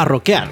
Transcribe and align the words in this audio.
a 0.00 0.04
rockear. 0.04 0.48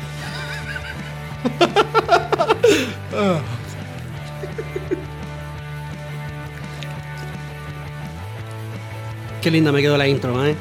Qué 9.41 9.51
linda 9.53 9.71
me 9.71 9.81
quedó 9.81 9.97
la 9.97 10.09
intro, 10.09 10.45
¿eh? 10.45 10.57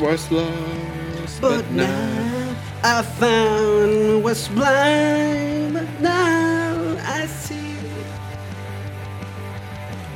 Was 0.00 0.30
lost, 0.30 1.40
But 1.40 1.64
now 1.70 1.86
I 2.82 3.02
found 3.02 4.22
was 4.24 4.48
blind, 4.48 5.74
but 5.74 6.00
now 6.00 6.96
I 7.04 7.26
see. 7.26 7.76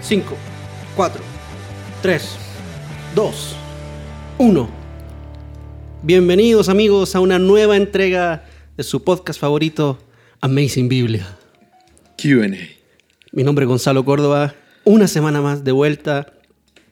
5, 0.02 0.36
4, 0.96 1.11
3, 2.02 2.18
2, 3.14 3.32
1. 4.38 4.75
Bienvenidos 6.06 6.68
amigos 6.68 7.16
a 7.16 7.20
una 7.20 7.40
nueva 7.40 7.76
entrega 7.76 8.44
de 8.76 8.84
su 8.84 9.02
podcast 9.02 9.40
favorito, 9.40 9.98
Amazing 10.40 10.88
Biblia. 10.88 11.36
Q&A. 12.16 12.48
Mi 13.32 13.42
nombre 13.42 13.64
es 13.64 13.68
Gonzalo 13.68 14.04
Córdoba, 14.04 14.54
una 14.84 15.08
semana 15.08 15.40
más 15.40 15.64
de 15.64 15.72
vuelta 15.72 16.32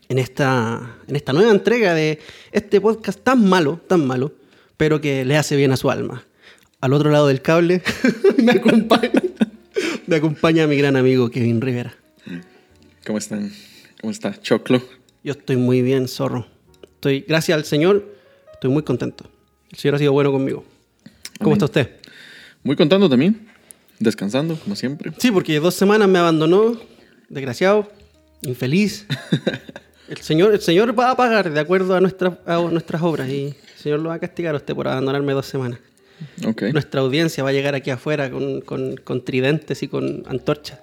en 0.09 0.19
esta, 0.19 0.97
en 1.07 1.15
esta 1.15 1.33
nueva 1.33 1.53
entrega 1.53 1.95
de 1.95 2.19
este 2.51 2.81
podcast 2.81 3.21
tan 3.23 3.49
malo, 3.49 3.81
tan 3.87 4.05
malo, 4.05 4.33
pero 4.77 5.01
que 5.01 5.25
le 5.25 5.37
hace 5.37 5.55
bien 5.55 5.71
a 5.71 5.77
su 5.77 5.93
alma. 5.93 6.27
Al 6.81 6.93
otro 6.93 7.13
lado 7.13 7.29
del 7.29 7.41
cable 7.41 7.83
me, 8.43 8.51
acompaña, 8.51 9.23
me 10.09 10.17
acompaña 10.17 10.67
mi 10.67 10.77
gran 10.77 10.97
amigo 10.97 11.31
Kevin 11.31 11.61
Rivera. 11.61 11.95
¿Cómo 13.07 13.19
están? 13.19 13.53
¿Cómo 14.01 14.11
está 14.11 14.41
Choclo? 14.41 14.83
Yo 15.23 15.35
estoy 15.35 15.55
muy 15.55 15.83
bien, 15.83 16.09
zorro. 16.09 16.49
Estoy, 16.83 17.25
gracias 17.29 17.57
al 17.57 17.65
Señor, 17.65 18.14
estoy 18.55 18.71
muy 18.71 18.83
contento. 18.83 19.25
El 19.71 19.79
Señor 19.79 19.97
ha 19.97 19.99
sido 19.99 20.13
bueno 20.13 20.33
conmigo. 20.33 20.65
¿Cómo 21.39 21.51
Amén. 21.51 21.53
está 21.55 21.65
usted? 21.67 21.91
Muy 22.63 22.77
contento 22.77 23.09
también. 23.09 23.47
Descansando, 23.99 24.57
como 24.57 24.75
siempre. 24.77 25.13
Sí, 25.19 25.31
porque 25.31 25.59
dos 25.61 25.75
semanas 25.75 26.09
me 26.09 26.19
abandonó, 26.19 26.77
desgraciado, 27.29 27.91
infeliz. 28.43 29.07
El 30.09 30.19
Señor, 30.19 30.53
el 30.53 30.61
Señor 30.61 30.97
va 30.99 31.11
a 31.11 31.17
pagar 31.17 31.51
de 31.51 31.59
acuerdo 31.59 31.95
a, 31.97 32.01
nuestra- 32.01 32.39
a 32.45 32.59
nuestras 32.61 33.01
obras 33.01 33.27
y 33.31 33.47
el 33.47 33.55
Señor 33.83 34.01
lo 34.01 34.11
va 34.11 34.17
a 34.17 34.19
castigar 34.19 34.55
a 34.55 34.59
usted 34.59 34.75
por 34.75 34.87
abandonarme 34.87 35.33
dos 35.33 35.47
semanas. 35.47 35.79
Ok. 36.47 36.65
Nuestra 36.75 37.01
audiencia 37.01 37.43
va 37.43 37.49
a 37.49 37.53
llegar 37.55 37.75
aquí 37.75 37.89
afuera 37.91 38.31
con, 38.31 38.61
con- 38.61 38.97
con 38.99 39.25
tridentes 39.25 39.83
y 39.83 39.89
con 39.89 40.23
antorchas. 40.27 40.79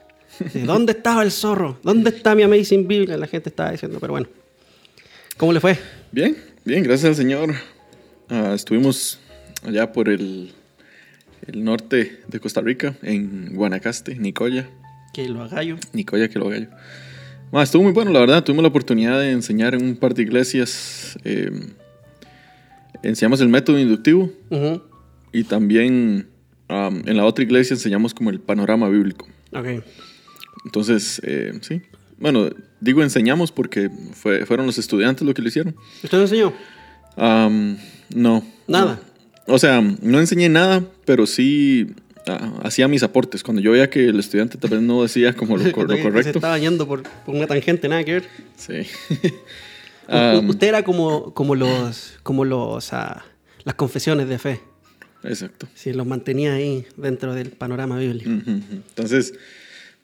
¿Dónde 0.66 0.94
estaba 0.94 1.22
el 1.22 1.32
zorro? 1.32 1.78
¿Dónde 1.84 2.10
está 2.10 2.34
mi 2.34 2.42
Amazing 2.42 2.88
Biblia? 2.88 3.16
La 3.16 3.28
gente 3.28 3.50
estaba 3.50 3.72
diciendo, 3.72 4.00
pero 4.02 4.14
bueno. 4.14 4.28
¿Cómo 5.38 5.54
le 5.54 5.60
fue? 5.60 5.78
Bien, 6.12 6.36
bien, 6.66 6.84
gracias 6.84 7.10
al 7.10 7.16
Señor. 7.16 7.54
Ah, 8.30 8.54
estuvimos 8.56 9.20
allá 9.66 9.92
por 9.92 10.10
el, 10.10 10.54
el 11.48 11.64
norte 11.64 12.20
de 12.28 12.40
Costa 12.40 12.62
Rica, 12.62 12.96
en 13.02 13.56
Guanacaste, 13.56 14.16
Nicoya. 14.16 14.70
Que 15.14 15.28
lo 15.28 15.42
agallo. 15.44 15.78
Nicoya, 15.94 16.30
que 16.30 16.40
lo 16.40 16.50
gallo. 16.50 16.68
Ah, 17.52 17.64
estuvo 17.64 17.84
muy 17.84 17.92
bueno, 17.92 18.12
la 18.12 18.20
verdad. 18.22 18.44
Tuvimos 18.44 18.64
la 18.64 18.70
oportunidad 18.70 19.20
de 19.20 19.32
enseñar 19.32 19.76
en 19.76 19.84
un 19.84 19.96
par 19.98 20.14
de 20.14 20.22
iglesias. 20.24 21.18
eh, 21.26 21.52
enseñamos 23.04 23.42
el 23.42 23.50
método 23.50 23.80
inductivo 23.80 24.32
Ujú. 24.52 24.82
y 25.34 25.44
también 25.44 26.28
am, 26.68 27.02
en 27.08 27.18
la 27.18 27.26
otra 27.26 27.44
iglesia 27.44 27.74
enseñamos 27.74 28.14
como 28.14 28.30
el 28.30 28.40
panorama 28.40 28.88
bíblico. 28.90 29.28
Ok. 29.54 29.84
Entonces, 30.66 31.20
eh, 31.26 31.54
sí. 31.62 31.82
Bueno, 32.22 32.50
digo 32.80 33.04
enseñamos 33.04 33.52
porque 33.52 33.90
fue- 34.14 34.46
fueron 34.46 34.66
los 34.68 34.78
estudiantes 34.78 35.26
los 35.26 35.34
que 35.36 35.42
lo 35.42 35.48
hicieron. 35.50 35.76
¿Usted 36.04 36.18
lo 36.18 36.24
enseñó? 36.24 36.54
Am, 37.18 37.78
no. 38.16 38.46
Nada. 38.68 39.02
No. 39.48 39.54
O 39.56 39.60
sea, 39.60 39.82
no 39.82 40.20
enseñé 40.20 40.48
nada, 40.48 40.84
pero 41.04 41.26
sí 41.28 41.88
ah, 42.28 42.54
hacía 42.64 42.88
mis 42.88 43.04
aportes. 43.04 43.44
Cuando 43.44 43.62
yo 43.62 43.72
veía 43.72 43.90
que 43.90 44.08
el 44.08 44.20
estudiante 44.20 44.58
tal 44.58 44.70
vez 44.70 44.82
no 44.82 45.02
decía 45.02 45.34
como 45.34 45.58
lo, 45.58 45.64
lo 45.64 45.70
Se 45.70 45.74
correcto. 45.74 46.30
estaba 46.38 46.58
yendo 46.60 46.88
por, 46.88 47.04
por 47.04 47.36
una 47.36 47.48
tangente, 47.48 47.90
nada 47.90 48.04
que 48.04 48.14
ver. 48.14 48.24
Sí. 48.56 48.74
U- 50.08 50.14
Am, 50.16 50.48
Usted 50.50 50.68
era 50.68 50.84
como, 50.84 51.34
como 51.34 51.56
los, 51.56 52.14
como 52.24 52.46
los, 52.46 52.94
ah, 52.94 53.24
las 53.64 53.76
confesiones 53.76 54.28
de 54.30 54.38
fe. 54.40 54.60
exacto. 55.24 55.68
Sí, 55.74 55.92
los 55.94 56.06
mantenía 56.06 56.54
ahí 56.54 56.86
dentro 56.98 57.34
del 57.34 57.50
panorama 57.50 57.98
bíblico. 57.98 58.30
Ujú, 58.30 58.52
ujú. 58.52 58.76
Entonces, 58.90 59.34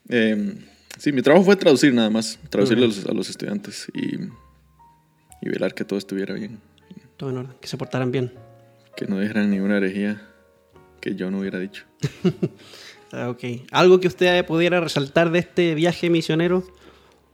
eh, 0.08 0.54
sí, 0.96 1.12
mi 1.12 1.22
trabajo 1.22 1.44
fue 1.44 1.56
traducir 1.56 1.92
nada 1.92 2.10
más, 2.10 2.38
traducirle 2.50 2.84
a 2.84 2.88
los, 2.88 3.06
a 3.06 3.12
los 3.12 3.28
estudiantes 3.28 3.86
y, 3.94 4.16
y 5.42 5.48
velar 5.48 5.74
que 5.74 5.84
todo 5.84 5.98
estuviera 5.98 6.34
bien, 6.34 6.58
Todo 7.16 7.30
en 7.30 7.36
orden, 7.38 7.56
que 7.60 7.68
se 7.68 7.76
portaran 7.76 8.10
bien. 8.10 8.32
que 8.96 9.06
no 9.06 9.18
dijeran 9.20 9.50
ninguna 9.50 9.76
herejía 9.76 10.22
que 11.00 11.14
yo 11.14 11.30
no 11.30 11.40
hubiera 11.40 11.58
dicho. 11.58 11.84
Ah, 13.10 13.30
ok. 13.30 13.42
¿Algo 13.70 14.00
que 14.00 14.06
usted 14.06 14.44
pudiera 14.44 14.80
resaltar 14.80 15.30
de 15.30 15.38
este 15.38 15.74
viaje 15.74 16.10
misionero? 16.10 16.62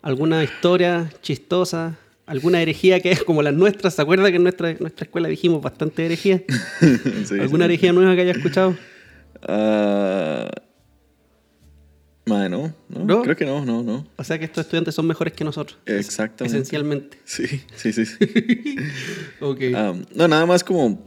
¿Alguna 0.02 0.44
historia 0.44 1.10
chistosa? 1.20 1.98
¿Alguna 2.26 2.62
herejía 2.62 3.00
que 3.00 3.10
es 3.10 3.24
como 3.24 3.42
las 3.42 3.54
nuestras? 3.54 3.94
¿Se 3.94 4.02
acuerda 4.02 4.30
que 4.30 4.36
en 4.36 4.44
nuestra, 4.44 4.72
nuestra 4.74 5.06
escuela 5.06 5.26
dijimos 5.26 5.60
bastante 5.60 6.06
herejía? 6.06 6.44
Sí, 7.24 7.40
¿Alguna 7.40 7.64
sí. 7.64 7.72
herejía 7.72 7.92
nueva 7.92 8.14
que 8.14 8.20
haya 8.20 8.30
escuchado? 8.30 8.76
Ah, 9.42 10.48
mae, 12.26 12.48
no, 12.48 12.74
no, 12.88 13.04
¿No? 13.04 13.22
creo 13.22 13.36
que 13.36 13.44
no, 13.44 13.64
no, 13.64 13.82
no. 13.82 14.06
O 14.16 14.24
sea 14.24 14.38
que 14.38 14.44
estos 14.46 14.64
estudiantes 14.64 14.94
son 14.94 15.06
mejores 15.06 15.34
que 15.34 15.44
nosotros. 15.44 15.78
Exactamente. 15.86 16.56
Esencialmente. 16.58 17.18
Sí, 17.24 17.46
sí, 17.76 17.92
sí. 17.92 18.06
sí. 18.06 18.16
Ok. 19.40 19.60
No, 20.14 20.28
nada 20.28 20.46
más 20.46 20.64
como 20.64 21.04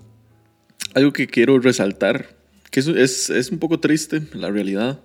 algo 0.94 1.14
que 1.14 1.28
quiero 1.28 1.60
resaltar, 1.60 2.36
que 2.72 2.80
es, 2.80 2.88
es, 2.88 3.30
es 3.30 3.52
un 3.52 3.60
poco 3.60 3.80
triste, 3.80 4.22
la 4.34 4.50
realidad. 4.52 5.00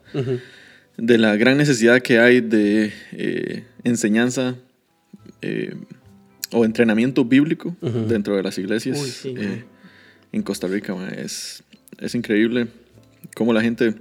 De 0.97 1.17
la 1.19 1.37
gran 1.37 1.57
necesidad 1.57 2.01
que 2.03 2.19
hay 2.19 2.41
de 2.41 2.93
eh, 3.13 3.65
enseñanza 3.83 4.57
eh, 5.41 5.75
o 6.51 6.65
entrenamiento 6.67 7.25
bíblico 7.25 7.75
dentro 7.81 8.37
de 8.37 8.43
las 8.43 8.59
iglesias 8.59 9.01
Uy, 9.01 9.09
sí, 9.09 9.35
eh, 9.39 9.65
en 10.33 10.43
Costa 10.43 10.67
Rica. 10.67 10.95
man. 10.95 11.15
Es, 11.15 11.63
es 11.99 12.15
increíble 12.15 12.69
cómo 13.35 13.55
la 13.55 13.63
gente, 13.63 13.95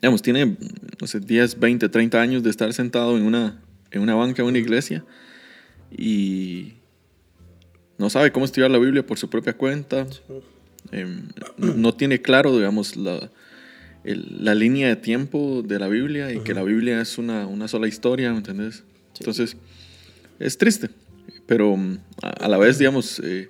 digamos, 0.00 0.22
tiene, 0.22 0.56
no 1.00 1.06
sé, 1.06 1.20
10, 1.20 1.58
20, 1.58 1.88
30 1.88 2.20
años 2.20 2.42
de 2.42 2.50
estar 2.50 2.72
sentado 2.72 3.16
en 3.16 3.24
una, 3.24 3.60
en 3.90 4.02
una 4.02 4.14
banca 4.14 4.42
de 4.42 4.48
una 4.48 4.58
iglesia 4.58 5.04
y 5.96 6.74
no 7.98 8.10
sabe 8.10 8.32
cómo 8.32 8.44
estudiar 8.44 8.70
la 8.70 8.78
Biblia 8.78 9.06
por 9.06 9.18
su 9.18 9.30
propia 9.30 9.54
cuenta. 9.54 10.06
Em, 10.92 11.28
no, 11.56 11.74
no 11.74 11.94
tiene 11.94 12.20
claro, 12.20 12.54
digamos, 12.56 12.96
la, 12.96 13.30
el- 14.04 14.44
la 14.44 14.54
línea 14.54 14.88
de 14.88 14.96
tiempo 14.96 15.62
de 15.66 15.78
la 15.78 15.88
Biblia 15.88 16.32
y 16.32 16.40
que 16.40 16.54
la 16.54 16.62
Biblia 16.62 17.00
es 17.00 17.18
una, 17.18 17.46
una 17.46 17.66
sola 17.68 17.88
historia, 17.88 18.30
¿me 18.32 18.38
entendés? 18.38 18.84
Entonces, 19.18 19.56
es 20.38 20.58
triste, 20.58 20.90
pero 21.46 21.76
mm, 21.76 21.98
a, 22.22 22.28
a 22.44 22.48
la 22.48 22.58
vez, 22.58 22.78
digamos, 22.78 23.20
eh, 23.24 23.48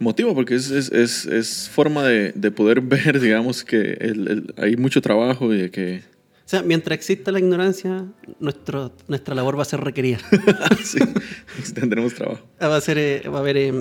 motiva 0.00 0.34
porque 0.34 0.54
es, 0.54 0.70
es, 0.70 0.90
es, 0.92 1.26
es 1.26 1.68
forma 1.70 2.04
de, 2.04 2.32
de 2.32 2.50
poder 2.50 2.80
ver, 2.82 3.20
digamos, 3.20 3.64
que 3.64 3.92
el- 4.00 4.28
el- 4.28 4.54
hay 4.56 4.76
mucho 4.76 5.00
trabajo 5.02 5.52
y 5.52 5.58
de 5.58 5.70
que... 5.70 6.02
O 6.44 6.50
sea, 6.50 6.62
mientras 6.62 6.96
exista 6.96 7.30
la 7.30 7.40
ignorancia, 7.40 8.06
nuestro, 8.40 8.90
nuestra 9.06 9.34
labor 9.34 9.58
va 9.58 9.62
a 9.62 9.66
ser 9.66 9.80
requerida. 9.80 10.18
sí, 10.82 10.98
tendremos 11.74 12.14
trabajo. 12.14 12.42
va 12.62 12.76
a 12.76 12.80
ser, 12.80 12.96
eh, 12.98 13.22
va 13.28 13.36
a 13.38 13.40
haber, 13.40 13.56
eh, 13.58 13.72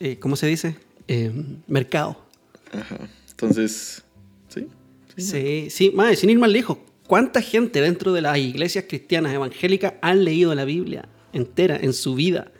eh, 0.00 0.18
¿cómo 0.18 0.36
se 0.36 0.46
dice? 0.46 0.76
Eh, 1.08 1.32
mercado. 1.66 2.22
Ajá. 2.72 2.98
Entonces, 3.30 4.02
sí. 4.48 4.66
Sí, 5.16 5.68
sí, 5.70 5.90
madre, 5.94 6.16
sin 6.16 6.28
ir 6.30 6.38
más 6.38 6.50
lejos. 6.50 6.76
¿Cuánta 7.06 7.40
gente 7.40 7.80
dentro 7.80 8.12
de 8.12 8.20
las 8.20 8.36
iglesias 8.38 8.84
cristianas 8.86 9.32
evangélicas 9.32 9.94
han 10.02 10.24
leído 10.24 10.54
la 10.54 10.64
Biblia 10.66 11.08
entera 11.32 11.76
en 11.80 11.92
su 11.94 12.14
vida? 12.14 12.52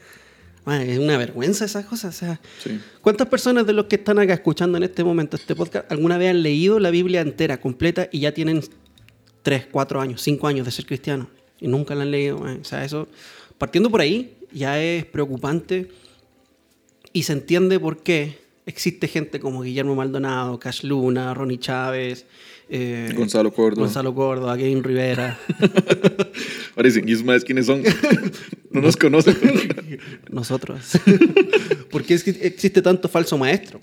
Es 0.67 0.99
una 0.99 1.17
vergüenza 1.17 1.65
esas 1.65 1.87
cosas. 1.87 2.15
O 2.15 2.19
sea, 2.19 2.41
Sí. 2.63 2.79
¿cuántas 3.01 3.29
personas 3.29 3.67
de 3.67 3.73
los 3.73 3.87
que 3.87 3.97
están 3.97 4.19
acá 4.19 4.35
escuchando 4.35 4.77
en 4.79 4.85
este 4.85 5.03
momento 5.03 5.37
este 5.37 5.55
podcast 5.57 5.91
alguna 5.91 6.19
vez 6.19 6.31
han 6.31 6.43
leído 6.43 6.79
la 6.79 6.91
Biblia 6.91 7.23
entera, 7.23 7.61
completa, 7.61 8.09
y 8.13 8.21
ya 8.21 8.33
tienen 8.33 8.63
3, 9.43 9.67
4 9.71 10.01
años, 10.01 10.21
5 10.23 10.47
años 10.47 10.67
de 10.67 10.73
ser 10.73 10.87
cristianos? 10.87 11.29
Y 11.61 11.69
nunca 11.69 11.95
la 11.95 12.03
han 12.03 12.11
leído. 12.11 12.39
madre. 12.39 12.61
O 12.61 12.65
sea, 12.65 12.85
eso, 12.85 13.09
partiendo 13.59 13.91
por 13.91 14.01
ahí, 14.01 14.37
ya 14.53 14.81
es 14.83 15.05
preocupante 15.07 15.89
y 17.13 17.23
se 17.25 17.33
entiende 17.33 17.81
por 17.81 18.03
qué 18.03 18.39
existe 18.67 19.09
gente 19.09 19.41
como 19.41 19.63
Guillermo 19.63 19.95
Maldonado, 19.95 20.59
Cash 20.61 20.85
Luna, 20.85 21.35
Ronnie 21.35 21.59
Chávez, 21.59 22.27
eh, 22.71 23.13
Gonzalo 23.17 23.53
Córdoba. 23.53 23.87
Gonzalo 23.87 24.15
Córdoba, 24.15 24.57
Kevin 24.57 24.85
Rivera, 24.85 25.39
Ahora 26.77 26.89
dicen, 26.89 27.09
¿y 27.09 27.15
más 27.25 27.45
quiénes 27.45 27.67
son? 27.67 27.83
no 28.71 28.81
nos 28.81 28.97
conocen. 28.97 29.37
nosotros. 30.31 30.93
¿Por 31.91 32.05
qué 32.05 32.15
es 32.15 32.23
que 32.23 32.31
existe 32.31 32.81
tanto 32.81 33.09
falso 33.09 33.37
maestro? 33.37 33.81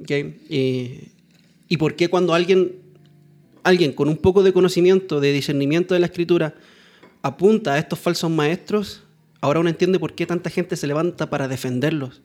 ¿Ok? 0.00 0.10
Y, 0.48 1.08
y 1.68 1.76
por 1.76 1.94
qué 1.94 2.08
cuando 2.08 2.32
alguien, 2.32 2.72
alguien 3.62 3.92
con 3.92 4.08
un 4.08 4.16
poco 4.16 4.42
de 4.42 4.52
conocimiento, 4.52 5.20
de 5.20 5.32
discernimiento 5.32 5.92
de 5.94 6.00
la 6.00 6.06
escritura, 6.06 6.54
apunta 7.20 7.74
a 7.74 7.78
estos 7.78 7.98
falsos 7.98 8.30
maestros, 8.30 9.02
ahora 9.40 9.60
uno 9.60 9.68
entiende 9.68 9.98
por 9.98 10.14
qué 10.14 10.26
tanta 10.26 10.50
gente 10.50 10.76
se 10.76 10.86
levanta 10.86 11.28
para 11.28 11.48
defenderlos. 11.48 12.22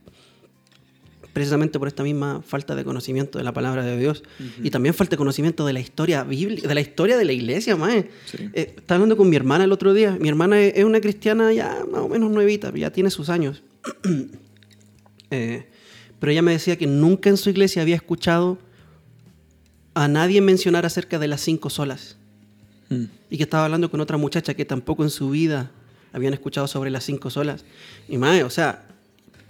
Precisamente 1.38 1.78
por 1.78 1.88
esta 1.88 2.02
misma 2.02 2.42
falta 2.42 2.74
de 2.74 2.84
conocimiento 2.84 3.38
de 3.38 3.44
la 3.44 3.54
palabra 3.54 3.84
de 3.84 3.96
Dios 3.96 4.24
y 4.64 4.72
también 4.72 4.96
falta 4.96 5.12
de 5.12 5.18
conocimiento 5.18 5.68
de 5.68 5.74
la 5.74 5.80
historia 5.80 6.24
bíblica, 6.24 6.68
de 6.68 6.74
la 6.74 6.82
historia 6.82 7.16
de 7.16 7.26
la 7.26 7.32
iglesia. 7.32 7.78
Sí. 8.26 8.50
Eh, 8.56 8.74
estaba 8.76 8.96
hablando 8.96 9.16
con 9.18 9.30
mi 9.30 9.36
hermana 9.36 9.66
el 9.66 9.72
otro 9.72 9.94
día. 9.94 10.18
Mi 10.20 10.30
hermana 10.30 10.60
es 10.60 10.84
una 10.84 11.00
cristiana 11.00 11.54
ya 11.54 11.86
más 11.92 12.02
o 12.02 12.10
menos 12.10 12.32
nuevita, 12.32 12.74
ya 12.74 12.90
tiene 12.90 13.12
sus 13.12 13.30
años. 13.30 13.64
Eh, 15.30 15.68
pero 16.22 16.32
ella 16.32 16.42
me 16.42 16.54
decía 16.54 16.78
que 16.78 16.88
nunca 16.88 17.30
en 17.30 17.36
su 17.36 17.50
iglesia 17.50 17.82
había 17.82 17.96
escuchado 17.96 18.58
a 19.94 20.08
nadie 20.08 20.40
mencionar 20.40 20.86
acerca 20.86 21.20
de 21.20 21.28
las 21.28 21.42
cinco 21.42 21.70
solas. 21.70 22.16
Mm. 22.88 23.04
Y 23.30 23.36
que 23.36 23.44
estaba 23.44 23.66
hablando 23.66 23.92
con 23.92 24.00
otra 24.00 24.16
muchacha 24.16 24.54
que 24.54 24.64
tampoco 24.64 25.04
en 25.04 25.10
su 25.10 25.30
vida 25.30 25.70
habían 26.14 26.34
escuchado 26.34 26.66
sobre 26.66 26.92
las 26.92 27.04
cinco 27.04 27.30
solas. 27.30 27.66
Y 28.08 28.18
más, 28.18 28.42
o 28.42 28.50
sea, 28.50 28.87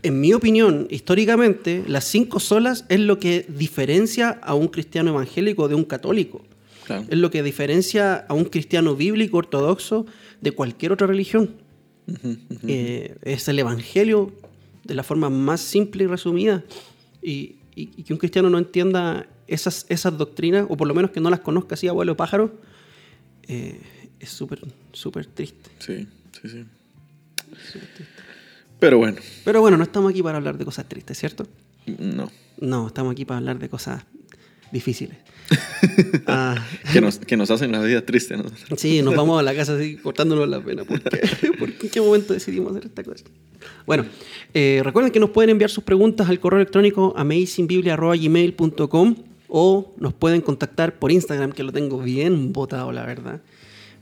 en 0.04 0.20
mi 0.22 0.34
opinión, 0.34 0.88
históricamente, 0.90 1.84
las 1.88 2.06
cinco 2.06 2.40
solas 2.40 2.86
es 2.90 3.00
lo 3.00 3.20
que 3.20 3.46
diferencia 3.50 4.30
a 4.42 4.54
un 4.54 4.68
cristiano 4.68 5.10
evangélico 5.12 5.68
de 5.68 5.76
un 5.76 5.84
católico. 5.84 6.44
Claro. 6.86 7.06
Es 7.10 7.18
lo 7.18 7.30
que 7.32 7.44
diferencia 7.44 8.16
a 8.30 8.34
un 8.34 8.46
cristiano 8.46 8.96
bíblico 8.96 9.38
ortodoxo 9.38 10.06
de 10.42 10.52
cualquier 10.52 10.92
otra 10.94 11.08
religión. 11.08 11.56
Ujú, 12.08 12.30
ujú. 12.50 12.60
Eh, 12.68 13.16
es 13.24 13.48
el 13.50 13.60
evangelio 13.60 14.32
de 14.86 14.94
la 14.96 15.04
forma 15.04 15.30
más 15.30 15.60
simple 15.60 16.06
y 16.06 16.08
resumida. 16.08 16.64
Y, 17.22 17.56
y- 17.76 17.90
y 17.98 18.04
que 18.04 18.14
un 18.14 18.20
cristiano 18.20 18.50
no 18.50 18.58
entienda 18.58 19.28
esas, 19.48 19.86
esas 19.90 20.18
doctrinas, 20.18 20.66
o 20.70 20.78
por 20.78 20.88
lo 20.88 20.94
menos 20.94 21.12
que 21.12 21.20
no 21.20 21.30
las 21.30 21.42
conozca 21.42 21.76
así, 21.76 21.88
abuelo 21.88 22.16
pájaro, 22.16 22.54
eh, 23.48 23.80
es 24.20 24.30
súper, 24.30 24.60
súper 24.94 25.26
triste. 25.26 25.70
Sí, 25.80 26.08
sí, 26.42 26.50
sí. 26.50 26.64
Pero 28.80 28.98
bueno, 28.98 29.18
Pero 29.44 29.62
bueno, 29.62 29.78
no 29.78 29.84
estamos 29.84 30.12
aquí 30.12 30.22
para 30.22 30.38
hablar 30.38 30.58
de 30.58 30.66
cosas 30.66 30.88
tristes, 30.88 31.18
¿cierto? 31.18 31.48
no. 31.86 32.32
No, 32.60 32.88
estamos 32.88 33.12
aquí 33.12 33.24
para 33.24 33.38
hablar 33.38 33.60
de 33.60 33.70
cosas 33.70 34.04
difíciles. 34.72 35.18
Ah, 36.26 36.56
Que 36.92 37.00
nos, 37.00 37.20
que 37.20 37.38
nos 37.38 37.50
hacen 37.52 37.72
la 37.72 37.80
vida 37.82 38.04
triste, 38.06 38.36
¿no? 38.36 38.44
Sí, 38.76 39.02
nos 39.02 39.16
vamos 39.16 39.40
a 39.40 39.44
la 39.44 39.56
casa 39.56 39.76
así 39.76 39.96
cortándonos 39.96 40.50
la 40.50 40.60
pena. 40.60 40.84
¿Por 40.84 41.02
qué? 41.02 41.20
¿Por 41.60 41.72
qué? 41.74 41.86
¿En 41.88 41.92
qué 41.92 42.02
momento 42.02 42.34
decidimos 42.34 42.72
hacer 42.72 42.86
esta 42.88 43.04
cosa? 43.04 43.24
Bueno, 43.86 44.06
eh, 44.54 44.82
recuerden 44.84 45.12
que 45.14 45.20
nos 45.20 45.30
pueden 45.30 45.52
enviar 45.52 45.70
sus 45.70 45.84
preguntas 45.84 46.28
al 46.30 46.40
correo 46.40 46.60
electrónico 46.60 47.14
amazingbiblia.gmail.com 47.16 49.16
o 49.48 49.94
nos 49.98 50.14
pueden 50.14 50.42
contactar 50.42 50.98
por 51.00 51.12
Instagram, 51.12 51.52
que 51.54 51.64
lo 51.64 51.72
tengo 51.72 52.00
bien 52.00 52.52
botado, 52.52 52.92
la 52.92 53.06
verdad. 53.06 53.40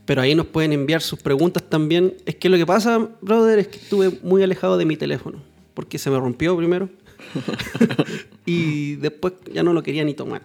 Pero 0.06 0.22
ahí 0.22 0.34
nos 0.34 0.46
pueden 0.46 0.72
enviar 0.72 1.02
sus 1.02 1.18
preguntas 1.20 1.62
también. 1.68 2.14
Es 2.24 2.36
que 2.36 2.48
lo 2.48 2.56
que 2.56 2.64
pasa, 2.64 3.08
brother, 3.20 3.58
es 3.58 3.68
que 3.68 3.76
estuve 3.78 4.18
muy 4.22 4.42
alejado 4.42 4.78
de 4.78 4.84
mi 4.86 4.96
teléfono, 4.96 5.42
porque 5.74 5.98
se 5.98 6.08
me 6.10 6.18
rompió 6.18 6.56
primero. 6.56 6.88
y 8.46 8.94
después 8.96 9.34
ya 9.52 9.62
no 9.62 9.72
lo 9.72 9.82
quería 9.82 10.04
ni 10.04 10.14
tomar. 10.14 10.42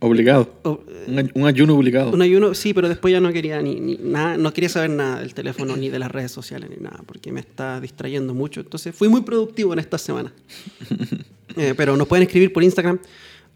Obligado. 0.00 0.50
O- 0.62 0.80
Un, 1.06 1.18
ay- 1.18 1.30
un 1.34 1.46
ayuno 1.46 1.74
obligado. 1.76 2.10
un 2.12 2.22
ayuno, 2.22 2.54
sí, 2.54 2.72
pero 2.74 2.88
después 2.88 3.12
ya 3.12 3.20
no 3.20 3.32
quería 3.32 3.60
ni, 3.62 3.74
ni 3.78 3.96
nada, 3.96 4.36
no 4.36 4.52
quería 4.52 4.68
saber 4.68 4.90
nada 4.90 5.20
del 5.20 5.34
teléfono 5.34 5.76
ni 5.76 5.88
de 5.88 5.98
las 5.98 6.10
redes 6.10 6.32
sociales 6.32 6.70
ni 6.70 6.76
nada, 6.82 7.00
porque 7.06 7.32
me 7.32 7.40
está 7.40 7.80
distrayendo 7.80 8.34
mucho. 8.34 8.60
Entonces 8.60 8.94
fui 8.94 9.08
muy 9.08 9.20
productivo 9.22 9.72
en 9.72 9.78
esta 9.78 9.98
semana. 9.98 10.32
Eh, 11.58 11.72
pero 11.74 11.96
nos 11.96 12.06
pueden 12.06 12.24
escribir 12.24 12.52
por 12.52 12.62
Instagram 12.62 12.98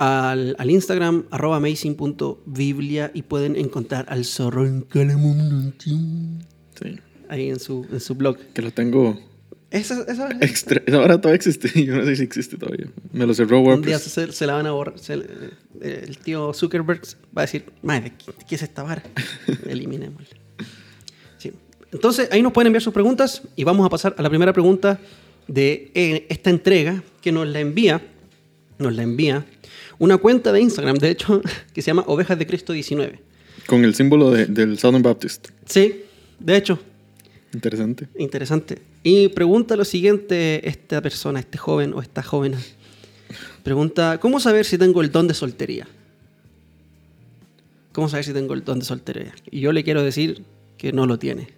al, 0.01 0.57
al 0.59 0.71
Instagram 0.71 1.25
arroba 1.31 1.59
amazing.biblia 1.59 3.11
y 3.13 3.21
pueden 3.23 3.55
encontrar 3.55 4.07
al 4.09 4.25
zorro 4.25 4.67
en 4.67 4.87
Sí. 5.79 6.99
ahí 7.29 7.51
en 7.51 7.61
su, 7.61 7.87
en 7.93 8.01
su 8.01 8.15
blog. 8.15 8.39
Que 8.55 8.63
lo 8.63 8.71
tengo 8.73 9.21
Esa, 9.71 10.03
esa- 10.09 10.31
extra. 10.41 10.83
Ahora 10.95 11.21
todavía 11.21 11.37
existe. 11.37 11.69
Yo 11.85 11.97
no 11.97 12.05
sé 12.07 12.17
si 12.17 12.23
existe 12.23 12.57
todavía. 12.57 12.87
Me 13.13 13.27
lo 13.27 13.35
cerró 13.35 13.59
un 13.61 13.65
día 13.83 13.97
WordPress. 13.97 14.03
se, 14.03 14.33
se 14.33 14.47
la 14.47 14.55
van 14.55 14.67
a 14.67 14.71
borrar. 14.73 14.99
se- 14.99 15.15
eh, 15.83 16.05
el 16.09 16.17
tío 16.19 16.53
Zuckerberg 16.55 17.03
va 17.37 17.43
a 17.43 17.45
decir, 17.45 17.67
madre, 17.83 18.15
¿qué, 18.19 18.33
qué 18.49 18.55
es 18.55 18.63
esta 18.63 18.83
vara? 18.83 19.03
Eliminémosla. 19.69 20.37
Sí. 21.37 21.53
Entonces, 21.93 22.29
ahí 22.33 22.41
nos 22.41 22.53
pueden 22.53 22.69
enviar 22.69 22.83
sus 22.83 22.95
preguntas 22.95 23.43
y 23.55 23.65
vamos 23.65 23.85
a 23.87 23.91
pasar 23.91 24.15
a 24.17 24.23
la 24.23 24.31
primera 24.31 24.53
pregunta 24.55 24.99
de 25.47 25.91
eh, 25.95 26.27
esta 26.31 26.49
entrega 26.49 27.03
que 27.21 27.33
nos 27.33 27.47
la 27.47 27.61
envía, 27.61 28.01
nos 28.79 28.95
la 28.95 29.03
envía 29.03 29.45
una 30.01 30.17
cuenta 30.19 30.51
de 30.53 30.61
Instagram, 30.61 30.97
de 30.97 31.11
hecho, 31.11 31.41
que 31.73 31.81
se 31.83 31.87
llama 31.87 32.03
Ovejas 32.09 32.37
de 32.39 32.47
Cristo 32.47 32.73
19. 32.73 33.21
Con 33.67 33.85
el 33.85 33.95
símbolo 33.95 34.33
de- 34.33 34.47
del 34.47 34.77
Southern 34.79 35.03
Baptist. 35.05 35.49
Sí, 35.67 36.03
de 36.41 36.57
hecho, 36.57 36.79
Interesante. 37.53 38.07
Interesante. 38.17 38.79
Y 39.03 39.27
pregunta 39.29 39.75
lo 39.75 39.85
siguiente 39.85 40.69
esta 40.69 41.01
persona, 41.03 41.41
este 41.41 41.59
joven 41.59 41.93
o 41.95 42.01
esta 42.01 42.23
joven. 42.23 42.55
Pregunta, 43.65 44.19
¿cómo 44.21 44.39
saber 44.39 44.65
si 44.65 44.79
tengo 44.79 45.01
el 45.01 45.11
don 45.11 45.27
de 45.27 45.35
soltería? 45.35 45.89
¿Cómo 47.93 48.09
saber 48.09 48.25
si 48.25 48.33
tengo 48.33 48.55
el 48.55 48.63
don 48.65 48.79
de 48.79 48.85
soltería? 48.85 49.35
Y 49.51 49.59
yo 49.61 49.73
le 49.73 49.83
quiero 49.83 50.05
decir 50.05 50.45
que 50.79 50.93
no 50.93 51.07
lo 51.07 51.19
tiene. 51.19 51.49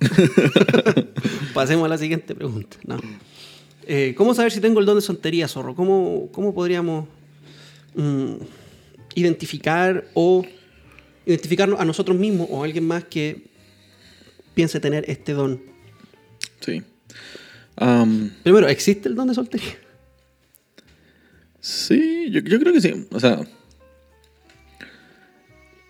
Pasemos 1.54 1.84
a 1.86 1.88
la 1.88 1.98
siguiente 1.98 2.34
pregunta. 2.34 2.76
No. 2.84 2.98
Eh, 3.86 4.14
¿Cómo 4.16 4.34
saber 4.34 4.50
si 4.50 4.60
tengo 4.60 4.80
el 4.80 4.86
don 4.86 4.96
de 4.96 5.02
soltería, 5.02 5.46
zorro? 5.46 5.74
¿Cómo, 5.76 6.28
cómo 6.32 6.54
podríamos 6.54 7.06
mm, 7.94 8.34
identificar 9.14 10.04
o 10.14 10.44
identificarnos 11.26 11.80
a 11.80 11.84
nosotros 11.84 12.16
mismos 12.18 12.48
o 12.50 12.62
a 12.62 12.66
alguien 12.66 12.86
más 12.86 13.04
que 13.04 13.44
piense 14.54 14.80
tener 14.80 15.04
este 15.08 15.32
don? 15.32 15.60
Sí. 16.60 16.82
Primero, 18.42 18.68
¿existe 18.68 19.08
el 19.08 19.14
don 19.14 19.28
de 19.28 19.34
soltería? 19.34 19.74
sí, 21.60 22.28
yo, 22.30 22.40
yo 22.40 22.58
creo 22.60 22.72
que 22.72 22.80
sí. 22.80 23.06
O 23.10 23.18
sea. 23.20 23.40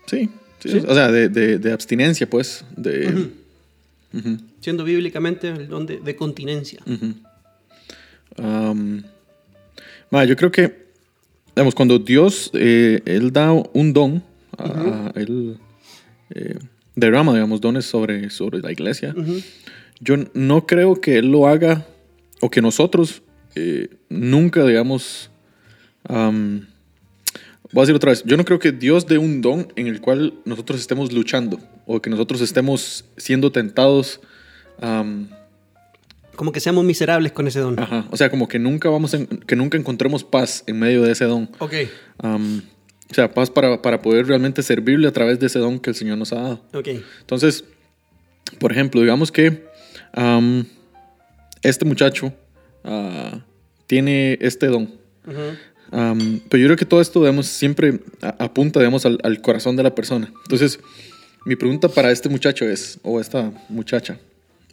Sí. 0.07 0.29
sí, 0.59 0.69
¿Sí? 0.71 0.77
O 0.87 0.93
sea, 0.93 1.11
de, 1.11 1.29
de- 1.29 1.59
de 1.59 1.71
abstinencia, 1.71 2.29
pues. 2.29 2.63
De. 2.75 3.29
Siendo 4.61 4.83
bíblicamente 4.85 5.49
el 5.49 5.67
don 5.67 5.85
de, 5.85 5.99
de 5.99 6.15
continencia. 6.15 6.79
ma, 10.11 10.23
yo 10.25 10.35
creo 10.35 10.51
que. 10.51 10.84
Digamos, 11.55 11.73
cuando 11.75 11.99
Dios 11.99 12.51
eh, 12.53 13.01
Él 13.05 13.31
da 13.31 13.51
un 13.53 13.93
don, 13.93 14.23
a- 14.57 14.63
a- 15.15 15.19
Él 15.19 15.57
eh, 16.31 16.57
derrama, 16.95 17.33
digamos, 17.33 17.61
dones 17.61 17.85
sobre, 17.85 18.29
sobre 18.29 18.59
la 18.59 18.71
iglesia. 18.71 19.13
Yo 20.01 20.15
no 20.33 20.65
creo 20.67 20.99
que 20.99 21.17
él 21.17 21.31
lo 21.31 21.47
haga 21.47 21.85
o 22.41 22.49
que 22.49 22.61
nosotros 22.61 23.21
eh, 23.55 23.87
nunca, 24.09 24.65
digamos, 24.65 25.29
am, 26.03 26.67
voy 27.71 27.81
a 27.81 27.85
decir 27.85 27.95
otra 27.95 28.09
vez, 28.11 28.23
yo 28.25 28.35
no 28.35 28.43
creo 28.43 28.59
que 28.59 28.71
Dios 28.73 29.05
dé 29.07 29.17
un 29.17 29.41
don 29.41 29.67
en 29.77 29.87
el 29.87 30.01
cual 30.01 30.33
nosotros 30.43 30.79
estemos 30.81 31.13
luchando 31.13 31.59
o 31.85 32.01
que 32.01 32.09
nosotros 32.09 32.41
estemos 32.41 33.05
siendo 33.17 33.51
tentados. 33.53 34.19
am, 34.81 35.29
Como 36.35 36.51
que 36.51 36.59
seamos 36.59 36.83
miserables 36.85 37.31
con 37.31 37.47
ese 37.47 37.59
don. 37.59 37.79
ajá, 37.79 38.05
o 38.11 38.17
sea, 38.17 38.29
como 38.29 38.47
que 38.47 38.59
nunca 38.59 38.89
vamos, 38.89 39.13
en- 39.13 39.27
que 39.27 39.55
nunca 39.55 39.77
encontremos 39.77 40.23
paz 40.23 40.63
en 40.67 40.79
medio 40.79 41.01
de 41.03 41.11
ese 41.11 41.25
don. 41.25 41.49
Ok. 41.59 41.73
O 42.23 43.13
sea, 43.13 43.31
paz 43.33 43.49
para, 43.51 43.81
para 43.81 44.01
poder 44.01 44.25
realmente 44.27 44.63
servirle 44.63 45.07
a 45.07 45.11
través 45.13 45.39
de 45.39 45.45
ese 45.47 45.59
don 45.59 45.79
que 45.79 45.91
el 45.91 45.95
Señor 45.95 46.17
nos 46.17 46.33
ha 46.33 46.37
dado. 46.41 46.65
Ok. 46.73 46.87
Entonces, 47.21 47.63
por 48.59 48.71
ejemplo, 48.71 49.01
digamos 49.01 49.31
que 49.31 49.63
este 51.61 51.85
muchacho 51.85 52.33
ah, 52.83 53.39
tiene 53.87 54.37
este 54.41 54.67
don. 54.67 54.91
Am, 55.91 56.41
pero 56.49 56.61
yo 56.61 56.67
creo 56.67 56.77
que 56.77 56.85
todo 56.85 56.99
esto, 56.99 57.19
digamos, 57.21 57.45
siempre 57.47 57.99
apunta, 58.21 58.79
digamos, 58.79 59.05
al, 59.05 59.19
al 59.23 59.41
corazón 59.41 59.75
de 59.75 59.83
la 59.83 59.93
persona. 59.95 60.31
Entonces, 60.43 60.79
mi 61.45 61.55
pregunta 61.55 61.87
para 61.89 62.11
este 62.11 62.27
muchacho 62.27 62.65
es, 62.65 62.99
o 63.03 63.19
esta 63.21 63.51
muchacha, 63.69 64.17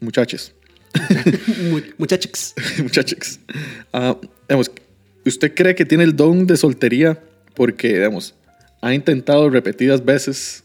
muchaches, 0.01 0.55
Mu- 1.71 1.81
Muchachos. 1.99 2.55
muchachex, 2.83 3.39
ah, 3.93 4.17
digamos, 4.49 4.71
¿usted 5.25 5.55
cree 5.55 5.75
que 5.75 5.85
tiene 5.85 6.05
el 6.05 6.15
don 6.17 6.47
de 6.47 6.57
soltería 6.57 7.19
porque, 7.55 7.89
digamos, 7.95 8.35
ha 8.81 8.95
intentado 8.95 9.49
repetidas 9.51 10.05
veces 10.05 10.65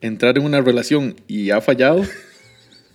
entrar 0.00 0.36
en 0.38 0.44
una 0.44 0.60
relación 0.60 1.16
y 1.26 1.50
ha 1.50 1.60
fallado? 1.60 2.04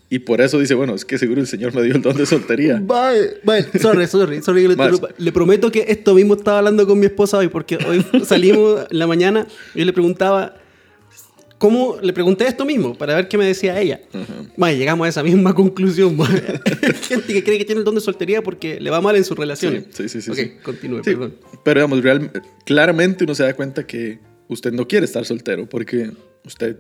Y 0.10 0.20
por 0.20 0.42
eso 0.42 0.60
dice, 0.60 0.74
bueno, 0.74 0.94
es 0.94 1.06
que 1.06 1.18
seguro 1.18 1.40
el 1.40 1.48
Señor 1.48 1.74
me 1.74 1.84
dio 1.84 1.96
el 1.96 2.02
don 2.02 2.18
de 2.18 2.26
soltería. 2.26 2.76
Bye, 2.86 3.38
bye. 3.46 3.80
Sorry, 3.80 4.08
sorry, 4.08 4.42
sorry. 4.42 4.64
que 4.64 4.68
le. 4.68 4.76
Le 5.18 5.32
prometo 5.32 5.72
que 5.72 5.86
esto 5.88 6.14
mismo 6.14 6.34
estaba 6.34 6.58
hablando 6.58 6.86
con 6.86 7.00
mi 7.00 7.06
esposa 7.06 7.38
hoy, 7.38 7.48
porque 7.48 7.78
hoy 7.88 8.06
salimos 8.26 8.86
en 8.92 9.00
la 9.00 9.08
mañana 9.08 9.48
y 9.74 9.80
yo 9.80 9.86
le 9.86 9.94
preguntaba, 9.94 10.56
¿cómo? 11.62 11.98
Le 12.02 12.12
pregunté 12.12 12.48
esto 12.48 12.66
mismo 12.66 12.96
para 12.98 13.14
ver 13.16 13.28
qué 13.28 13.38
me 13.38 13.46
decía 13.46 13.80
ella. 13.80 14.02
Mae, 14.58 14.76
llegamos 14.78 15.06
a 15.06 15.10
esa 15.10 15.22
misma 15.24 15.54
conclusión. 15.62 16.18
gente 17.08 17.34
que 17.34 17.44
cree 17.44 17.60
que 17.60 17.66
tiene 17.66 17.80
el 17.80 17.86
don 17.86 17.94
de 17.96 18.02
soltería 18.02 18.42
porque 18.42 18.80
le 18.80 18.90
va 18.90 19.00
mal 19.00 19.16
en 19.16 19.24
sus 19.24 19.38
relaciones. 19.38 19.86
Sí, 19.92 20.10
sí, 20.10 20.22
sí, 20.22 20.32
Ok, 20.32 20.38
sí. 20.38 20.52
continúe, 20.64 20.98
Sí, 21.04 21.12
perdón. 21.12 21.36
pero 21.64 21.80
digamos, 21.82 22.04
real- 22.04 22.32
claramente 22.66 23.24
uno 23.26 23.36
se 23.36 23.44
da 23.44 23.54
cuenta 23.54 23.86
que 23.86 24.20
usted 24.48 24.74
no 24.74 24.88
quiere 24.88 25.06
estar 25.06 25.24
soltero 25.24 25.70
porque 25.70 26.10
usted 26.46 26.78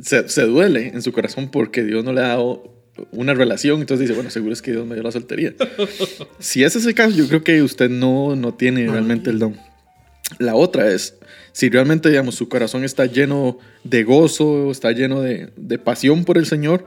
se, 0.00 0.28
se 0.28 0.42
duele 0.44 0.88
en 0.94 1.02
su 1.02 1.10
corazón 1.10 1.50
porque 1.50 1.82
Dios 1.82 2.04
no 2.04 2.12
le 2.12 2.20
ha 2.20 2.28
dado 2.28 2.72
una 3.10 3.34
relación, 3.34 3.80
entonces 3.80 4.06
dice, 4.06 4.14
bueno, 4.14 4.30
seguro 4.30 4.52
es 4.52 4.62
que 4.62 4.70
Dios 4.70 4.86
me 4.86 4.94
dio 4.94 5.02
la 5.02 5.10
soltería. 5.12 5.52
si 6.38 6.62
ese 6.64 6.78
es 6.78 6.86
el 6.86 6.94
caso, 6.94 7.14
yo 7.16 7.26
creo 7.28 7.42
que 7.44 7.60
usted 7.62 7.90
no, 7.90 8.36
no 8.36 8.54
tiene 8.54 8.88
realmente 8.88 9.30
el 9.30 9.38
don. 9.40 9.56
La 10.38 10.54
otra 10.54 10.90
es, 10.90 11.14
si 11.56 11.70
realmente, 11.70 12.10
digamos, 12.10 12.34
su 12.34 12.50
corazón 12.50 12.84
está 12.84 13.06
lleno 13.06 13.58
de 13.82 14.04
gozo, 14.04 14.70
está 14.70 14.92
lleno 14.92 15.22
de, 15.22 15.48
de 15.56 15.78
pasión 15.78 16.26
por 16.26 16.36
el 16.36 16.44
Señor, 16.44 16.86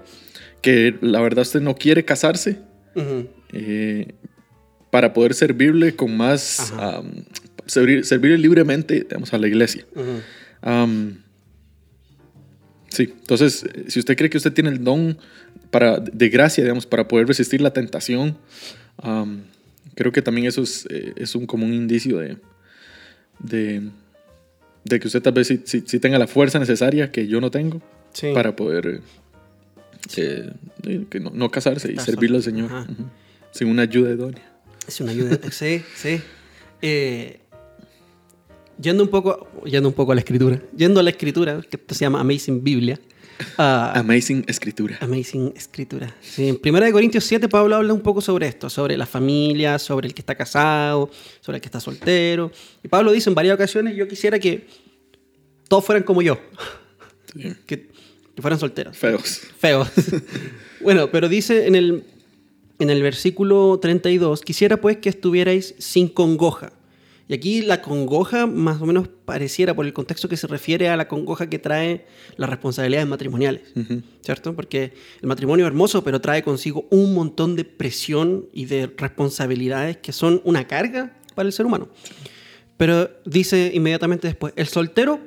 que 0.61 0.95
la 1.01 1.19
verdad 1.21 1.41
usted 1.41 1.59
no 1.59 1.73
quiere 1.73 2.05
casarse, 2.05 2.59
eh, 3.51 4.13
para 4.91 5.11
poder 5.11 5.33
servirle 5.33 5.95
con 5.95 6.15
más, 6.15 6.71
servirle 7.65 8.37
libremente, 8.37 9.07
digamos, 9.09 9.33
a 9.33 9.39
la 9.39 9.47
iglesia. 9.47 9.87
sí, 12.89 13.11
entonces, 13.21 13.65
si 13.87 13.97
usted 13.97 14.15
cree 14.15 14.29
que 14.29 14.37
usted 14.37 14.53
tiene 14.53 14.69
el 14.69 14.83
don 14.83 15.17
para, 15.71 15.99
de 15.99 16.29
gracia, 16.29 16.63
digamos, 16.63 16.85
para 16.85 17.07
poder 17.07 17.25
resistir 17.25 17.59
la 17.59 17.73
tentación, 17.73 18.37
creo 19.95 20.11
que 20.11 20.21
también 20.21 20.45
eso 20.45 20.61
es, 20.61 20.85
eh, 20.91 21.13
es 21.15 21.33
un, 21.33 21.47
como 21.47 21.65
un 21.65 21.73
indicio 21.73 22.19
de, 22.19 22.37
de, 23.39 23.89
de, 24.89 24.99
que 24.99 25.07
usted 25.07 25.21
tal 25.21 25.33
vez 25.33 25.47
sí, 25.47 25.99
tenga 25.99 26.19
la 26.19 26.27
fuerza 26.27 26.59
necesaria 26.59 27.11
que 27.11 27.27
yo 27.27 27.39
no 27.39 27.51
tengo 27.51 27.81
para 28.33 28.55
poder 28.55 29.01
eh, 30.17 30.51
que 31.09 31.19
no, 31.19 31.49
casarse 31.49 31.91
y 31.91 31.97
servirle 31.97 32.37
al 32.37 32.43
Señor 32.43 32.71
sin 33.51 33.67
una 33.67 33.83
ayuda 33.83 34.11
idónea. 34.11 34.43
Es 34.87 34.99
una 35.01 35.11
ayuda, 35.11 35.39
sí, 35.51 35.83
sí. 35.95 36.21
Eh, 36.81 37.39
yendo 38.81 39.03
un 39.03 39.09
poco, 39.09 39.47
yendo 39.65 39.89
un 39.89 39.95
poco 39.95 40.11
a 40.11 40.15
la 40.15 40.21
escritura, 40.21 40.61
yendo 40.75 40.99
a 40.99 41.03
la 41.03 41.09
escritura, 41.09 41.61
que 41.61 41.79
se 41.93 42.01
llama 42.01 42.19
Amazing 42.21 42.63
Biblia. 42.63 42.99
Ah, 43.57 43.93
amazing 43.99 44.43
Escritura. 44.47 44.97
Amazing 45.01 45.53
Escritura. 45.55 46.15
Sí, 46.21 46.47
en 46.49 46.59
1 46.63 46.91
Corintios 46.91 47.23
7 47.25 47.49
Pablo 47.49 47.75
habla 47.75 47.93
un 47.93 48.01
poco 48.01 48.21
sobre 48.21 48.47
esto, 48.47 48.69
sobre 48.69 48.97
la 48.97 49.05
familia, 49.05 49.79
sobre 49.79 50.07
el 50.07 50.13
que 50.13 50.21
está 50.21 50.35
casado, 50.35 51.09
sobre 51.41 51.57
el 51.57 51.61
que 51.61 51.67
está 51.67 51.79
soltero. 51.79 52.51
Y 52.83 52.87
Pablo 52.87 53.11
dice 53.11 53.29
en 53.29 53.35
varias 53.35 53.55
ocasiones, 53.55 53.95
yo 53.95 54.07
quisiera 54.07 54.39
que 54.39 54.67
todos 55.67 55.85
fueran 55.85 56.03
como 56.03 56.21
yo. 56.21 56.39
Que, 57.31 57.55
que, 57.67 58.41
fueran 58.41 58.59
solteros. 58.59 58.97
Feos. 58.97 59.41
Feos. 59.59 59.87
bueno, 60.81 61.11
pero 61.11 61.29
dice 61.29 61.67
en 61.67 61.75
el 61.75 62.03
en 62.79 62.89
el 62.89 63.03
versículo 63.03 63.77
32, 63.79 64.41
quisiera 64.41 64.77
pues 64.77 64.97
que 64.97 65.09
estuvierais 65.09 65.75
sin 65.77 66.07
congoja. 66.07 66.71
Y 67.29 67.35
aquí 67.35 67.61
la 67.61 67.83
congoja 67.83 68.47
más 68.47 68.81
o 68.81 68.87
menos 68.87 69.07
pareciera 69.07 69.75
por 69.75 69.85
el 69.85 69.93
contexto 69.93 70.27
que 70.27 70.35
se 70.35 70.47
refiere 70.47 70.89
a 70.89 70.97
la 70.97 71.07
congoja 71.07 71.47
que 71.47 71.59
trae 71.59 72.07
las 72.37 72.49
responsabilidades 72.49 73.07
matrimoniales, 73.07 73.71
¿cierto? 74.21 74.55
Porque 74.55 74.93
el 75.21 75.27
matrimonio 75.27 75.63
es 75.63 75.67
hermoso, 75.67 76.03
pero 76.03 76.19
trae 76.21 76.41
consigo 76.41 76.87
un 76.89 77.13
montón 77.13 77.55
de 77.55 77.65
presión 77.65 78.47
y 78.51 78.65
de 78.65 78.91
responsabilidades 78.97 79.97
que 79.97 80.11
son 80.11 80.41
una 80.43 80.65
carga 80.65 81.19
para 81.35 81.45
el 81.45 81.53
ser 81.53 81.67
humano. 81.67 81.89
Pero 82.77 83.11
dice 83.25 83.69
inmediatamente 83.75 84.27
después, 84.27 84.51
el 84.55 84.67
soltero 84.67 85.19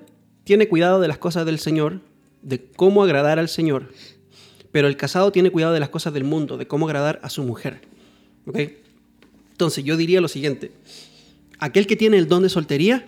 tiene 0.42 0.66
cuidado 0.66 1.00
de 1.00 1.06
las 1.06 1.18
cosas 1.18 1.47
del 1.47 1.61
Señor, 1.61 2.00
de 2.42 2.64
cómo 2.64 3.04
agradar 3.04 3.38
al 3.38 3.49
Señor, 3.49 3.92
pero 4.73 4.88
el 4.88 4.97
casado 4.97 5.30
tiene 5.30 5.50
cuidado 5.50 5.73
de 5.73 5.78
las 5.78 5.90
cosas 5.90 6.12
del 6.12 6.25
mundo, 6.25 6.56
de 6.56 6.66
cómo 6.66 6.87
agradar 6.87 7.21
a 7.23 7.30
su 7.30 7.44
mujer. 7.44 7.82
¿Ok? 8.47 8.59
Entonces 9.52 9.85
yo 9.85 9.97
diría 9.97 10.21
lo 10.21 10.26
siguiente. 10.26 10.73
Aquel 11.62 11.87
que 11.87 11.95
tiene 11.97 12.19
el 12.19 12.26
don 12.26 12.42
de 12.42 12.49
soltería 12.49 13.07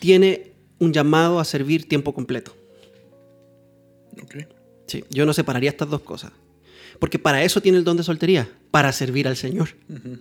tiene 0.00 0.52
un 0.78 0.92
llamado 0.92 1.38
a 1.38 1.44
servir 1.44 1.88
tiempo 1.88 2.12
completo. 2.12 2.54
Ok. 4.22 4.46
Sí, 4.86 5.04
yo 5.10 5.24
no 5.24 5.32
separaría 5.32 5.70
estas 5.70 5.88
dos 5.88 6.00
cosas. 6.00 6.32
Porque 6.98 7.18
para 7.18 7.42
eso 7.44 7.60
tiene 7.60 7.78
el 7.78 7.84
don 7.84 7.96
de 7.96 8.02
soltería, 8.02 8.48
para 8.70 8.92
servir 8.92 9.28
al 9.28 9.36
Señor, 9.36 9.70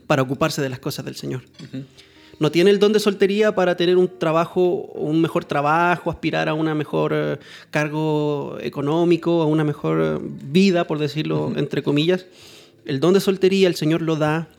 para 0.07 0.21
ocuparse 0.21 0.61
de 0.61 0.69
las 0.69 0.79
cosas 0.79 1.03
del 1.03 1.15
Señor 1.15 1.41
no 2.41 2.51
tiene 2.51 2.71
el 2.71 2.79
don 2.79 2.91
de 2.91 2.99
soltería 2.99 3.53
para 3.53 3.77
tener 3.77 3.97
un 3.97 4.17
trabajo, 4.17 4.61
un 4.95 5.21
mejor 5.21 5.45
trabajo, 5.45 6.09
aspirar 6.09 6.49
a 6.49 6.55
un 6.55 6.75
mejor 6.75 7.11
eh, 7.13 7.37
cargo 7.69 8.57
económico, 8.59 9.43
a 9.43 9.45
una 9.45 9.63
mejor 9.63 10.01
eh, 10.01 10.17
vida, 10.19 10.87
por 10.87 10.97
decirlo 10.97 11.53
entre 11.55 11.83
comillas. 11.83 12.25
El 12.83 12.99
don 12.99 13.13
de 13.13 13.19
soltería 13.19 13.67
el 13.67 13.75
Señor 13.75 14.01
lo 14.01 14.15
da 14.15 14.49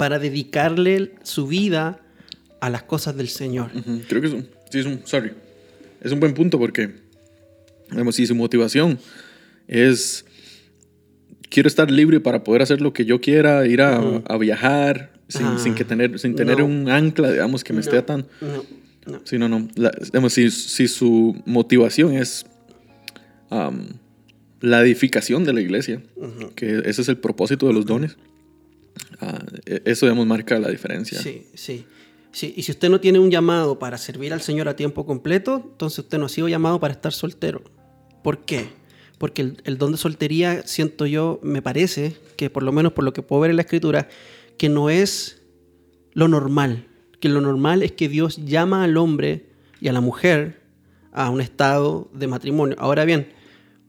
para 0.00 0.18
dedicarle 0.18 1.12
su 1.24 1.46
vida 1.46 2.00
a 2.58 2.70
las 2.70 2.84
cosas 2.84 3.18
del 3.18 3.28
Señor. 3.28 3.70
Creo 4.08 4.22
que 4.22 4.28
es 4.28 4.32
un, 4.32 4.48
sí, 4.70 4.78
es 4.78 4.86
un, 4.86 5.02
sorry, 5.04 5.32
es 6.00 6.10
un 6.10 6.18
buen 6.18 6.32
punto 6.32 6.58
porque, 6.58 6.88
digamos, 7.90 8.14
si 8.14 8.26
su 8.26 8.34
motivación 8.34 8.98
es 9.68 10.24
quiero 11.50 11.66
estar 11.66 11.90
libre 11.90 12.18
para 12.18 12.44
poder 12.44 12.62
hacer 12.62 12.80
lo 12.80 12.94
que 12.94 13.04
yo 13.04 13.20
quiera, 13.20 13.66
ir 13.66 13.82
a, 13.82 14.00
a 14.24 14.38
viajar, 14.38 15.12
sin, 15.28 15.74
que 15.74 15.84
tener, 15.84 16.18
sin 16.18 16.34
tener 16.34 16.62
un 16.62 16.88
ancla, 16.88 17.32
digamos, 17.32 17.62
que 17.62 17.74
me 17.74 17.80
esté 17.80 17.98
atando. 17.98 18.26
No, 18.40 18.64
no. 19.04 19.20
Sí, 19.24 19.36
no, 19.36 19.50
no. 19.50 19.68
digamos, 20.02 20.32
si, 20.32 20.50
si, 20.50 20.88
su 20.88 21.36
motivación 21.44 22.14
es 22.14 22.46
la 24.62 24.80
edificación 24.80 25.44
de 25.44 25.52
la 25.52 25.60
iglesia, 25.60 26.00
que 26.54 26.78
ese 26.86 27.02
es 27.02 27.08
el 27.10 27.18
propósito 27.18 27.66
de 27.66 27.74
los 27.74 27.84
dones, 27.84 28.16
e, 29.66 29.82
eso, 29.84 30.06
digamos, 30.06 30.26
marca 30.26 30.58
la 30.58 30.68
diferencia. 30.68 31.20
Sí, 31.20 31.46
sí. 31.54 31.86
Sí, 32.32 32.54
y 32.56 32.62
si 32.62 32.70
usted 32.70 32.88
no 32.88 33.00
tiene 33.00 33.18
un 33.18 33.28
llamado 33.28 33.80
para 33.80 33.98
servir 33.98 34.32
al 34.32 34.40
Señor 34.40 34.68
a 34.68 34.76
tiempo 34.76 35.04
completo, 35.04 35.62
entonces 35.72 35.98
usted 35.98 36.16
no 36.18 36.26
ha 36.26 36.28
sido 36.28 36.46
llamado 36.46 36.78
para 36.78 36.94
estar 36.94 37.12
soltero. 37.12 37.62
¿Por 38.22 38.44
qué? 38.44 38.68
Porque 39.18 39.42
el, 39.42 39.56
el, 39.64 39.78
don 39.78 39.90
de 39.90 39.98
soltería, 39.98 40.62
siento 40.64 41.06
yo, 41.06 41.40
me 41.42 41.60
parece, 41.60 42.16
que 42.36 42.48
por 42.48 42.62
lo 42.62 42.70
menos 42.70 42.92
por 42.92 43.04
lo 43.04 43.12
que 43.12 43.22
puedo 43.22 43.42
ver 43.42 43.50
en 43.50 43.56
la 43.56 43.62
escritura, 43.62 44.08
que 44.58 44.68
no 44.68 44.90
es 44.90 45.42
lo 46.12 46.28
normal, 46.28 46.86
que 47.20 47.28
lo 47.28 47.40
normal 47.40 47.82
es 47.82 47.92
que 47.92 48.08
Dios 48.08 48.44
llama 48.44 48.84
al 48.84 48.96
hombre 48.96 49.46
y 49.80 49.88
a 49.88 49.92
la 49.92 50.00
mujer 50.00 50.60
a 51.12 51.30
un 51.30 51.40
estado 51.40 52.10
de 52.14 52.26
matrimonio. 52.26 52.76
Ahora 52.78 53.04
bien, 53.04 53.28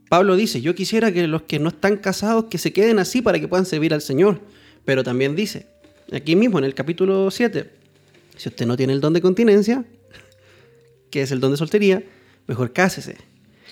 Pablo 0.10 0.36
dice, 0.36 0.62
yo 0.62 0.76
quisiera 0.76 1.12
que 1.12 1.28
los 1.28 1.44
que 1.44 1.60
no 1.60 1.70
están 1.70 1.98
casados 1.98 2.46
que 2.46 2.58
se 2.58 2.74
queden 2.74 3.00
así 3.00 3.22
para 3.22 3.40
que 3.40 3.48
puedan 3.48 3.66
servir 3.66 3.94
al 3.94 4.02
Señor, 4.02 4.42
pero 4.86 5.04
también 5.04 5.36
dice, 5.36 5.68
aquí 6.12 6.36
mismo 6.36 6.60
en 6.60 6.66
el 6.66 6.74
capítulo 6.74 7.32
7, 7.32 7.70
si 8.38 8.50
usted 8.50 8.66
no 8.66 8.78
tiene 8.78 8.94
el 8.94 9.02
don 9.02 9.14
de 9.14 9.22
continencia, 9.22 9.86
que 11.10 11.22
es 11.22 11.32
el 11.32 11.40
don 11.40 11.52
de 11.52 11.58
soltería, 11.58 12.04
mejor 12.48 12.74
cásese. 12.74 13.18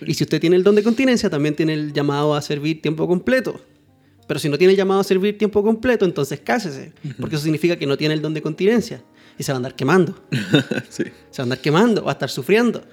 Y 0.05 0.13
si 0.13 0.23
usted 0.23 0.39
tiene 0.39 0.55
el 0.55 0.63
don 0.63 0.75
de 0.75 0.83
continencia, 0.83 1.29
también 1.29 1.55
tiene 1.55 1.73
el 1.73 1.93
llamado 1.93 2.35
a 2.35 2.41
servir 2.41 2.81
tiempo 2.81 3.07
completo. 3.07 3.59
Pero 4.27 4.39
si 4.39 4.47
no 4.47 4.57
tiene 4.57 4.75
llamado 4.75 4.99
a 4.99 5.03
servir 5.03 5.37
tiempo 5.37 5.63
completo, 5.63 6.05
entonces 6.05 6.39
cásese. 6.39 6.93
Porque 7.19 7.35
eso 7.35 7.43
significa 7.43 7.77
que 7.77 7.87
no 7.87 7.97
tiene 7.97 8.13
el 8.13 8.21
don 8.21 8.33
de 8.33 8.41
continencia. 8.41 9.01
Y 9.37 9.43
se 9.43 9.51
va 9.51 9.55
a 9.55 9.57
andar 9.57 9.75
quemando. 9.75 10.15
Se 10.89 11.03
va 11.03 11.11
a 11.37 11.41
andar 11.43 11.61
quemando, 11.61 12.03
va 12.03 12.11
a 12.11 12.13
estar 12.13 12.29
sufriendo. 12.29 12.83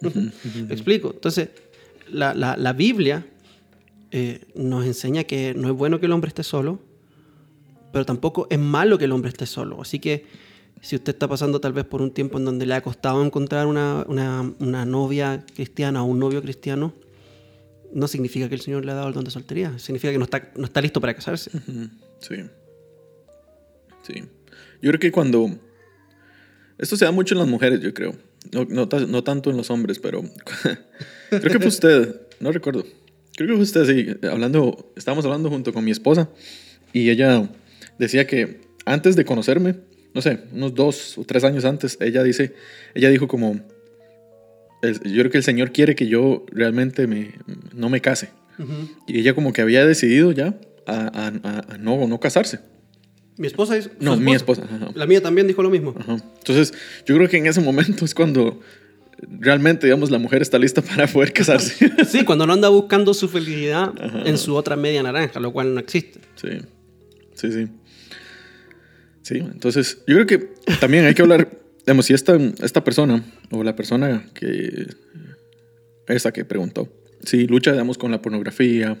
¿Me 0.00 0.74
explico? 0.74 1.12
Entonces, 1.14 1.50
la, 2.08 2.34
la, 2.34 2.72
Biblia 2.72 3.24
eh, 4.10 4.40
nos 4.54 4.84
enseña 4.84 5.24
que 5.24 5.54
no 5.54 5.68
es 5.68 5.74
bueno 5.74 6.00
que 6.00 6.06
el 6.06 6.12
hombre 6.12 6.28
esté 6.28 6.42
solo, 6.42 6.80
pero 7.92 8.04
tampoco 8.06 8.46
es 8.50 8.58
malo 8.58 8.98
que 8.98 9.04
el 9.04 9.12
hombre 9.12 9.28
esté 9.28 9.46
solo. 9.46 9.80
Así 9.80 9.98
que 9.98 10.26
si 10.80 10.96
usted 10.96 11.12
está 11.12 11.28
pasando 11.28 11.60
tal 11.60 11.72
vez 11.72 11.84
por 11.84 12.02
un 12.02 12.12
tiempo 12.12 12.38
en 12.38 12.44
donde 12.44 12.66
le 12.66 12.74
ha 12.74 12.82
costado 12.82 13.24
encontrar 13.24 13.66
una, 13.66 14.04
una, 14.08 14.52
una 14.58 14.84
novia 14.84 15.44
cristiana 15.54 16.02
o 16.02 16.06
un 16.06 16.18
novio 16.18 16.42
cristiano, 16.42 16.92
no 17.92 18.08
significa 18.08 18.48
que 18.48 18.54
el 18.54 18.60
Señor 18.60 18.84
le 18.84 18.92
ha 18.92 18.94
dado 18.94 19.08
el 19.08 19.14
don 19.14 19.24
de 19.24 19.30
soltería, 19.30 19.78
significa 19.78 20.12
que 20.12 20.18
no 20.18 20.24
está, 20.24 20.50
no 20.56 20.64
está 20.64 20.80
listo 20.80 21.00
para 21.00 21.14
casarse. 21.14 21.50
Sí. 22.20 22.36
Sí. 24.02 24.14
Yo 24.80 24.90
creo 24.90 24.98
que 24.98 25.12
cuando... 25.12 25.50
Esto 26.78 26.96
se 26.96 27.04
da 27.04 27.12
mucho 27.12 27.34
en 27.34 27.38
las 27.38 27.48
mujeres, 27.48 27.80
yo 27.80 27.94
creo. 27.94 28.16
No, 28.50 28.64
no, 28.64 29.22
tanto 29.22 29.50
en 29.50 29.56
los 29.56 29.70
hombres, 29.70 30.00
pero... 30.00 30.22
creo 31.30 31.42
que 31.42 31.58
fue 31.58 31.68
usted, 31.68 32.22
no 32.40 32.50
recuerdo. 32.50 32.84
Creo 33.36 33.48
que 33.48 33.54
fue 33.54 33.62
usted, 33.62 33.86
sí, 33.86 34.26
hablando, 34.26 34.92
estábamos 34.96 35.24
hablando 35.24 35.48
junto 35.48 35.72
con 35.72 35.84
mi 35.84 35.90
esposa 35.90 36.28
y 36.92 37.08
ella 37.08 37.48
decía 38.02 38.26
que 38.26 38.60
antes 38.84 39.16
de 39.16 39.24
conocerme, 39.24 39.76
no 40.14 40.20
sé, 40.20 40.40
unos 40.52 40.74
dos 40.74 41.16
o 41.18 41.24
tres 41.24 41.44
años 41.44 41.64
antes, 41.64 41.96
ella 42.00 42.22
dice, 42.22 42.54
ella 42.94 43.08
dijo 43.08 43.28
como, 43.28 43.60
yo 44.82 45.20
creo 45.20 45.30
que 45.30 45.38
el 45.38 45.44
Señor 45.44 45.72
quiere 45.72 45.94
que 45.94 46.08
yo 46.08 46.44
realmente 46.50 47.06
me, 47.06 47.32
no 47.72 47.88
me 47.88 48.00
case. 48.00 48.30
Y 49.06 49.18
ella 49.18 49.34
como 49.34 49.52
que 49.52 49.62
había 49.62 49.84
decidido 49.86 50.30
ya 50.32 50.54
a, 50.86 51.28
a, 51.28 51.78
no, 51.78 52.06
no 52.06 52.20
casarse. 52.20 52.60
Mi 53.38 53.46
esposa 53.46 53.76
es... 53.76 53.90
No, 53.98 54.16
mi 54.16 54.34
esposa. 54.34 54.62
La 54.94 55.06
mía 55.06 55.22
también 55.22 55.46
dijo 55.46 55.62
lo 55.62 55.70
mismo. 55.70 55.94
Entonces, 56.38 56.74
yo 57.06 57.16
creo 57.16 57.28
que 57.28 57.38
en 57.38 57.46
ese 57.46 57.60
momento 57.60 58.04
es 58.04 58.14
cuando 58.14 58.60
realmente, 59.40 59.86
digamos, 59.86 60.10
la 60.10 60.18
mujer 60.18 60.42
está 60.42 60.58
lista 60.58 60.82
para 60.82 61.06
poder 61.06 61.32
casarse. 61.32 61.90
sí, 62.08 62.24
cuando 62.24 62.46
no 62.46 62.52
anda 62.52 62.68
buscando 62.68 63.14
su 63.14 63.28
felicidad 63.28 63.92
en 64.26 64.36
su 64.36 64.54
otra 64.54 64.76
media 64.76 65.02
naranja, 65.02 65.40
lo 65.40 65.52
cual 65.52 65.74
no 65.74 65.80
existe. 65.80 66.20
Sí, 66.36 66.48
sí, 67.34 67.52
sí. 67.52 67.68
Sí, 69.22 69.38
entonces 69.38 69.98
yo 70.06 70.14
creo 70.16 70.26
que 70.26 70.38
también 70.80 71.04
hay 71.04 71.14
que 71.14 71.22
hablar 71.22 71.58
digamos, 71.86 72.06
si 72.06 72.12
esta, 72.14 72.36
esta 72.62 72.84
persona 72.84 73.24
o 73.50 73.62
la 73.64 73.74
persona 73.74 74.24
que, 74.34 74.86
esa 76.08 76.32
que 76.32 76.44
preguntó, 76.44 76.88
si 77.24 77.46
lucha, 77.46 77.72
digamos, 77.72 77.98
con 77.98 78.10
la 78.10 78.20
pornografía 78.22 78.98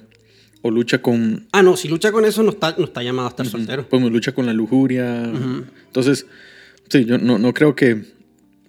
o 0.62 0.70
lucha 0.70 1.02
con... 1.02 1.46
Ah, 1.52 1.62
no, 1.62 1.76
si 1.76 1.88
lucha 1.88 2.12
con 2.12 2.24
eso 2.24 2.42
no 2.42 2.50
está, 2.50 2.74
no 2.78 2.84
está 2.84 3.02
llamado 3.02 3.26
a 3.28 3.30
estar 3.30 3.46
soltero. 3.46 3.88
Pues 3.88 4.02
lucha 4.02 4.32
con 4.32 4.46
la 4.46 4.52
lujuria. 4.52 5.24
Entonces, 5.24 6.26
sí, 6.88 7.04
yo 7.04 7.18
no, 7.18 7.38
no 7.38 7.52
creo 7.52 7.74
que, 7.74 8.04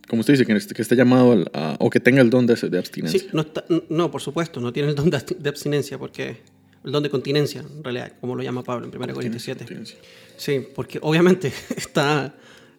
como 0.08 0.22
usted 0.22 0.34
dice, 0.34 0.46
que, 0.46 0.54
esté- 0.54 0.74
que 0.74 0.82
esté 0.82 0.96
llamado 0.96 1.32
al- 1.34 1.52
a- 1.54 1.76
o 1.80 1.90
que 1.92 2.00
tenga 2.00 2.22
el 2.22 2.32
don 2.32 2.48
de, 2.48 2.56
de 2.56 2.78
abstinencia. 2.80 3.20
Sí, 3.20 3.28
no, 3.32 3.42
está- 3.42 3.64
no, 3.90 4.10
por 4.10 4.22
supuesto, 4.22 4.60
no 4.60 4.74
tiene 4.74 4.90
el 4.90 4.96
don 4.96 5.10
de 5.12 5.50
abstinencia, 5.50 6.00
porque 6.00 6.38
el 6.84 6.92
don 6.92 7.04
de 7.04 7.10
continencia, 7.10 7.62
en 7.62 7.84
realidad, 7.84 8.14
como 8.20 8.36
lo 8.36 8.44
llama 8.44 8.64
Pablo 8.64 8.88
en 8.88 8.96
1 8.96 9.14
Corintios 9.14 9.44
7. 9.44 9.64
Abstinencia. 9.64 9.98
Sí, 10.38 10.66
porque 10.76 11.00
obviamente 11.02 11.52
está, 11.78 12.36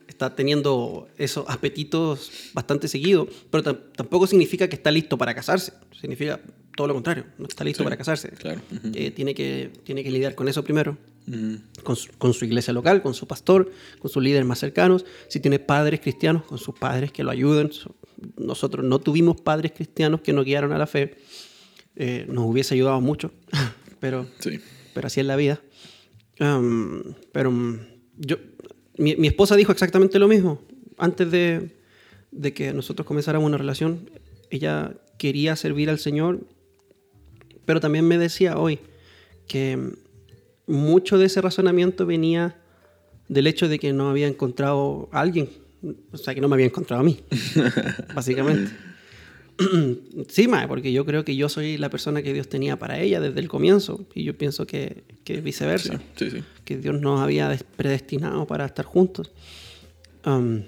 está 0.08 0.34
teniendo 0.34 1.08
esos 1.18 1.44
apetitos 1.48 2.30
bastante 2.52 2.88
seguidos, 2.88 3.28
pero 3.50 3.62
tam- 3.64 3.80
tampoco 3.96 4.26
significa 4.26 4.68
que 4.68 4.76
está 4.76 4.90
listo 4.90 5.16
para 5.16 5.34
casarse. 5.34 5.72
Significa 5.98 6.40
todo 6.76 6.88
lo 6.88 6.94
contrario, 6.94 7.24
no 7.38 7.46
está 7.46 7.64
listo 7.64 7.78
Sí, 7.82 7.84
para 7.84 7.96
casarse. 7.96 8.28
claro. 8.30 8.60
Ujú. 8.70 8.90
Eh, 8.94 9.10
tiene, 9.12 9.34
que, 9.34 9.70
tiene 9.84 10.02
que 10.02 10.10
lidiar 10.10 10.34
con 10.34 10.48
eso 10.48 10.62
primero, 10.64 10.96
Ujú. 11.26 11.58
con 11.84 11.96
su, 11.96 12.10
con 12.18 12.34
su 12.34 12.44
iglesia 12.44 12.72
local, 12.74 13.00
con 13.00 13.14
su 13.14 13.26
pastor, 13.26 13.70
con 14.00 14.10
sus 14.10 14.22
líderes 14.22 14.44
más 14.44 14.58
cercanos. 14.58 15.04
Si 15.28 15.40
tiene 15.40 15.58
padres 15.60 16.00
cristianos, 16.00 16.42
con 16.42 16.58
sus 16.58 16.74
padres 16.78 17.12
que 17.12 17.22
lo 17.24 17.30
ayuden. 17.30 17.72
So- 17.72 17.94
Nosotros 18.36 18.84
no 18.84 18.98
tuvimos 18.98 19.40
padres 19.40 19.72
cristianos 19.72 20.20
que 20.20 20.32
nos 20.32 20.44
guiaron 20.44 20.72
a 20.72 20.78
la 20.78 20.86
fe. 20.86 21.16
Eh, 21.96 22.26
nos 22.28 22.44
hubiese 22.46 22.74
ayudado 22.74 23.00
mucho, 23.00 23.30
pero 24.04 24.26
Sí. 24.38 24.60
pero 24.92 25.06
así 25.06 25.20
es 25.20 25.26
la 25.26 25.36
vida. 25.36 25.62
Am, 26.38 27.14
pero 27.32 27.50
yo, 28.18 28.36
mi, 28.98 29.16
mi 29.16 29.28
esposa 29.28 29.56
dijo 29.56 29.72
exactamente 29.72 30.18
lo 30.18 30.28
mismo. 30.28 30.60
Antes 30.98 31.30
de, 31.30 31.70
de 32.30 32.52
que 32.52 32.74
nosotros 32.74 33.06
comenzáramos 33.06 33.46
una 33.46 33.56
relación, 33.56 34.10
ella 34.50 34.92
quería 35.16 35.56
servir 35.56 35.88
al 35.88 35.98
Señor, 35.98 36.40
pero 37.64 37.80
también 37.80 38.06
me 38.06 38.18
decía 38.18 38.58
hoy 38.58 38.78
que 39.48 39.78
mucho 40.66 41.16
de 41.16 41.24
ese 41.24 41.40
razonamiento 41.40 42.04
venía 42.04 42.60
del 43.28 43.46
hecho 43.46 43.68
de 43.68 43.78
que 43.78 43.94
no 43.94 44.10
había 44.10 44.26
encontrado 44.28 45.08
a 45.12 45.20
alguien, 45.20 45.48
o 46.12 46.18
sea, 46.18 46.34
que 46.34 46.42
no 46.42 46.48
me 46.48 46.56
había 46.56 46.66
encontrado 46.66 47.00
a 47.00 47.04
mí, 47.04 47.20
básicamente. 48.14 48.70
Sí, 50.28 50.48
mae, 50.48 50.66
porque 50.68 50.92
yo 50.92 51.04
creo 51.04 51.24
que 51.24 51.36
yo 51.36 51.48
soy 51.48 51.76
la 51.78 51.88
persona 51.90 52.22
que 52.22 52.32
Dios 52.32 52.48
tenía 52.48 52.76
para 52.76 53.00
ella 53.00 53.20
desde 53.20 53.40
el 53.40 53.48
comienzo. 53.48 54.06
Y 54.14 54.24
yo 54.24 54.36
pienso 54.36 54.66
que, 54.66 55.04
que 55.24 55.40
viceversa. 55.40 56.00
Sí, 56.16 56.30
sí. 56.30 56.42
Que 56.64 56.76
Dios 56.78 57.00
nos 57.00 57.20
había 57.20 57.48
des- 57.48 57.62
predestinado 57.64 58.46
para 58.46 58.64
estar 58.66 58.84
juntos. 58.84 59.30
Um, 60.26 60.62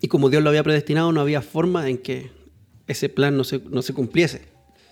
y 0.00 0.08
como 0.08 0.28
Dios 0.30 0.42
lo 0.42 0.50
había 0.50 0.62
predestinado, 0.62 1.10
no 1.12 1.20
había 1.20 1.40
forma 1.42 1.88
en 1.88 1.98
que 1.98 2.30
ese 2.86 3.08
plan 3.08 3.36
no 3.36 3.44
se, 3.44 3.60
no 3.70 3.80
se 3.82 3.94
cumpliese. 3.94 4.42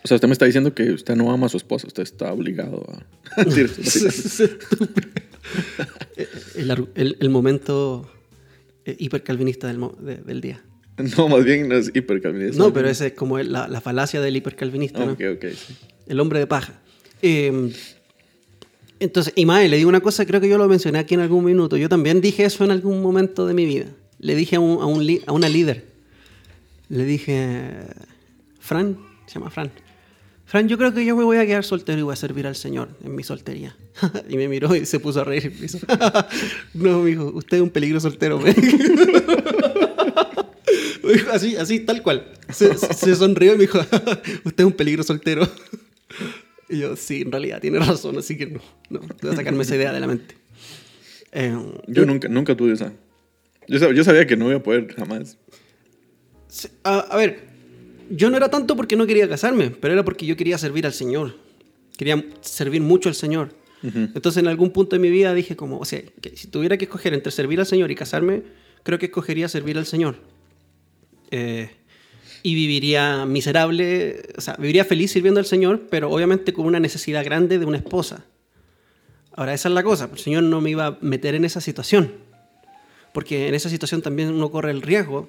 O 0.03 0.09
sea, 0.09 0.15
usted 0.17 0.29
me 0.29 0.33
está 0.33 0.45
diciendo 0.45 0.75
que 0.75 0.91
usted 0.91 1.15
no 1.17 1.31
ama 1.33 1.47
a 1.47 1.49
su 1.49 1.57
esposa, 1.57 1.87
usted 1.87 2.03
está 2.03 2.33
obligado 2.33 2.85
a... 2.91 3.45
Sí, 3.51 3.67
sí, 3.69 4.11
sí. 4.11 4.45
el, 6.57 6.89
el- 6.95 7.17
el 7.21 7.31
momento 7.31 8.11
eh, 8.85 8.97
hipercalvinista 8.99 9.67
del, 9.69 10.25
del 10.25 10.41
día. 10.41 10.63
no, 11.17 11.29
más 11.29 11.45
bien 11.45 11.69
no 11.69 11.75
es 11.77 11.91
hipercalvinista. 11.95 12.59
No, 12.59 12.73
pero 12.73 12.89
esa 12.89 13.07
es 13.07 13.13
como 13.15 13.39
la, 13.39 13.69
la 13.69 13.81
falacia 13.81 14.21
del 14.21 14.37
hipercalvinista. 14.37 15.05
¿no? 15.05 15.13
Ok, 15.13 15.21
ok, 15.37 15.45
sí. 15.55 15.75
El 16.07 16.21
hombre 16.21 16.39
de 16.39 16.47
paja. 16.47 16.75
Eh, 17.23 17.73
entonces, 19.01 19.33
y 19.37 19.45
mae, 19.47 19.69
le 19.69 19.77
digo 19.77 19.89
una 19.89 20.01
cosa, 20.01 20.25
creo 20.25 20.41
que 20.41 20.49
yo 20.49 20.57
lo 20.59 20.69
mencioné 20.69 20.99
aquí 20.99 21.15
en 21.15 21.21
algún 21.21 21.45
minuto. 21.45 21.77
Yo 21.77 21.89
también 21.89 22.21
dije 22.21 22.45
eso 22.45 22.65
en 22.65 22.71
algún 22.71 23.03
momento 23.03 23.47
de 23.47 23.55
mi 23.55 23.67
vida. 23.67 23.87
Le 24.19 24.35
dije 24.35 24.57
a, 24.57 24.61
un- 24.61 24.81
a 24.81 24.87
un 24.87 25.21
a 25.27 25.33
una 25.33 25.49
líder. 25.49 25.85
Le 26.89 27.05
dije, 27.05 27.71
Fran, 28.61 28.97
se 29.27 29.35
llama 29.35 29.51
Fran. 29.51 29.71
Fran, 30.47 30.69
yo 30.69 30.79
creo 30.79 30.95
que 30.95 31.05
yo 31.05 31.17
me 31.17 31.25
voy 31.25 31.39
a 31.39 31.47
quedar 31.47 31.65
soltero 31.65 31.99
y 31.99 32.03
voy 32.03 32.13
a 32.13 32.17
servir 32.17 32.47
al 32.47 32.55
Señor 32.55 32.89
en 33.03 33.15
mi 33.15 33.25
soltería. 33.25 33.75
y 34.29 34.37
me 34.37 34.47
miró 34.49 34.75
y 34.77 34.87
se 34.87 35.01
puso 35.01 35.23
a 35.23 35.25
reír. 35.25 35.53
y 35.57 35.61
me 35.61 35.67
hizo, 35.67 35.79
no, 36.75 37.01
mijo, 37.01 37.33
usted 37.35 37.57
es 37.57 37.63
un 37.63 37.71
peligro 37.71 37.99
soltero. 38.01 38.39
me 38.41 38.53
dijo. 38.53 38.79
Me 38.79 38.95
dijo 38.95 39.35
así, 41.33 41.57
así, 41.57 41.81
tal 41.81 42.03
cual. 42.03 42.33
Se, 42.53 42.77
se- 42.77 43.17
sonrió 43.17 43.53
y 43.55 43.57
me 43.57 43.62
dijo, 43.62 43.79
usted 44.45 44.61
es 44.61 44.64
un 44.64 44.73
peligro 44.73 45.03
soltero. 45.03 45.49
Y 46.69 46.79
yo, 46.81 46.97
sí, 46.97 47.23
en 47.23 47.33
realidad 47.33 47.61
tiene 47.61 47.79
razón, 47.79 48.17
así 48.19 48.37
que 48.37 48.47
no, 48.47 48.61
no, 48.90 49.01
voy 49.23 49.33
a 49.33 49.37
sacarme 49.37 49.62
esa 49.62 49.77
idea 49.77 49.93
de 49.93 50.01
la 50.01 50.07
mente. 50.07 50.35
Eh, 51.33 51.55
Yo 51.88 52.07
nunca, 52.07 52.29
nunca 52.29 52.57
tuve 52.57 52.73
esa. 52.73 52.93
Yo 53.69 53.79
sabía, 53.79 53.95
yo 53.97 54.05
sabía 54.05 54.27
que 54.27 54.37
no 54.37 54.49
iba 54.49 54.59
a 54.59 54.62
poder 54.62 54.95
jamás. 54.95 55.37
a, 56.85 56.99
a 57.01 57.17
ver, 57.17 57.40
yo 58.11 58.31
no 58.31 58.37
era 58.37 58.49
tanto 58.51 58.77
porque 58.77 58.97
no 58.97 59.07
quería 59.07 59.29
casarme, 59.29 59.71
pero 59.71 59.95
era 59.95 60.05
porque 60.05 60.27
yo 60.27 60.37
quería 60.37 60.59
servir 60.59 60.87
al 60.87 60.93
Señor. 60.93 61.37
Quería 61.97 62.23
servir 62.40 62.81
mucho 62.83 63.09
al 63.09 63.14
Señor. 63.14 63.55
Entonces 63.83 64.38
en 64.43 64.49
algún 64.49 64.71
punto 64.71 64.97
de 64.97 65.01
mi 65.01 65.11
vida 65.11 65.35
dije 65.35 65.57
como, 65.57 65.79
o 65.79 65.85
sea, 65.85 66.01
que 66.23 66.35
si 66.38 66.49
tuviera 66.49 66.79
que 66.79 66.87
escoger 66.87 67.12
entre 67.12 67.31
servir 67.31 67.61
al 67.61 67.67
Señor 67.67 67.90
y 67.90 67.95
casarme, 67.95 68.43
creo 68.83 68.99
que 68.99 69.07
escogería 69.07 69.47
servir 69.47 69.77
al 69.77 69.85
Señor. 69.85 70.17
Eh, 71.37 71.68
y 72.44 72.55
viviría 72.55 73.27
miserable, 73.27 74.23
o 74.37 74.40
sea, 74.40 74.55
viviría 74.55 74.85
feliz 74.85 75.11
sirviendo 75.11 75.40
al 75.40 75.47
Señor, 75.47 75.88
pero 75.90 76.09
obviamente 76.09 76.53
con 76.53 76.64
una 76.64 76.79
necesidad 76.79 77.25
grande 77.25 77.59
de 77.59 77.64
una 77.64 77.79
esposa. 77.79 78.25
Ahora, 79.33 79.53
esa 79.53 79.68
es 79.68 79.75
la 79.75 79.83
cosa, 79.83 80.09
el 80.12 80.18
Señor 80.18 80.44
no 80.44 80.61
me 80.61 80.70
iba 80.70 80.87
a 80.87 80.99
meter 81.01 81.35
en 81.35 81.44
esa 81.44 81.61
situación, 81.61 82.12
porque 83.12 83.49
en 83.49 83.55
esa 83.55 83.68
situación 83.68 84.01
también 84.01 84.29
uno 84.33 84.49
corre 84.53 84.70
el 84.70 84.81
riesgo 84.81 85.29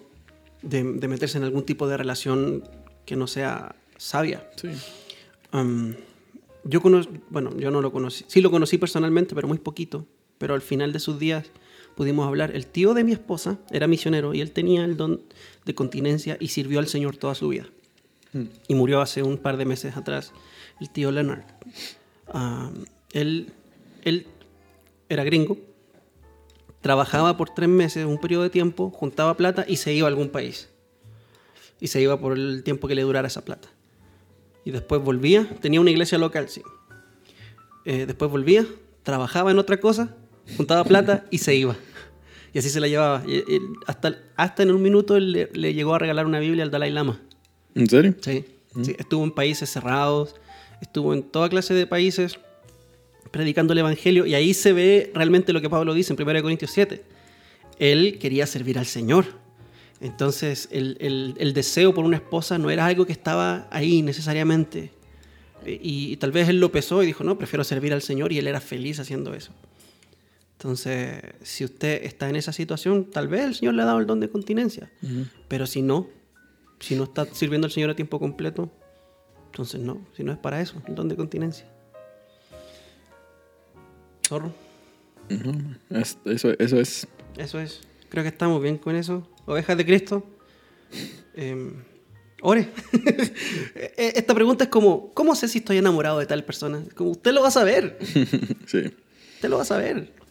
de, 0.62 0.84
de 0.84 1.08
meterse 1.08 1.40
en 1.40 1.44
algún 1.44 1.66
tipo 1.66 1.88
de 1.88 1.98
relación 1.98 2.64
que 3.06 3.16
no 3.16 3.26
sea 3.26 3.76
sabia. 3.98 4.48
Sí. 4.58 4.70
Um, 5.54 5.96
yo 6.66 6.82
conocí, 6.84 7.10
bueno, 7.32 7.58
yo 7.58 7.72
no 7.72 7.82
lo 7.82 7.92
conocí, 7.92 8.26
sí 8.28 8.42
lo 8.42 8.52
conocí 8.52 8.78
personalmente, 8.78 9.34
pero 9.34 9.48
muy 9.48 9.58
poquito. 9.58 10.06
Pero 10.38 10.54
al 10.54 10.62
final 10.62 10.94
de 10.94 11.00
sus 11.00 11.18
días 11.18 11.50
pudimos 11.96 12.28
hablar. 12.28 12.56
El 12.56 12.68
tío 12.68 12.94
de 12.94 13.04
mi 13.04 13.12
esposa 13.12 13.58
era 13.72 13.88
misionero 13.88 14.34
y 14.34 14.42
él 14.42 14.52
tenía 14.52 14.86
el 14.86 14.98
don 14.98 15.22
de 15.66 15.76
continencia 15.76 16.38
y 16.40 16.50
sirvió 16.50 16.80
al 16.80 16.88
Señor 16.88 17.18
toda 17.18 17.36
su 17.36 17.50
vida. 17.50 17.66
Y 18.68 18.76
murió 18.76 19.00
hace 19.00 19.24
un 19.24 19.38
par 19.38 19.56
de 19.56 19.64
meses 19.64 19.96
atrás, 19.96 20.34
el 20.82 20.90
tío 20.90 21.10
Leonard. 21.10 21.46
Um, 22.34 22.84
él, 23.14 23.54
él 24.04 24.28
era 25.08 25.24
gringo, 25.24 25.58
trabajaba 26.82 27.38
por 27.38 27.50
tres 27.50 27.70
meses, 27.70 28.06
un 28.06 28.20
periodo 28.20 28.44
de 28.44 28.50
tiempo, 28.50 28.92
juntaba 28.92 29.38
plata 29.38 29.66
y 29.68 29.78
se 29.78 29.94
iba 29.94 30.08
a 30.08 30.10
algún 30.10 30.30
país. 30.30 30.70
Y 31.80 31.88
se 31.88 32.02
iba 32.02 32.20
por 32.20 32.38
el 32.38 32.64
tiempo 32.64 32.90
que 32.90 32.96
le 32.96 33.04
durara 33.04 33.28
esa 33.28 33.46
plata. 33.46 33.70
Y 34.66 34.72
después 34.72 35.02
volvía, 35.02 35.48
tenía 35.62 35.80
una 35.80 35.92
iglesia 35.92 36.18
local, 36.18 36.50
sí. 36.50 36.62
Eh, 37.86 38.06
después 38.06 38.30
volvía, 38.30 38.66
trabajaba 39.04 39.52
en 39.52 39.60
otra 39.60 39.80
cosa, 39.80 40.16
juntaba 40.58 40.84
plata 40.84 41.26
y 41.32 41.38
se 41.40 41.56
iba. 41.56 41.76
Y 42.54 42.60
así 42.60 42.70
se 42.70 42.80
la 42.80 42.88
llevaba. 42.88 43.24
Y- 43.28 43.38
y 43.38 43.60
hasta, 43.88 44.18
hasta 44.36 44.64
en 44.64 44.72
un 44.72 44.82
minuto 44.82 45.20
le, 45.20 45.50
le 45.54 45.74
llegó 45.74 45.94
a 45.96 46.00
regalar 46.00 46.26
una 46.26 46.40
Biblia 46.40 46.64
al 46.64 46.72
Dalai 46.72 46.92
Lama. 46.92 47.20
¿En 47.74 47.90
serio? 47.90 48.16
Sí, 48.22 48.46
sí, 48.84 48.96
estuvo 48.98 49.24
en 49.24 49.32
países 49.32 49.70
cerrados, 49.70 50.36
estuvo 50.82 51.14
en 51.14 51.24
toda 51.24 51.50
clase 51.50 51.74
de 51.74 51.86
países 51.88 52.40
predicando 53.32 53.74
el 53.74 53.80
Evangelio 53.80 54.26
y 54.26 54.34
ahí 54.36 54.54
se 54.54 54.72
ve 54.72 55.12
realmente 55.14 55.52
lo 55.52 55.60
que 55.60 55.70
Pablo 55.70 55.94
dice 55.94 56.14
en 56.14 56.22
1 56.22 56.42
Corintios 56.42 56.72
7. 56.72 57.04
Él 57.80 58.18
quería 58.20 58.48
servir 58.48 58.80
al 58.80 58.86
Señor. 58.86 59.26
Entonces 60.00 60.70
el, 60.72 60.96
el- 61.02 61.36
el 61.38 61.54
deseo 61.54 61.94
por 61.94 62.06
una 62.06 62.18
esposa 62.18 62.58
no 62.58 62.70
era 62.70 62.86
algo 62.86 63.06
que 63.06 63.12
estaba 63.12 63.68
ahí 63.72 64.02
necesariamente. 64.02 64.92
Y, 65.66 66.12
y 66.14 66.18
tal 66.18 66.32
vez 66.32 66.48
él 66.48 66.60
lo 66.60 66.72
pesó 66.72 67.02
y 67.04 67.08
dijo, 67.08 67.24
no, 67.26 67.38
prefiero 67.38 67.64
servir 67.66 67.92
al 67.92 68.02
Señor 68.02 68.32
y 68.32 68.38
él 68.38 68.48
era 68.48 68.62
feliz 68.62 69.00
haciendo 69.00 69.34
eso. 69.34 69.52
Entonces, 70.66 71.22
si 71.44 71.64
usted 71.64 72.04
está 72.06 72.28
en 72.28 72.36
esa 72.36 72.52
situación, 72.52 73.12
tal 73.12 73.28
vez 73.28 73.46
el 73.46 73.54
Señor 73.54 73.76
le 73.76 73.84
ha 73.84 73.86
dado 73.86 74.00
el 74.00 74.08
don 74.08 74.20
de 74.20 74.30
continencia. 74.30 74.92
Pero 75.48 75.68
si 75.68 75.84
no, 75.84 76.08
si 76.80 76.96
no 76.96 77.04
está 77.04 77.28
sirviendo 77.32 77.66
al 77.68 77.72
Señor 77.72 77.92
a 77.92 77.96
tiempo 77.96 78.18
completo, 78.20 78.72
entonces 79.46 79.80
no, 79.80 80.08
si 80.18 80.24
no 80.24 80.32
es 80.32 80.40
para 80.40 80.60
eso, 80.60 80.82
el 80.88 80.96
don 80.96 81.08
de 81.08 81.16
continencia. 81.16 81.68
Zorro. 84.28 84.52
Es- 85.92 86.18
eso, 86.26 86.50
eso 86.58 86.80
es. 86.80 87.08
eso 87.38 87.60
es. 87.60 87.82
Creo 88.10 88.24
que 88.24 88.30
estamos 88.30 88.60
bien 88.60 88.80
con 88.80 88.96
eso. 88.96 89.30
Ovejas 89.46 89.78
de 89.78 89.86
Cristo. 89.86 90.24
Eh, 91.36 91.74
ore. 92.42 92.70
E- 93.76 94.14
Esta 94.16 94.34
pregunta 94.34 94.64
es 94.64 94.72
como, 94.72 95.14
¿cómo 95.14 95.36
sé 95.36 95.48
si 95.48 95.60
estoy 95.60 95.78
enamorado 95.78 96.18
de 96.18 96.26
tal 96.26 96.44
persona? 96.44 96.84
Como 96.96 97.12
usted 97.12 97.34
lo 97.34 97.44
va 97.44 97.50
a 97.50 97.52
saber. 97.52 98.00
sí. 98.66 98.80
Usted 99.36 99.50
lo 99.50 99.58
va 99.58 99.62
a 99.62 99.66
saber. 99.66 100.25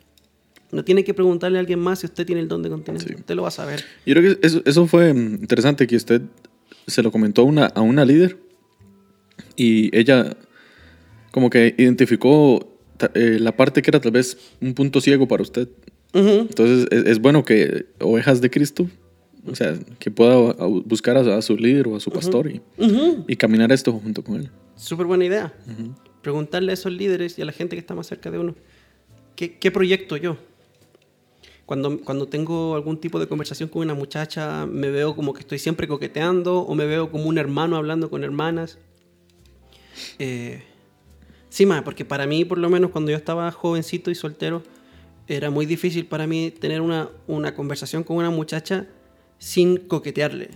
No 0.75 0.85
tiene 0.85 1.05
que 1.05 1.15
preguntarle 1.15 1.59
a 1.59 1.61
alguien 1.61 1.79
más 1.79 2.01
si 2.01 2.07
usted 2.07 2.27
tiene 2.27 2.41
el 2.41 2.49
don 2.49 2.63
de 2.63 2.69
continencia. 2.71 3.09
Sí. 3.09 3.15
Usted 3.15 3.35
lo 3.35 3.43
va 3.43 3.49
a 3.49 3.53
saber. 3.53 3.85
Yo 4.05 4.15
creo 4.15 4.35
que 4.39 4.47
eso, 4.47 4.61
eso 4.65 4.87
fue 4.87 5.15
mm, 5.15 5.35
interesante 5.37 5.87
que 5.87 5.97
usted 5.97 6.23
se 6.87 7.03
lo 7.03 7.11
comentó 7.11 7.43
a 7.43 7.45
una, 7.45 7.67
a 7.67 7.81
una 7.81 8.05
líder 8.05 8.39
y 9.57 9.97
ella 9.97 10.37
como 11.31 11.51
que 11.51 11.75
identificó 11.79 12.77
eh, 13.15 13.39
la 13.41 13.57
parte 13.57 13.83
que 13.83 13.91
era 13.91 14.01
tal 14.01 14.13
vez 14.13 14.37
un 14.61 14.75
punto 14.75 15.01
ciego 15.01 15.27
para 15.27 15.43
usted. 15.43 15.69
Entonces 16.13 16.87
es, 16.93 17.07
es 17.07 17.19
bueno 17.19 17.45
que 17.45 17.87
ovejas 17.99 18.41
de 18.41 18.49
Cristo, 18.49 18.89
o 19.47 19.55
sea, 19.57 19.77
que 19.99 20.13
pueda 20.13 20.37
buscar 20.85 21.17
a, 21.17 21.37
a 21.37 21.43
su 21.43 21.57
líder 21.57 21.89
o 21.89 21.97
a 21.97 22.01
su 22.01 22.11
pastor 22.11 22.51
y, 22.51 22.61
y 23.27 23.37
caminar 23.37 23.73
esto 23.73 23.93
junto 23.93 24.23
con 24.23 24.37
él. 24.37 24.51
Súper 24.77 25.07
buena 25.07 25.25
idea. 25.25 25.53
preguntarle 26.23 26.71
a 26.71 26.75
esos 26.75 26.93
líderes 26.93 27.39
y 27.39 27.43
a 27.43 27.45
la 27.45 27.53
gente 27.53 27.75
que 27.75 27.81
está 27.81 27.95
más 27.95 28.07
cerca 28.07 28.31
de 28.31 28.39
uno, 28.39 28.55
¿qué, 29.35 29.59
qué 29.59 29.71
proyecto 29.73 30.17
yo? 30.17 30.39
Cuando, 31.67 31.99
cuando 32.01 32.27
tengo 32.27 32.75
algún 32.75 32.99
tipo 32.99 33.19
de 33.19 33.27
conversación 33.27 33.69
con 33.69 33.83
una 33.83 33.95
muchacha, 33.95 34.67
me 34.67 34.91
veo 34.91 35.17
como 35.17 35.33
que 35.33 35.41
estoy 35.41 35.59
siempre 35.59 35.89
coqueteando 35.89 36.59
o 36.61 36.75
me 36.75 36.85
veo 36.85 37.11
como 37.11 37.25
un 37.25 37.39
hermano 37.39 37.77
hablando 37.77 38.11
con 38.11 38.23
hermanas. 38.23 38.79
Eh, 40.19 40.63
sí, 41.49 41.65
más, 41.65 41.83
porque 41.83 42.05
para 42.05 42.27
mí, 42.27 42.45
por 42.45 42.59
lo 42.59 42.69
menos 42.69 42.91
cuando 42.91 43.11
yo 43.11 43.17
estaba 43.17 43.51
jovencito 43.51 44.11
y 44.11 44.15
soltero, 44.15 44.63
era 45.27 45.51
muy 45.51 45.65
difícil 45.65 46.07
para 46.07 46.27
mí 46.27 46.51
tener 46.51 46.81
una, 46.81 47.09
una 47.27 47.55
conversación 47.55 48.05
con 48.05 48.17
una 48.17 48.31
muchacha 48.31 48.87
sin 49.39 49.77
coquetearle. 49.79 50.51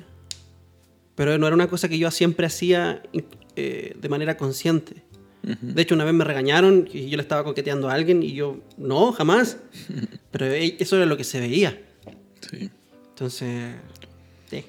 Pero 1.15 1.37
no 1.39 1.47
era 1.47 1.55
una 1.55 1.69
cosa 1.69 1.89
que 1.89 1.99
yo 1.99 2.11
siempre 2.11 2.47
hacía 2.47 3.03
eh, 3.57 3.97
de 3.99 4.09
manera 4.09 4.37
consciente. 4.37 5.03
De 5.61 5.83
hecho, 5.83 5.95
una 5.95 6.05
vez 6.05 6.15
me 6.15 6.25
regañaron 6.25 6.89
y 6.93 7.09
yo 7.09 7.17
le 7.17 7.23
estaba 7.23 7.45
coqueteando 7.45 7.89
a 7.89 7.95
alguien 7.95 8.23
y 8.23 8.35
yo, 8.35 8.59
no, 8.77 9.13
jamás. 9.13 9.59
Pero 10.31 10.47
e, 10.47 10.77
eso 10.79 10.97
era 10.97 11.07
lo 11.07 11.17
que 11.17 11.25
se 11.25 11.41
veía. 11.41 11.81
Sí. 12.51 12.71
Entonces, 13.11 13.75
sí. 14.51 14.65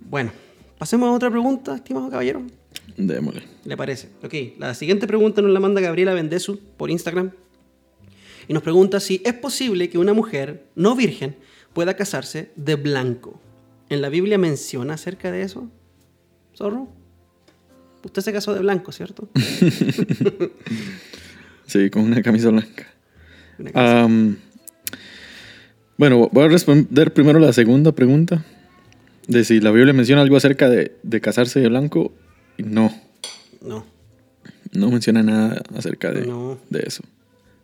Bueno, 0.00 0.32
pasemos 0.78 1.08
a 1.08 1.12
otra 1.12 1.30
pregunta, 1.30 1.76
estimado 1.76 2.10
caballero. 2.10 2.42
Démosle. 2.96 3.42
¿Le 3.64 3.76
parece? 3.76 4.08
Ok, 4.22 4.58
la 4.58 4.74
siguiente 4.74 5.06
pregunta 5.06 5.40
nos 5.40 5.50
la 5.50 5.60
manda 5.60 5.80
Gabriela 5.80 6.12
Vendesu 6.12 6.60
por 6.76 6.90
Instagram. 6.90 7.30
Y 8.48 8.52
nos 8.52 8.62
pregunta 8.62 9.00
si 9.00 9.22
es 9.24 9.34
posible 9.34 9.88
que 9.88 9.98
una 9.98 10.12
mujer 10.12 10.66
no 10.74 10.94
virgen 10.94 11.36
pueda 11.72 11.94
casarse 11.94 12.50
de 12.56 12.74
blanco. 12.74 13.40
¿En 13.88 14.02
la 14.02 14.08
Biblia 14.08 14.38
menciona 14.38 14.94
acerca 14.94 15.32
de 15.32 15.42
eso? 15.42 15.68
¿Zorro? 16.54 16.88
Usted 18.02 18.22
se 18.22 18.32
casó 18.32 18.54
de 18.54 18.60
blanco, 18.60 18.92
¿cierto? 18.92 19.28
Sí, 21.66 21.88
con 21.88 22.02
una 22.02 22.20
camisa 22.20 22.48
blanca. 22.50 22.86
Una 23.58 24.08
bueno, 25.96 26.28
voy 26.32 26.44
a 26.44 26.48
responder 26.48 27.12
primero 27.12 27.38
la 27.38 27.52
segunda 27.52 27.92
pregunta. 27.92 28.44
De 29.28 29.44
si 29.44 29.60
la 29.60 29.70
Biblia 29.70 29.92
menciona 29.92 30.22
algo 30.22 30.36
acerca 30.36 30.68
de, 30.68 30.96
de 31.02 31.20
casarse 31.20 31.60
de 31.60 31.68
blanco. 31.68 32.12
No, 32.58 32.90
no. 33.62 33.86
no 34.72 34.90
menciona 34.90 35.22
nada 35.22 35.62
acerca 35.76 36.10
de, 36.10 36.26
No. 36.26 36.58
de 36.70 36.82
eso. 36.86 37.04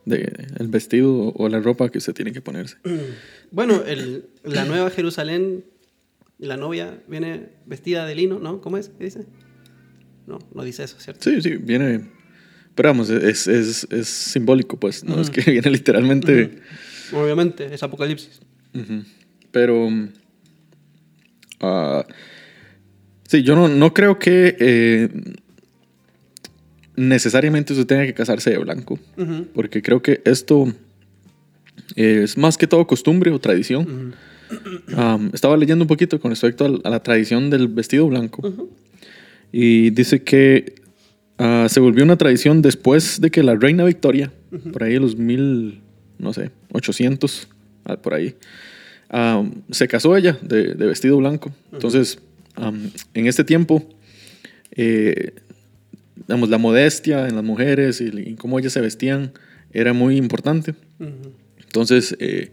De 0.05 0.33
el 0.59 0.69
vestido 0.69 1.33
o 1.35 1.49
la 1.49 1.59
ropa 1.61 1.89
que 1.89 1.99
usted 1.99 2.13
tiene 2.15 2.33
que 2.33 2.41
ponerse. 2.43 2.77
Bueno, 3.51 3.83
el- 3.87 4.27
la 4.45 4.65
nueva 4.67 4.91
Jerusalén, 4.91 5.65
la 6.39 6.57
novia 6.57 7.01
viene 7.09 7.49
vestida 7.65 8.05
de 8.07 8.15
lino, 8.17 8.39
¿no? 8.39 8.61
¿Cómo 8.61 8.77
es? 8.77 8.91
¿Qué 8.91 9.05
dice? 9.05 9.25
No, 10.27 10.39
no 10.55 10.65
dice 10.65 10.85
eso, 10.85 10.99
¿cierto? 10.99 11.29
Sí, 11.29 11.41
sí, 11.43 11.57
viene... 11.57 12.17
Pero 12.75 12.91
vamos, 12.91 13.09
es, 13.09 13.47
es, 13.47 13.87
es 13.91 14.09
simbólico, 14.09 14.79
pues. 14.79 15.03
No 15.03 15.21
es 15.21 15.31
que 15.31 15.41
viene 15.51 15.71
literalmente... 15.71 16.61
Obviamente, 17.13 17.73
es 17.73 17.83
Apocalipsis. 17.83 18.41
Pero. 19.51 19.89
ah, 21.61 22.05
sí, 23.27 23.43
yo 23.43 23.55
no, 23.55 23.69
no 23.69 23.95
creo 23.95 24.19
que 24.19 24.57
eh, 24.59 25.09
necesariamente 26.97 27.73
usted 27.73 27.87
tenga 27.87 28.05
que 28.05 28.15
casarse 28.15 28.51
de 28.51 28.59
blanco. 28.59 28.99
Porque 29.55 29.83
creo 29.83 30.03
que 30.03 30.21
esto 30.25 30.73
es 31.95 32.37
más 32.37 32.59
que 32.59 32.67
todo 32.67 32.87
costumbre 32.87 33.31
o 33.31 33.39
tradición. 33.39 34.15
estaba 35.33 35.57
leyendo 35.57 35.85
un 35.85 35.89
poquito 35.89 36.21
con 36.21 36.31
respecto 36.31 36.81
a, 36.85 36.91
la 36.91 37.03
tradición 37.03 37.51
del 37.51 37.69
vestido 37.69 38.07
blanco. 38.07 38.47
ujú. 38.47 38.71
Y 39.53 39.91
dice 39.91 40.23
que 40.23 40.75
ah, 41.39 41.67
se 41.69 41.81
volvió 41.81 42.05
una 42.05 42.17
tradición 42.17 42.63
después 42.63 43.21
de 43.21 43.31
que 43.31 43.43
la 43.43 43.55
reina 43.55 43.85
Victoria, 43.85 44.33
por 44.73 44.85
ahí 44.85 44.97
en 44.97 45.03
los 45.03 45.17
mil, 45.17 45.81
no 46.19 46.33
sé, 46.33 46.51
800, 46.73 47.49
ah, 47.85 47.97
por 47.97 48.15
ahí, 48.15 48.35
se 49.71 49.89
casó 49.89 50.17
ella 50.17 50.39
de, 50.43 50.75
de 50.75 50.87
vestido 50.87 51.17
blanco. 51.17 51.53
Entonces, 51.73 52.19
en 53.15 53.27
este 53.27 53.45
tiempo, 53.45 53.89
eh, 54.73 55.33
digamos, 56.17 56.49
la 56.49 56.59
modestia 56.59 57.29
en 57.29 57.37
las 57.37 57.45
mujeres 57.45 58.01
y, 58.01 58.07
y 58.07 58.35
cómo 58.35 58.59
ellas 58.59 58.73
se 58.73 58.81
vestían 58.81 59.33
era 59.73 59.93
muy 59.93 60.17
importante. 60.17 60.75
Entonces, 61.63 62.17
eh, 62.19 62.51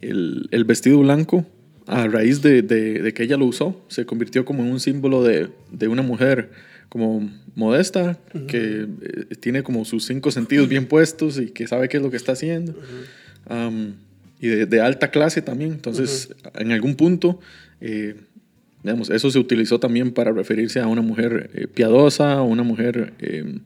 el, 0.00 0.48
el 0.50 0.64
vestido 0.64 0.98
blanco, 0.98 1.46
a 1.86 2.06
raíz 2.08 2.42
de, 2.42 2.62
de- 2.62 3.00
de 3.02 3.14
que 3.14 3.22
ella 3.22 3.36
lo 3.36 3.46
usó, 3.46 3.80
se 3.88 4.04
convirtió 4.06 4.44
como 4.44 4.62
en 4.64 4.70
un 4.72 4.80
símbolo 4.80 5.22
de, 5.22 5.48
de 5.70 5.88
una 5.88 6.02
mujer 6.02 6.50
como 6.88 7.28
modesta, 7.54 8.18
que 8.48 8.86
eh, 9.02 9.34
tiene 9.40 9.62
como 9.62 9.84
sus 9.84 10.04
cinco 10.04 10.30
sentidos 10.30 10.68
bien 10.68 10.86
puestos 10.86 11.38
y 11.38 11.46
que 11.50 11.66
sabe 11.66 11.88
qué 11.88 11.96
es 11.98 12.02
lo 12.02 12.10
que 12.10 12.16
está 12.16 12.32
haciendo. 12.32 12.74
Am, 13.48 13.94
y 14.40 14.48
de, 14.48 14.80
alta 14.80 15.10
clase 15.10 15.42
también. 15.42 15.72
Entonces, 15.72 16.30
en 16.58 16.70
algún 16.72 16.94
punto, 16.94 17.40
eh, 17.80 18.16
digamos, 18.82 19.10
eso 19.10 19.30
se 19.30 19.38
utilizó 19.38 19.80
también 19.80 20.12
para 20.12 20.30
referirse 20.32 20.78
a 20.80 20.86
una 20.86 21.02
mujer 21.02 21.50
eh, 21.54 21.66
piadosa, 21.66 22.42
una 22.42 22.62
mujer 22.62 23.14
eh, 23.20 23.58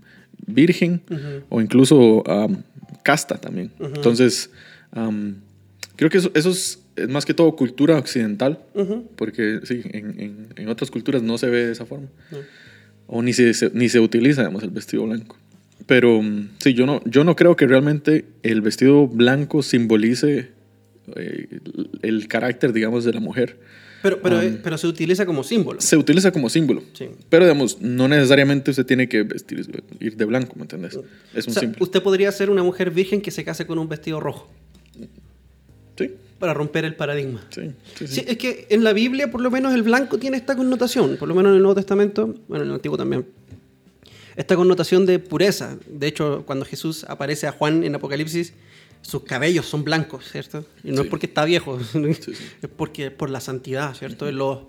virgen, 0.46 1.02
o 1.48 1.60
incluso 1.60 2.22
am, 2.30 2.62
casta 3.02 3.36
también. 3.38 3.70
Entonces, 3.80 4.50
am, 4.92 5.36
creo 5.96 6.08
que 6.10 6.18
eso, 6.18 6.30
eso 6.34 6.50
es, 7.02 7.08
más 7.08 7.24
que 7.24 7.34
todo 7.34 7.54
cultura 7.56 7.96
occidental, 7.98 8.58
Ujú. 8.74 9.08
porque 9.16 9.60
sí, 9.64 9.82
en, 9.92 10.20
en- 10.20 10.46
en 10.56 10.68
otras 10.68 10.90
culturas 10.90 11.22
no 11.22 11.38
se 11.38 11.48
ve 11.48 11.66
de 11.66 11.72
esa 11.72 11.86
forma. 11.86 12.08
No. 12.30 12.38
O 13.06 13.22
ni 13.22 13.32
se, 13.32 13.52
se- 13.54 13.70
ni 13.74 13.88
se 13.88 14.00
utiliza, 14.00 14.42
digamos, 14.42 14.62
el 14.62 14.70
vestido 14.70 15.04
blanco. 15.04 15.36
Pero 15.86 16.22
mm, 16.22 16.50
sí, 16.58 16.74
yo 16.74 16.86
no, 16.86 17.02
yo 17.04 17.24
no 17.24 17.34
creo 17.36 17.56
que 17.56 17.66
realmente 17.66 18.24
el 18.42 18.60
vestido 18.60 19.08
blanco 19.08 19.62
simbolice 19.62 20.50
eh, 21.16 21.46
el, 21.50 21.90
el 22.02 22.28
carácter, 22.28 22.72
digamos, 22.72 23.04
de 23.04 23.12
la 23.12 23.20
mujer. 23.20 23.58
Pero, 24.02 24.20
pero, 24.22 24.38
Um, 24.38 24.56
pero 24.62 24.78
se 24.78 24.86
utiliza 24.86 25.26
como 25.26 25.42
símbolo. 25.44 25.78
Se 25.80 25.94
utiliza 25.96 26.30
como 26.32 26.48
símbolo. 26.48 26.82
Sí. 26.94 27.06
Pero, 27.28 27.44
digamos, 27.44 27.82
no 27.82 28.08
necesariamente 28.08 28.70
usted 28.70 28.86
tiene 28.86 29.08
que 29.10 29.24
vestir, 29.24 29.66
ir 30.00 30.16
de 30.16 30.24
blanco, 30.24 30.54
¿me 30.56 30.62
entiendes? 30.62 30.98
Es 31.34 31.46
O 31.46 31.50
un 31.50 31.54
sea, 31.54 31.60
símbolo. 31.60 31.84
usted 31.84 32.02
podría 32.02 32.32
ser 32.32 32.48
una 32.48 32.62
mujer 32.62 32.90
virgen 32.92 33.20
que 33.20 33.30
se 33.30 33.44
case 33.44 33.66
con 33.66 33.78
un 33.78 33.88
vestido 33.90 34.18
rojo 34.20 34.48
para 36.40 36.52
romper 36.54 36.84
el 36.84 36.96
paradigma. 36.96 37.46
sí, 37.50 37.70
sí. 37.96 38.06
sí. 38.08 38.14
Sí, 38.14 38.24
es 38.26 38.36
que 38.38 38.66
en 38.70 38.82
la 38.82 38.92
Biblia, 38.92 39.30
por 39.30 39.40
lo 39.40 39.50
menos, 39.50 39.72
el 39.74 39.82
blanco 39.84 40.18
tiene 40.18 40.36
esta 40.36 40.56
connotación. 40.56 41.16
Por 41.18 41.28
lo 41.28 41.34
menos 41.36 41.50
en 41.50 41.56
el 41.56 41.62
Nuevo 41.62 41.76
Testamento, 41.76 42.34
bueno, 42.48 42.64
en 42.64 42.70
el 42.70 42.74
Antiguo 42.74 42.96
también. 42.98 43.26
Esta 44.36 44.56
connotación 44.56 45.06
de 45.06 45.18
pureza. 45.18 45.76
De 45.86 46.06
hecho, 46.06 46.44
cuando 46.46 46.64
Jesús 46.64 47.04
aparece 47.08 47.46
a 47.46 47.52
Juan 47.52 47.84
en 47.84 47.94
Apocalipsis, 47.94 48.54
sus 49.02 49.22
cabellos 49.24 49.66
son 49.66 49.84
blancos, 49.84 50.24
¿cierto? 50.30 50.64
Y 50.82 50.92
no 50.92 51.02
es 51.02 51.08
porque 51.08 51.26
está 51.26 51.44
viejo, 51.44 51.78
es 51.94 52.68
porque 52.76 53.10
por 53.10 53.30
la 53.30 53.40
santidad, 53.40 53.94
¿cierto? 53.94 54.30
Los- 54.32 54.60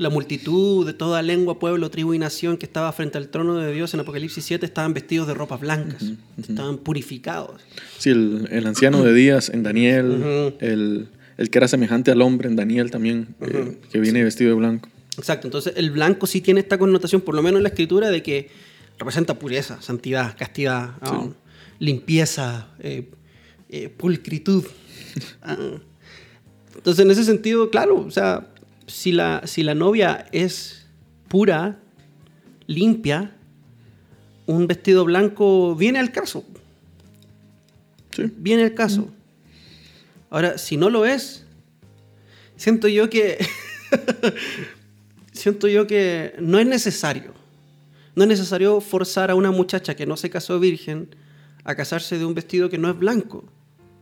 la 0.00 0.08
multitud 0.08 0.86
de 0.86 0.94
toda 0.94 1.20
lengua, 1.20 1.58
pueblo, 1.58 1.90
tribu 1.90 2.14
y 2.14 2.18
nación 2.18 2.56
que 2.56 2.64
estaba 2.64 2.90
frente 2.90 3.18
al 3.18 3.28
trono 3.28 3.58
de 3.58 3.70
Dios 3.70 3.92
en 3.92 4.00
Apocalipsis 4.00 4.42
7 4.42 4.64
estaban 4.64 4.94
vestidos 4.94 5.28
de 5.28 5.34
ropas 5.34 5.60
blancas, 5.60 6.02
estaban 6.38 6.78
purificados. 6.78 7.60
Sí, 7.98 8.08
el, 8.08 8.48
el 8.50 8.66
anciano 8.66 9.04
de 9.04 9.12
Díaz 9.12 9.50
en 9.50 9.62
Daniel, 9.62 10.56
el, 10.60 11.08
el 11.36 11.50
que 11.50 11.58
era 11.58 11.68
semejante 11.68 12.10
al 12.10 12.22
hombre 12.22 12.48
en 12.48 12.56
Daniel 12.56 12.90
también, 12.90 13.34
eh, 13.42 13.76
que 13.92 14.00
viene 14.00 14.24
vestido 14.24 14.48
de 14.48 14.56
blanco. 14.56 14.88
Exacto, 15.18 15.48
entonces 15.48 15.74
el 15.76 15.90
blanco 15.90 16.26
sí 16.26 16.40
tiene 16.40 16.60
esta 16.60 16.78
connotación, 16.78 17.20
por 17.20 17.34
lo 17.34 17.42
menos 17.42 17.58
en 17.58 17.64
la 17.64 17.68
escritura, 17.68 18.08
de 18.08 18.22
que 18.22 18.48
representa 18.98 19.38
pureza, 19.38 19.82
santidad, 19.82 20.34
castidad, 20.34 20.94
ah, 21.02 21.28
limpieza, 21.78 22.68
eh, 22.78 23.06
eh, 23.68 23.90
pulcritud. 23.90 24.64
Ah. 25.42 25.56
Entonces, 26.76 27.04
en 27.04 27.10
ese 27.10 27.24
sentido, 27.24 27.68
claro, 27.68 27.98
o 27.98 28.10
sea, 28.10 28.46
si 28.90 29.12
la, 29.12 29.42
si 29.46 29.62
la 29.62 29.74
novia 29.74 30.26
es 30.32 30.86
pura, 31.28 31.78
limpia, 32.66 33.32
un 34.46 34.66
vestido 34.66 35.04
blanco 35.04 35.74
viene 35.74 35.98
al 35.98 36.12
caso, 36.12 36.44
Sí, 38.10 38.24
viene 38.36 38.64
al 38.64 38.74
caso. 38.74 39.08
Ahora, 40.30 40.58
si 40.58 40.76
no 40.76 40.90
lo 40.90 41.06
es, 41.06 41.44
siento 42.56 42.88
yo 42.88 43.08
que 43.08 43.38
siento 45.32 45.68
yo 45.68 45.86
que 45.86 46.34
no 46.40 46.58
es 46.58 46.66
necesario. 46.66 47.32
No 48.16 48.24
es 48.24 48.28
necesario 48.28 48.80
forzar 48.80 49.30
a 49.30 49.36
una 49.36 49.52
muchacha 49.52 49.94
que 49.94 50.06
no 50.06 50.16
se 50.16 50.28
casó 50.28 50.58
virgen 50.58 51.14
a 51.62 51.76
casarse 51.76 52.18
de 52.18 52.24
un 52.24 52.34
vestido 52.34 52.68
que 52.68 52.78
no 52.78 52.90
es 52.90 52.98
blanco. 52.98 53.44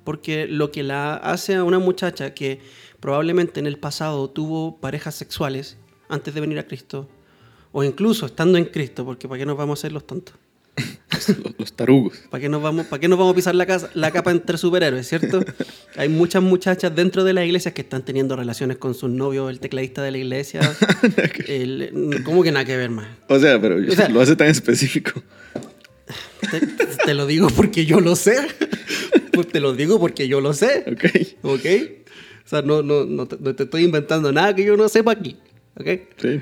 Porque 0.08 0.46
lo 0.46 0.70
que 0.72 0.82
la 0.84 1.16
hace 1.16 1.54
a 1.56 1.64
una 1.64 1.78
muchacha 1.78 2.32
que 2.32 2.60
probablemente 2.98 3.60
en 3.60 3.66
el 3.66 3.76
pasado 3.76 4.30
tuvo 4.30 4.80
parejas 4.80 5.14
sexuales 5.14 5.76
antes 6.08 6.32
de 6.32 6.40
venir 6.40 6.58
a 6.58 6.66
Cristo, 6.66 7.10
o 7.72 7.84
incluso 7.84 8.24
estando 8.24 8.56
en 8.56 8.64
Cristo, 8.64 9.04
porque 9.04 9.28
¿para 9.28 9.40
qué 9.40 9.44
nos 9.44 9.58
vamos 9.58 9.78
a 9.78 9.80
hacer 9.80 9.92
los 9.92 10.06
tontos? 10.06 10.34
los, 11.58 11.74
tarugos. 11.74 12.16
¿Para 12.30 12.40
qué 12.40 12.48
nos 12.48 12.62
vamos, 12.62 12.86
para 12.86 12.98
qué 13.00 13.06
nos 13.08 13.18
vamos 13.18 13.34
a 13.34 13.36
pisar 13.36 13.54
la, 13.54 13.66
casa- 13.66 13.90
la 13.92 14.10
capa 14.10 14.30
entre 14.30 14.56
superhéroes, 14.56 15.06
cierto? 15.06 15.44
Hay 15.96 16.08
muchas 16.08 16.42
muchachas 16.42 16.96
dentro 16.96 17.22
de 17.22 17.34
las 17.34 17.44
iglesias 17.44 17.74
que 17.74 17.82
están 17.82 18.02
teniendo 18.02 18.34
relaciones 18.34 18.78
con 18.78 18.94
sus 18.94 19.10
novios, 19.10 19.50
el 19.50 19.60
tecladista 19.60 20.02
de 20.02 20.10
la 20.12 20.16
iglesia. 20.16 20.60
El- 21.46 22.22
¿Cómo 22.24 22.42
que 22.42 22.50
nada 22.50 22.64
que 22.64 22.78
ver 22.78 22.88
más? 22.88 23.08
O 23.28 23.38
sea, 23.38 23.60
pero 23.60 23.76
O 23.76 23.94
sea- 23.94 24.08
lo 24.08 24.22
hace 24.22 24.36
tan 24.36 24.48
específico. 24.48 25.22
Te, 26.50 26.60
te 27.04 27.12
lo 27.12 27.26
digo 27.26 27.48
porque 27.50 27.84
yo 27.84 28.00
lo 28.00 28.16
sé. 28.16 28.36
Pues 29.38 29.52
te 29.52 29.60
lo 29.60 29.72
digo 29.72 30.00
porque 30.00 30.26
yo 30.26 30.40
lo 30.40 30.52
sé. 30.52 30.84
Ok. 30.90 31.04
¿Ok? 31.42 31.64
O 32.44 32.48
sea, 32.48 32.62
no, 32.62 32.82
no, 32.82 33.04
no, 33.04 33.28
te, 33.28 33.36
no 33.38 33.54
te 33.54 33.62
estoy 33.62 33.84
inventando 33.84 34.32
nada 34.32 34.52
que 34.52 34.64
yo 34.64 34.76
no 34.76 34.88
sepa 34.88 35.12
aquí. 35.12 35.36
¿Ok? 35.78 35.86
Sí. 36.16 36.40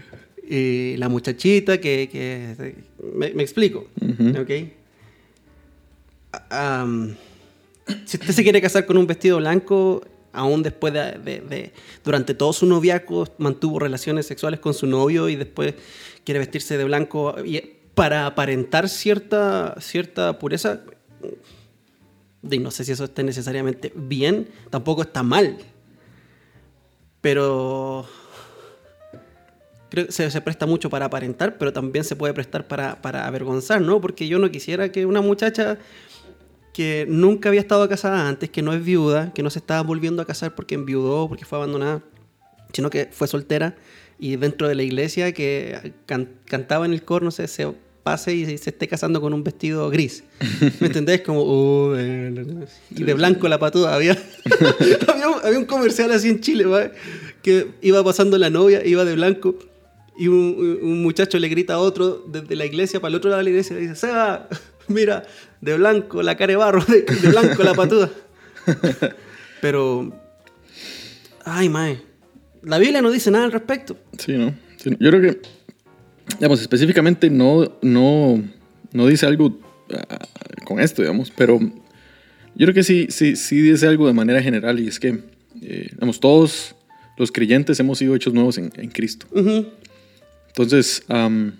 Y 0.48 0.96
la 0.96 1.10
muchachita 1.10 1.78
que... 1.78 2.08
que 2.10 2.74
me, 3.14 3.34
me 3.34 3.42
explico. 3.42 3.86
Ujú. 4.00 4.40
¿Ok? 4.40 4.50
Ah, 6.32 6.86
si 8.06 8.16
usted 8.16 8.32
se 8.32 8.42
quiere 8.42 8.62
casar 8.62 8.86
con 8.86 8.96
un 8.96 9.06
vestido 9.06 9.36
blanco, 9.36 10.02
aún 10.32 10.62
después 10.62 10.94
de, 10.94 11.18
de- 11.22 11.40
de- 11.40 11.72
durante 12.02 12.32
todo 12.32 12.54
su 12.54 12.64
noviazgo 12.64 13.26
mantuvo 13.36 13.78
relaciones 13.78 14.24
sexuales 14.26 14.60
con 14.60 14.72
su 14.72 14.86
novio 14.86 15.28
y 15.28 15.36
después 15.36 15.74
quiere 16.24 16.38
vestirse 16.38 16.78
de 16.78 16.84
blanco 16.84 17.34
y 17.44 17.60
para 17.94 18.24
aparentar 18.26 18.88
cierta, 18.88 19.74
cierta 19.80 20.38
pureza, 20.38 20.80
y 22.54 22.58
no 22.58 22.70
sé 22.70 22.84
si 22.84 22.92
eso 22.92 23.04
esté 23.04 23.22
necesariamente 23.24 23.92
bien, 23.96 24.48
tampoco 24.70 25.02
está 25.02 25.22
mal. 25.22 25.56
Pero 27.20 28.06
creo 29.90 30.06
que 30.06 30.12
se, 30.12 30.30
se 30.30 30.40
presta 30.40 30.66
mucho 30.66 30.90
para 30.90 31.06
aparentar, 31.06 31.58
pero 31.58 31.72
también 31.72 32.04
se 32.04 32.16
puede 32.16 32.34
prestar 32.34 32.68
para, 32.68 33.00
para 33.02 33.26
avergonzar, 33.26 33.80
¿no? 33.80 34.00
Porque 34.00 34.28
yo 34.28 34.38
no 34.38 34.50
quisiera 34.50 34.92
que 34.92 35.06
una 35.06 35.20
muchacha 35.20 35.78
que 36.72 37.06
nunca 37.08 37.48
había 37.48 37.60
estado 37.60 37.88
casada 37.88 38.28
antes, 38.28 38.50
que 38.50 38.62
no 38.62 38.72
es 38.74 38.84
viuda, 38.84 39.32
que 39.32 39.42
no 39.42 39.50
se 39.50 39.58
estaba 39.58 39.82
volviendo 39.82 40.22
a 40.22 40.26
casar 40.26 40.54
porque 40.54 40.74
enviudó, 40.74 41.28
porque 41.28 41.46
fue 41.46 41.56
abandonada, 41.58 42.02
sino 42.72 42.90
que 42.90 43.08
fue 43.10 43.26
soltera 43.28 43.76
y 44.18 44.36
dentro 44.36 44.68
de 44.68 44.74
la 44.74 44.82
iglesia 44.82 45.32
que 45.32 45.94
can- 46.04 46.28
cantaba 46.44 46.84
en 46.84 46.92
el 46.92 47.02
coro, 47.02 47.24
no 47.24 47.30
sé, 47.30 47.48
se 47.48 47.72
pase 48.06 48.32
y 48.36 48.56
se 48.56 48.70
esté 48.70 48.86
casando 48.86 49.20
con 49.20 49.34
un 49.34 49.42
vestido 49.42 49.90
gris. 49.90 50.22
¿Me 50.78 50.86
entendés? 50.86 51.22
Como, 51.22 51.40
"Oh, 51.42 51.96
eh, 51.98 52.32
y 52.94 53.02
de 53.02 53.14
blanco 53.14 53.48
la 53.48 53.58
patuda. 53.58 53.92
Había, 53.96 54.16
había, 55.08 55.28
un- 55.28 55.40
había 55.44 55.58
un 55.58 55.64
comercial 55.64 56.12
así 56.12 56.28
en 56.28 56.40
Chile, 56.40 56.66
¿va? 56.66 56.92
que 57.42 57.66
iba 57.82 58.04
pasando 58.04 58.38
la 58.38 58.48
novia, 58.48 58.86
iba 58.86 59.04
de 59.04 59.14
blanco, 59.16 59.56
y 60.16 60.28
un, 60.28 60.78
un 60.82 61.02
muchacho 61.02 61.36
le 61.40 61.48
grita 61.48 61.74
a 61.74 61.78
otro 61.78 62.24
desde 62.28 62.54
la 62.54 62.64
iglesia 62.64 63.00
para 63.00 63.08
el 63.10 63.16
otro 63.16 63.28
lado 63.30 63.38
de 63.38 63.44
la 63.44 63.50
iglesia, 63.50 63.74
le 63.74 63.82
dice, 63.82 63.96
Seba, 63.96 64.48
mira, 64.88 65.24
de 65.60 65.76
blanco 65.76 66.22
la 66.22 66.36
cara 66.36 66.52
de 66.52 66.56
barro, 66.58 66.84
de, 66.84 67.02
de 67.02 67.28
blanco 67.28 67.62
la 67.64 67.74
patuda. 67.74 68.08
Pero, 69.60 70.12
ay, 71.44 71.68
mae, 71.68 72.00
la 72.62 72.78
Biblia 72.78 73.02
no 73.02 73.10
dice 73.10 73.32
nada 73.32 73.46
al 73.46 73.52
respecto. 73.52 73.96
Sí, 74.16 74.32
¿no? 74.32 74.54
Yo 74.84 75.10
creo 75.10 75.20
que, 75.20 75.40
digamos, 76.34 76.60
específicamente 76.60 77.30
no, 77.30 77.76
no, 77.82 78.42
no 78.92 79.06
dice 79.06 79.26
algo 79.26 79.58
ah, 79.94 80.18
con 80.64 80.80
esto, 80.80 81.02
digamos, 81.02 81.30
pero 81.30 81.58
yo 81.60 82.64
creo 82.66 82.74
que 82.74 82.82
sí, 82.82 83.06
sí, 83.10 83.36
sí 83.36 83.60
dice 83.60 83.86
algo 83.86 84.06
de 84.06 84.12
manera 84.12 84.42
general 84.42 84.80
y 84.80 84.88
es 84.88 84.98
que, 84.98 85.18
eh, 85.62 85.88
digamos, 85.92 86.20
todos 86.20 86.74
los 87.18 87.30
creyentes 87.32 87.78
hemos 87.80 87.98
sido 87.98 88.14
hechos 88.14 88.32
nuevos 88.34 88.58
en, 88.58 88.70
en 88.76 88.90
Cristo. 88.90 89.26
Ujú. 89.30 89.66
Entonces, 90.48 91.02
am, 91.08 91.52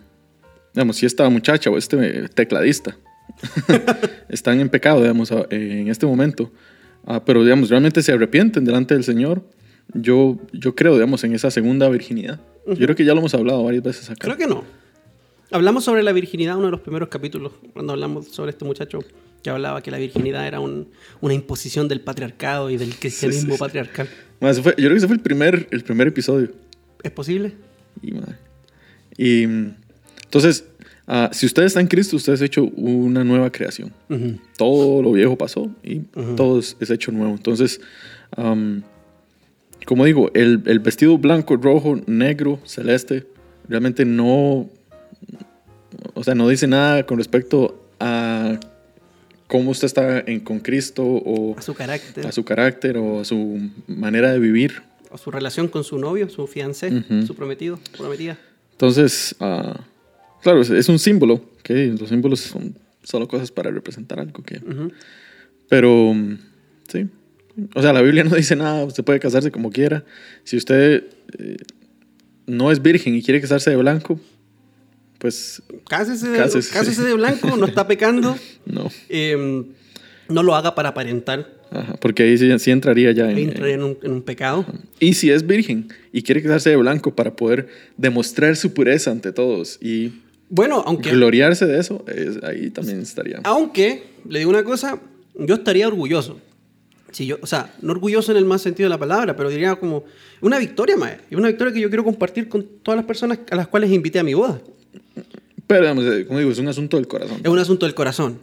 digamos, 0.75 0.97
si 0.97 1.07
esta 1.07 1.29
muchacha 1.29 1.71
o 1.71 1.79
este 1.79 2.29
tecladista 2.31 2.97
están 4.29 4.61
en 4.61 4.69
pecado, 4.69 5.01
digamos, 5.01 5.33
a- 5.33 5.47
en 5.51 5.89
este 5.89 6.07
momento, 6.07 6.53
ah, 7.07 7.25
pero, 7.25 7.43
digamos, 7.45 7.69
realmente 7.71 8.03
se 8.03 8.13
arrepienten 8.13 8.65
delante 8.65 8.95
del 8.95 9.05
Señor, 9.05 9.43
yo, 9.95 10.39
yo 10.53 10.75
creo, 10.75 10.95
digamos, 10.95 11.23
en 11.25 11.35
esa 11.35 11.51
segunda 11.51 11.89
virginidad. 11.89 12.41
Yo 12.67 12.75
creo 12.75 12.97
que 12.97 13.05
ya 13.05 13.13
lo 13.15 13.21
hemos 13.21 13.35
hablado 13.35 13.63
varias 13.63 13.83
veces 13.85 14.11
acá. 14.11 14.19
Creo 14.25 14.37
que 14.37 14.47
no. 14.47 14.65
Hablamos 15.53 15.85
sobre 15.85 16.03
la 16.03 16.13
virginidad 16.13 16.57
uno 16.57 16.67
de 16.67 16.73
los 16.73 16.81
primeros 16.81 17.09
capítulos, 17.09 17.53
cuando 17.73 17.93
hablamos 17.93 18.27
sobre 18.29 18.51
este 18.51 18.65
muchacho 18.65 18.99
que 19.45 19.51
hablaba 19.51 19.81
que 19.81 19.93
la 19.93 19.99
virginidad 19.99 20.45
era 20.49 20.59
un- 20.59 20.89
una 21.21 21.33
imposición 21.35 21.87
del 21.87 22.01
patriarcado 22.01 22.69
y 22.69 22.77
del 22.77 22.97
cristianismo 22.97 23.55
sí. 23.55 23.59
patriarcal. 23.61 24.09
Bueno, 24.41 24.61
fue- 24.61 24.73
yo 24.73 24.77
creo 24.79 24.91
que 24.91 24.97
ese 24.97 25.07
fue 25.07 25.15
el 25.17 25.23
primer, 25.23 25.69
el 25.71 25.85
primer 25.85 26.09
episodio. 26.09 26.51
¿Es 27.05 27.13
posible? 27.13 27.53
Y, 28.03 28.11
madre. 28.13 28.35
Y, 29.17 29.45
entonces, 30.25 30.65
ah, 31.07 31.31
si 31.33 31.47
usted 31.47 31.63
está 31.63 31.81
en 31.81 31.87
Cristo, 31.87 32.17
usted 32.17 32.33
es 32.33 32.43
hecho 32.43 32.65
una 32.65 33.23
nueva 33.23 33.51
creación. 33.53 33.93
Ujú. 34.11 34.39
todo 34.59 35.01
lo 35.03 35.13
viejo 35.13 35.37
pasó 35.39 35.71
y 35.85 35.99
Ujú. 36.17 36.35
todo 36.35 36.59
es, 36.59 36.77
hecho 36.91 37.13
nuevo. 37.13 37.33
Entonces, 37.35 37.81
am, 38.37 38.83
como 39.87 40.05
digo, 40.05 40.31
el, 40.35 40.63
el 40.67 40.79
vestido 40.81 41.17
blanco, 41.17 41.57
rojo, 41.57 41.99
negro, 42.07 42.59
celeste, 42.67 43.27
realmente 43.69 44.05
no, 44.05 44.69
o 46.15 46.23
sea, 46.25 46.35
no 46.35 46.49
dice 46.49 46.67
nada 46.67 47.07
con 47.07 47.17
respecto 47.19 47.83
a 47.99 48.61
cómo 49.47 49.71
usted 49.71 49.87
está 49.87 50.21
en, 50.21 50.41
con 50.41 50.59
Cristo 50.61 51.03
o 51.07 51.57
A 51.57 51.63
su 51.63 51.73
carácter, 51.75 52.27
a 52.27 52.33
su 52.33 52.45
carácter 52.45 52.99
o 52.99 53.21
a 53.21 53.25
su 53.25 53.71
manera 53.87 54.33
de 54.33 54.39
vivir. 54.41 54.83
a 55.11 55.17
su 55.19 55.31
relación 55.31 55.69
con 55.69 55.85
su 55.85 55.99
novio, 55.99 56.29
su 56.29 56.47
fiancé, 56.47 56.89
Ujú. 56.93 57.27
su 57.27 57.35
prometido, 57.35 57.79
prometida. 57.97 58.37
Entonces, 58.73 59.35
ah, 59.41 59.81
claro, 60.43 60.61
es, 60.61 60.69
es 60.71 60.89
un 60.89 60.99
símbolo, 60.99 61.41
que 61.63 61.87
los 61.99 62.09
símbolos 62.11 62.41
son 62.41 62.75
solo 63.03 63.27
cosas 63.29 63.51
para 63.53 63.71
representar 63.71 64.19
algo 64.21 64.43
que... 64.43 64.57
Ujú. 64.59 64.91
Pero, 65.69 66.13
sí. 66.89 67.07
O 67.75 67.83
sea, 67.83 67.93
la 67.93 68.03
Biblia 68.03 68.25
no 68.25 68.35
dice 68.37 68.55
nada, 68.57 68.85
usted 68.85 69.03
puede 69.05 69.19
casarse 69.21 69.51
como 69.51 69.71
quiera. 69.71 70.05
Si 70.45 70.57
usted 70.57 71.05
eh, 71.39 71.57
no 72.47 72.71
es 72.71 72.83
virgen 72.83 73.15
y 73.15 73.23
quiere 73.23 73.41
casarse 73.41 73.71
de 73.71 73.77
blanco, 73.77 74.21
pues 75.19 75.63
Cásese, 75.89 76.29
de, 76.29 76.39
Cásese. 76.39 76.73
cásese 76.73 77.03
de 77.03 77.15
blanco, 77.15 77.57
no 77.57 77.67
está 77.67 77.87
pecando. 77.87 78.37
no. 78.67 78.91
Eh, 79.09 79.65
no 80.29 80.43
lo 80.43 80.55
haga 80.55 80.75
para 80.75 80.91
aparentar. 80.91 81.55
Ajá, 81.71 81.97
porque 82.01 82.23
ahí 82.25 82.39
sí, 82.39 82.59
sí 82.59 82.71
entraría 82.71 83.11
ya 83.13 83.31
en... 83.31 83.39
Entra 83.39 83.69
en 83.71 83.83
un, 83.83 83.99
en 84.03 84.13
un 84.13 84.23
pecado. 84.23 84.65
y 85.01 85.15
si 85.15 85.31
es 85.31 85.47
virgen 85.47 85.89
y 86.13 86.23
quiere 86.23 86.43
casarse 86.43 86.71
de 86.71 86.77
blanco 86.77 87.15
para 87.17 87.35
poder 87.35 87.69
demostrar 87.97 88.55
su 88.57 88.73
pureza 88.73 89.11
ante 89.11 89.33
todos 89.33 89.79
y 89.83 90.13
Bueno, 90.49 90.83
aunque, 90.87 91.11
gloriarse 91.11 91.67
de 91.67 91.81
eso, 91.81 92.05
es- 92.07 92.43
ahí 92.45 92.71
también 92.71 93.01
estaría. 93.01 93.41
aunque, 93.45 94.05
le 94.29 94.39
digo 94.41 94.51
una 94.51 94.63
cosa, 94.63 95.01
yo 95.39 95.55
estaría 95.57 95.89
orgulloso. 95.89 96.41
Si 97.13 97.27
yo, 97.27 97.39
o 97.41 97.47
sea, 97.47 97.75
no 97.83 97.93
orgulloso 97.93 98.33
en 98.33 98.39
el 98.39 98.45
más 98.45 98.63
sentido 98.63 98.87
de 98.87 98.91
la 98.91 98.99
palabra, 98.99 99.37
pero 99.37 99.49
diría 99.49 99.77
como 99.77 100.05
una 100.41 100.59
victoria, 100.59 100.97
mae. 100.97 101.19
Y 101.31 101.35
una 101.37 101.49
victoria 101.49 101.73
que 101.73 101.81
yo 101.81 101.89
quiero 101.89 102.05
compartir 102.05 102.49
con 102.49 102.67
todas 102.83 102.97
las 102.97 103.07
personas 103.07 103.39
a 103.51 103.57
las 103.57 103.69
cuales 103.69 103.91
invité 103.91 104.19
a 104.19 104.23
mi 104.25 104.35
boda. 104.35 104.61
Pero, 105.67 105.89
como 106.27 106.39
digo, 106.39 106.51
es 106.53 106.59
un 106.59 106.69
asunto 106.69 106.97
del 106.97 107.09
corazón. 107.09 107.41
Es 107.43 107.49
un 107.51 107.59
asunto 107.59 107.87
del 107.87 107.95
corazón. 107.95 108.39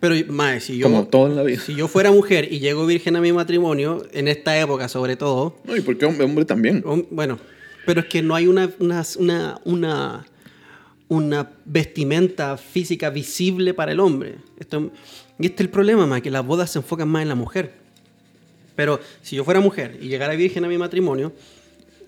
Pero, 0.00 0.14
mae, 0.32 0.60
si 0.60 0.76
yo, 0.78 0.88
como 0.88 1.06
todo 1.06 1.26
en 1.28 1.36
la 1.36 1.42
vida. 1.42 1.60
si 1.60 1.74
yo 1.74 1.88
fuera 1.88 2.10
mujer 2.12 2.52
y 2.52 2.58
llego 2.58 2.84
virgen 2.86 3.16
a 3.16 3.20
mi 3.20 3.32
matrimonio, 3.32 4.04
en 4.12 4.28
esta 4.28 4.58
época 4.60 4.88
sobre 4.88 5.16
todo, 5.16 5.56
No, 5.64 5.76
y 5.76 5.80
porque 5.80 6.04
hombre, 6.04 6.24
hombre 6.24 6.44
también. 6.44 6.84
bueno, 7.10 7.38
pero 7.86 8.00
es 8.00 8.06
que 8.06 8.20
no 8.22 8.34
hay 8.34 8.46
una, 8.46 8.70
una, 8.78 9.02
una, 9.18 9.60
una, 9.64 10.26
una 11.08 11.50
vestimenta 11.64 12.56
física 12.56 13.10
visible 13.10 13.72
para 13.74 13.92
el 13.92 14.00
hombre. 14.00 14.36
Esto, 14.58 14.90
y 15.38 15.46
este 15.46 15.62
es 15.62 15.66
el 15.66 15.70
problema, 15.70 16.06
mae, 16.06 16.20
que 16.20 16.30
las 16.30 16.44
bodas 16.44 16.70
se 16.70 16.78
enfocan 16.78 17.08
más 17.08 17.22
en 17.22 17.28
la 17.28 17.34
mujer. 17.34 17.85
Pero 18.76 19.00
si 19.22 19.34
yo 19.36 19.44
fuera 19.44 19.58
mujer 19.60 19.98
y 20.00 20.08
llegara 20.08 20.34
virgen 20.34 20.64
a 20.64 20.68
mi 20.68 20.78
matrimonio, 20.78 21.32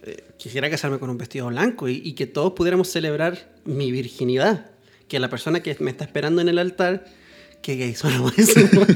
eh, 0.04 0.24
quisiera 0.36 0.70
casarme 0.70 0.98
con 0.98 1.10
un 1.10 1.18
vestido 1.18 1.48
blanco 1.48 1.88
y, 1.88 2.00
y 2.04 2.12
que 2.12 2.26
todos 2.26 2.52
pudiéramos 2.52 2.88
celebrar 2.88 3.52
mi 3.64 3.90
virginidad. 3.90 4.70
Que 5.08 5.18
la 5.18 5.28
persona 5.30 5.60
que 5.60 5.74
me 5.80 5.90
está 5.90 6.04
esperando 6.04 6.40
en 6.42 6.48
el 6.48 6.58
altar, 6.58 7.06
que 7.62 7.76
gay 7.76 7.94
suena 7.94 8.20
buenísimo. 8.20 8.86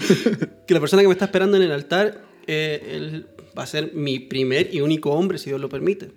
que 0.67 0.75
la 0.75 0.81
persona 0.81 1.03
que 1.03 1.09
me 1.09 1.15
está 1.15 1.25
esperando 1.25 1.57
en 1.57 1.63
el 1.65 1.73
altar, 1.73 2.23
eh, 2.47 2.87
él 2.93 3.27
va 3.59 3.63
a 3.65 3.67
ser 3.67 3.93
mi 3.95 4.19
primer 4.19 4.75
y 4.75 4.81
único 4.81 5.11
hombre, 5.13 5.39
si 5.39 5.51
Dios 5.51 5.61
lo 5.61 5.69
permite. 5.69 6.11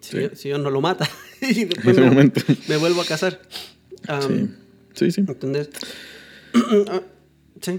Si, 0.00 0.10
Sí. 0.12 0.18
Dios, 0.18 0.32
si 0.38 0.48
Dios 0.48 0.60
no 0.60 0.70
lo 0.70 0.80
mata. 0.80 1.08
y 1.40 1.62
En 1.62 1.68
después 1.70 1.88
ese 1.96 2.00
me, 2.02 2.06
momento. 2.10 2.40
me 2.68 2.76
vuelvo 2.76 3.00
a 3.02 3.04
casar. 3.06 3.40
Um, 4.08 4.48
Sí, 4.94 5.10
sí. 5.10 5.12
sí. 5.12 5.20
¿Entendés? 5.26 5.70
Ah, 6.88 7.02
sí. 7.60 7.78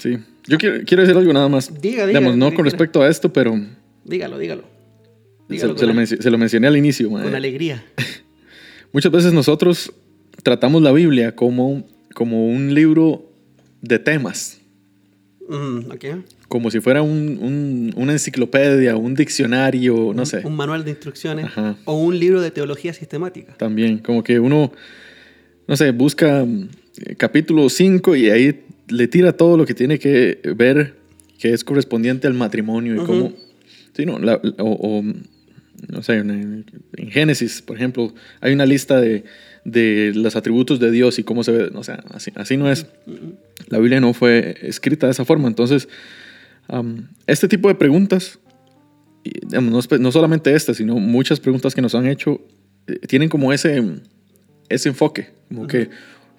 Sí. 0.00 0.18
Yo 0.48 0.58
quiero, 0.58 0.84
quiero 0.84 1.02
decir 1.02 1.16
algo 1.16 1.32
nada 1.32 1.48
más. 1.48 1.68
Diga, 1.80 2.06
diga, 2.06 2.18
Digamos, 2.18 2.36
no 2.36 2.46
diga. 2.46 2.56
con 2.56 2.64
respecto 2.64 3.02
a 3.02 3.08
esto, 3.08 3.32
pero 3.32 3.54
Dígalo, 4.04 4.38
dígalo. 4.38 4.62
se, 5.48 5.54
Dígalo 5.54 5.78
se 5.78 5.86
lo, 5.86 6.06
se 6.22 6.30
mencioné 6.36 6.66
al 6.66 6.76
inicio. 6.76 7.10
mae. 7.10 7.22
con 7.24 7.34
alegría. 7.34 7.84
Muchas 8.92 9.12
veces 9.12 9.32
nosotros 9.32 9.92
tratamos 10.42 10.82
la 10.82 10.90
Biblia 10.92 11.36
como, 11.36 11.84
como 12.14 12.46
un 12.48 12.74
libro 12.74 13.30
de 13.82 13.98
temas, 13.98 14.58
Mm, 15.48 15.90
ok. 15.92 16.04
como 16.48 16.70
si 16.70 16.80
fuera 16.80 17.02
un- 17.02 17.38
un- 17.42 17.92
una 17.96 18.12
enciclopedia, 18.12 18.96
un 18.96 19.14
diccionario, 19.14 20.12
no 20.14 20.24
sé. 20.24 20.42
Un 20.44 20.54
manual 20.56 20.84
de 20.84 20.90
instrucciones 20.90 21.46
Ajá. 21.46 21.76
o 21.84 21.94
un 22.00 22.18
libro 22.18 22.40
de 22.40 22.50
teología 22.50 22.92
sistemática. 22.92 23.54
También, 23.56 23.98
como 23.98 24.22
que 24.24 24.38
uno, 24.40 24.72
no 25.68 25.76
sé, 25.76 25.90
busca 25.90 26.44
mm, 26.44 26.68
capítulo 27.16 27.68
5 27.68 28.14
y 28.16 28.30
ahí 28.30 28.60
le 28.90 29.08
tira 29.08 29.32
todo 29.32 29.56
lo 29.56 29.66
que 29.66 29.74
tiene 29.74 29.98
que 29.98 30.40
ver 30.56 30.96
que 31.38 31.52
es 31.52 31.64
correspondiente 31.64 32.26
al 32.26 32.34
matrimonio 32.34 32.94
y 32.94 32.98
Ujú. 32.98 33.06
cómo... 33.06 33.32
Sí, 33.94 34.04
no, 34.06 34.18
la- 34.18 34.40
o, 34.58 34.98
o, 34.98 35.02
no 35.88 36.02
sé, 36.02 36.14
en, 36.16 36.64
en 36.96 37.10
Génesis, 37.10 37.62
por 37.62 37.76
ejemplo, 37.76 38.12
hay 38.40 38.52
una 38.52 38.66
lista 38.66 39.00
de, 39.00 39.24
de 39.64 40.12
los 40.14 40.36
atributos 40.36 40.78
de 40.80 40.90
Dios 40.90 41.18
y 41.18 41.24
cómo 41.24 41.42
se 41.42 41.52
ve. 41.52 41.70
O 41.74 41.82
sea, 41.82 42.04
así, 42.12 42.30
así 42.36 42.56
no 42.56 42.70
es. 42.70 42.86
La 43.68 43.78
Biblia 43.78 44.00
no 44.00 44.12
fue 44.12 44.56
escrita 44.62 45.06
de 45.06 45.12
esa 45.12 45.24
forma. 45.24 45.48
Entonces, 45.48 45.88
am, 46.68 47.08
este 47.26 47.48
tipo 47.48 47.68
de 47.68 47.74
preguntas, 47.74 48.38
y, 49.24 49.30
digamos, 49.46 49.90
no, 49.90 49.98
no 49.98 50.12
solamente 50.12 50.54
esta, 50.54 50.72
sino 50.74 50.96
muchas 50.96 51.40
preguntas 51.40 51.74
que 51.74 51.82
nos 51.82 51.94
han 51.94 52.06
hecho, 52.06 52.40
eh, 52.86 52.98
tienen 53.08 53.28
como 53.28 53.52
ese, 53.52 53.82
ese 54.68 54.88
enfoque, 54.90 55.30
como 55.48 55.66
que 55.66 55.88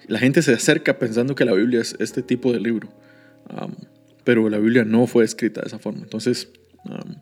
la 0.08 0.18
gente 0.18 0.42
se 0.42 0.52
acerca 0.54 0.98
pensando 0.98 1.34
que 1.34 1.44
la 1.44 1.52
Biblia 1.52 1.80
es 1.80 1.96
este 2.00 2.22
tipo 2.22 2.52
de 2.52 2.60
libro, 2.60 2.88
Am, 3.48 3.74
pero 4.24 4.48
la 4.48 4.58
Biblia 4.58 4.84
no 4.84 5.06
fue 5.06 5.24
escrita 5.24 5.60
de 5.60 5.66
esa 5.68 5.78
forma. 5.78 6.00
Entonces, 6.02 6.48
am, 6.84 7.16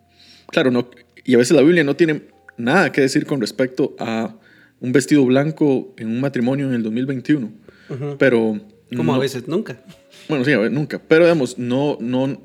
claro, 0.48 0.70
no, 0.70 0.90
y 1.24 1.34
a 1.34 1.38
veces 1.38 1.56
la 1.56 1.62
Biblia 1.62 1.84
no 1.84 1.96
tiene 1.96 2.22
nada 2.56 2.92
que 2.92 3.00
decir 3.00 3.26
con 3.26 3.40
respecto 3.40 3.94
a 3.98 4.36
un 4.80 4.92
vestido 4.92 5.24
blanco 5.26 5.94
en 5.98 6.08
un 6.08 6.20
matrimonio 6.20 6.66
en 6.68 6.74
el 6.74 6.82
2021, 6.82 7.52
Ujú. 7.90 8.16
pero... 8.18 8.60
Como 8.96 9.12
a 9.12 9.16
no- 9.16 9.20
veces 9.20 9.46
nunca. 9.46 9.80
bueno, 10.28 10.44
sí, 10.44 10.52
a 10.52 10.58
ver, 10.58 10.72
nunca. 10.72 11.00
Pero, 11.06 11.24
digamos, 11.24 11.58
no, 11.58 11.96
no, 12.00 12.40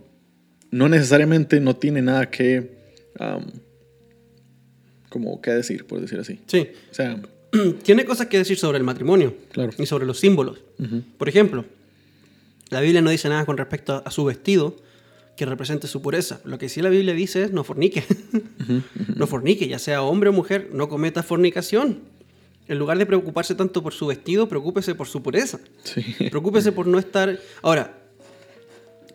no 0.72 0.90
necesariamente 0.90 1.60
no 1.60 1.76
tiene 1.76 2.02
nada 2.02 2.30
que... 2.30 2.78
am, 3.20 3.46
como 5.10 5.42
que 5.42 5.52
decir, 5.52 5.86
por 5.86 6.02
decir 6.02 6.20
así. 6.20 6.40
Sí. 6.48 6.68
O 6.92 6.94
sea, 6.94 7.20
Tiene 7.84 8.06
cosas 8.06 8.28
que 8.28 8.38
decir 8.38 8.58
sobre 8.58 8.78
el 8.78 8.84
matrimonio 8.84 9.36
Claro. 9.52 9.72
y 9.78 9.86
sobre 9.86 10.06
los 10.06 10.20
símbolos. 10.20 10.60
Por 11.18 11.30
ejemplo, 11.30 11.66
la 12.70 12.82
Biblia 12.82 13.02
no 13.02 13.10
dice 13.10 13.30
nada 13.30 13.46
con 13.46 13.58
respecto 13.58 14.02
a, 14.06 14.12
su 14.12 14.26
vestido 14.26 14.76
que 15.38 15.46
represente 15.46 15.88
su 15.88 16.02
pureza. 16.02 16.40
Lo 16.46 16.58
que 16.58 16.70
sí 16.70 16.82
la 16.82 16.90
Biblia 16.90 17.14
dice 17.14 17.44
es 17.44 17.52
no 17.52 17.64
fornique. 17.64 18.04
no 19.16 19.28
fornique, 19.28 19.68
ya 19.68 19.80
sea 19.80 20.02
hombre 20.02 20.30
o 20.30 20.34
mujer, 20.34 20.70
no 20.74 20.90
cometa 20.90 21.24
fornicación. 21.24 22.00
En 22.68 22.80
lugar 22.80 22.98
de 22.98 23.06
preocuparse 23.06 23.54
tanto 23.54 23.84
por 23.84 23.94
su 23.94 24.08
vestido, 24.08 24.48
preocúpese 24.50 24.96
por 24.96 25.08
su 25.08 25.22
pureza. 25.22 25.60
sí. 25.84 26.02
Preocúpese 26.32 26.72
por 26.72 26.88
no 26.88 26.98
estar... 26.98 27.40
Ahora, 27.62 28.02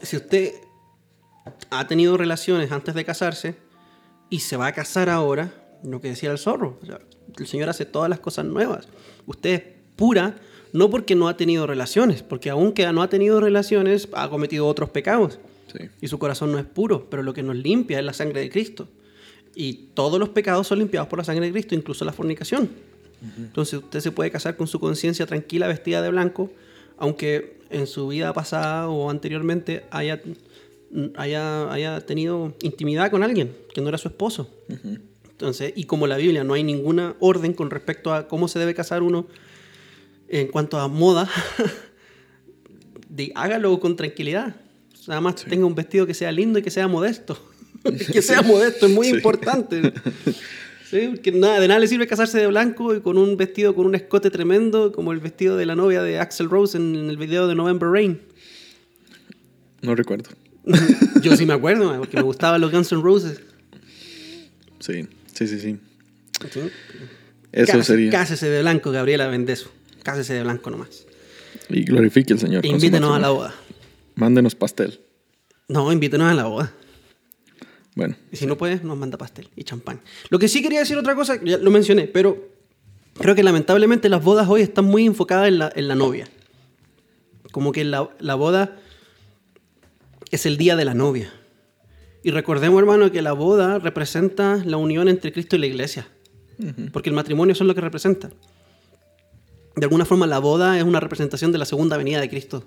si 0.03 0.17
usted 0.17 0.53
ha 1.71 1.87
tenido 1.89 2.17
relaciones 2.17 2.71
antes 2.71 2.95
de 2.95 3.05
casarse 3.05 3.57
y 4.29 4.41
se 4.41 4.57
va 4.57 4.69
a 4.69 4.73
casar 4.73 5.09
ahora, 5.09 5.53
lo 5.83 6.01
que 6.01 6.09
decía 6.09 6.31
el 6.31 6.39
zorro, 6.39 6.79
o 6.81 6.87
sea, 6.87 7.01
el 7.39 7.47
Señor 7.47 7.69
hace 7.69 7.85
todas 7.85 8.09
las 8.09 8.21
cosas 8.21 8.45
nuevas. 8.45 8.89
Usted 9.27 9.51
es 9.51 9.63
pura 9.97 10.37
no 10.73 10.91
porque 10.91 11.15
no 11.15 11.29
ha 11.29 11.37
tenido 11.37 11.67
relaciones, 11.67 12.23
porque 12.23 12.51
aunque 12.51 12.91
no 12.93 13.03
ha 13.03 13.09
tenido 13.09 13.41
relaciones, 13.41 14.09
ha 14.13 14.29
cometido 14.29 14.67
otros 14.67 14.91
pecados 14.91 15.39
sí. 15.73 15.89
y 16.01 16.09
su 16.09 16.19
corazón 16.19 16.53
no 16.53 16.59
es 16.59 16.65
puro, 16.65 17.09
pero 17.11 17.23
lo 17.23 17.35
que 17.35 17.43
nos 17.43 17.57
limpia 17.57 17.99
es 17.99 18.05
la 18.05 18.13
sangre 18.13 18.41
de 18.41 18.51
Cristo. 18.51 18.89
Y 19.55 19.89
todos 19.95 20.21
los 20.21 20.29
pecados 20.29 20.69
son 20.69 20.79
limpiados 20.79 21.09
por 21.09 21.19
la 21.19 21.25
sangre 21.25 21.47
de 21.47 21.53
Cristo, 21.53 21.75
incluso 21.75 22.05
la 22.05 22.13
fornicación. 22.13 22.71
Entonces 23.37 23.75
usted 23.75 24.01
se 24.01 24.13
puede 24.13 24.31
casar 24.31 24.57
con 24.57 24.67
su 24.67 24.81
conciencia 24.81 25.27
tranquila, 25.27 25.67
vestida 25.67 26.01
de 26.01 26.09
blanco, 26.09 26.51
aunque 26.97 27.59
en 27.69 27.87
su 27.87 28.09
vida 28.09 28.33
pasada 28.33 28.89
o 28.89 29.11
anteriormente 29.11 29.85
haya, 29.91 30.23
haya, 31.17 31.71
haya 31.71 32.01
tenido 32.01 32.55
intimidad 32.63 33.11
con 33.11 33.23
alguien 33.23 33.55
que 33.75 33.83
no 33.83 33.89
era 33.89 33.99
su 33.99 34.09
esposo. 34.09 34.49
Entonces, 35.41 35.73
y 35.75 35.85
como 35.85 36.07
la 36.07 36.19
Biblia 36.19 36.45
no 36.45 36.53
hay 36.53 36.63
ninguna 36.63 37.17
orden 37.19 37.55
con 37.55 37.71
respecto 37.71 38.13
a 38.13 38.29
cómo 38.29 38.47
se 38.47 38.59
debe 38.59 38.75
casar 38.75 39.03
uno 39.03 39.27
en 40.29 40.49
cuanto 40.49 40.79
a 40.79 40.87
moda, 40.87 41.31
de, 43.09 43.33
hágalo 43.35 43.81
con 43.81 43.97
tranquilidad. 43.97 44.55
Nada 45.09 45.23
más 45.23 45.37
tenga 45.37 45.65
un 45.65 45.75
vestido 45.75 46.07
que 46.07 46.13
sea 46.13 46.31
lindo 46.31 46.59
y 46.59 46.63
que 46.63 46.71
sea 46.71 46.89
modesto. 46.89 47.43
que 48.13 48.21
sea 48.21 48.43
modesto 48.43 48.85
es 48.85 48.93
muy 48.93 49.07
Sí. 49.07 49.15
importante. 49.15 49.95
Sí, 50.85 51.09
porque 51.15 51.33
nada, 51.33 51.59
de 51.59 51.69
nada 51.69 51.81
le 51.81 51.89
sirve 51.89 52.07
casarse 52.07 52.37
de 52.37 52.47
blanco 52.47 52.95
y 52.95 53.01
con 53.01 53.17
un 53.17 53.39
vestido 53.39 53.75
con 53.75 53.87
un 53.87 53.95
escote 53.95 54.31
tremendo, 54.31 54.93
como 54.93 55.13
el 55.13 55.21
vestido 55.21 55.57
de 55.57 55.65
la 55.65 55.75
novia 55.75 56.03
de 56.03 56.19
Axel 56.19 56.51
Rose 56.51 56.77
en, 56.77 57.09
el 57.09 57.17
video 57.17 57.49
de 57.49 57.55
November 57.55 57.89
Rain. 57.89 58.21
No 59.81 59.95
recuerdo. 59.95 60.29
Yo 61.23 61.35
sí 61.35 61.47
me 61.47 61.55
acuerdo, 61.55 61.97
porque 61.97 62.19
me 62.19 62.25
gustaban 62.25 62.61
los 62.61 62.71
Guns 62.71 62.93
N' 62.93 63.01
Roses. 63.01 63.41
Sí, 64.81 65.07
sí, 65.33 65.47
sí, 65.49 65.59
sí. 65.61 65.79
Sí. 66.51 66.61
Eso 67.53 67.73
Case- 67.73 67.85
sería. 67.85 68.11
Cásese 68.11 68.49
de 68.49 68.61
blanco, 68.63 68.91
Gabriela 68.93 69.27
Vendeso. 69.27 69.71
Cásese 70.03 70.35
de 70.35 70.43
blanco 70.43 70.71
nomás. 70.71 71.07
Y 71.69 71.83
glorifique 71.85 72.33
al 72.33 72.39
Señor. 72.39 72.65
Invítenos 72.65 73.15
a 73.15 73.19
la 73.19 73.31
boda. 73.31 73.55
Mándenos 74.15 74.55
pastel. 74.55 75.01
No, 75.69 75.91
invítenos 75.93 76.31
a 76.31 76.35
la 76.35 76.45
boda. 76.45 76.73
Bueno, 77.97 78.17
Y 78.33 78.37
si 78.37 78.47
no 78.47 78.57
puedes, 78.57 78.83
nos 78.85 78.97
manda 78.97 79.19
pastel 79.19 79.49
y 79.57 79.65
champán. 79.65 80.01
Lo 80.31 80.39
que 80.39 80.49
sí 80.49 80.63
quería 80.63 80.79
decir 80.79 80.97
otra 80.97 81.15
cosa, 81.15 81.39
ya 81.45 81.59
lo 81.59 81.71
mencioné, 81.71 82.07
pero 82.07 82.49
creo 83.15 83.35
que 83.35 83.43
lamentablemente 83.43 84.09
las 84.09 84.23
bodas 84.23 84.49
hoy 84.49 84.63
están 84.63 84.85
muy 84.85 85.05
enfocadas 85.07 85.49
en 85.49 85.59
la, 85.59 85.73
en 85.75 85.89
la 85.89 85.97
novia. 85.97 86.29
Como 87.53 87.73
que 87.73 87.85
la, 87.85 88.09
la 88.21 88.37
boda 88.37 88.77
es 90.31 90.47
el 90.47 90.57
día 90.57 90.77
de 90.77 90.85
la 90.85 90.95
novia. 90.95 91.33
Y 92.23 92.31
recordemos, 92.31 92.79
hermano, 92.81 93.11
que 93.11 93.23
la 93.23 93.33
boda 93.33 93.79
representa 93.79 94.63
la 94.65 94.77
unión 94.77 95.09
entre 95.09 95.33
Cristo 95.33 95.57
y 95.57 95.59
la 95.61 95.67
iglesia. 95.67 96.07
Porque 96.93 97.09
el 97.09 97.15
matrimonio 97.17 97.53
eso 97.55 97.65
es 97.65 97.69
lo 97.69 97.75
que 97.75 97.81
representa. 97.81 98.31
De 99.77 99.85
alguna 99.87 100.05
forma, 100.05 100.27
la 100.27 100.39
boda 100.39 100.77
es 100.77 100.85
una 100.85 101.01
representación 101.01 101.53
de 101.53 101.59
la 101.59 101.65
segunda 101.65 101.97
venida 101.97 102.21
de 102.21 102.29
Cristo. 102.29 102.65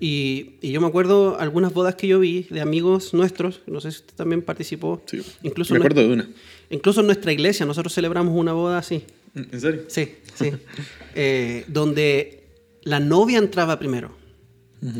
Y, 0.00 0.56
y 0.60 0.72
yo 0.72 0.80
me 0.80 0.88
acuerdo 0.88 1.38
algunas 1.38 1.72
bodas 1.72 1.94
que 1.94 2.08
yo 2.08 2.18
vi 2.18 2.42
de 2.50 2.60
amigos 2.60 3.14
nuestros, 3.14 3.60
no 3.66 3.80
sé 3.80 3.92
si 3.92 3.98
usted 3.98 4.14
también 4.16 4.42
participó. 4.42 5.00
sí. 5.06 5.22
Incluso, 5.42 5.72
Me 5.74 5.78
acuerdo 5.78 6.00
de 6.02 6.12
una. 6.12 6.28
incluso 6.70 7.00
en 7.00 7.06
nuestra 7.06 7.32
iglesia, 7.32 7.64
nosotros 7.64 7.94
celebramos 7.94 8.34
una 8.36 8.52
boda 8.52 8.78
así. 8.78 9.04
¿En 9.34 9.60
serio? 9.60 9.82
Sí, 9.88 10.16
sí. 10.34 10.52
Eh, 11.14 11.64
donde 11.68 12.48
la 12.84 12.98
novia 12.98 13.36
entraba 13.38 13.78
primero 13.78 14.10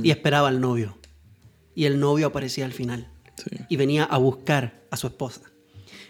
y 0.02 0.10
esperaba 0.10 0.48
al 0.48 0.60
novio. 0.60 0.96
Y 1.74 1.84
el 1.86 1.98
novio 2.00 2.26
aparecía 2.28 2.64
al 2.64 2.72
final. 2.72 3.08
Sí. 3.36 3.56
Y 3.68 3.76
venía 3.76 4.04
a 4.04 4.18
buscar 4.18 4.82
a 4.90 4.96
su 4.96 5.06
esposa. 5.06 5.40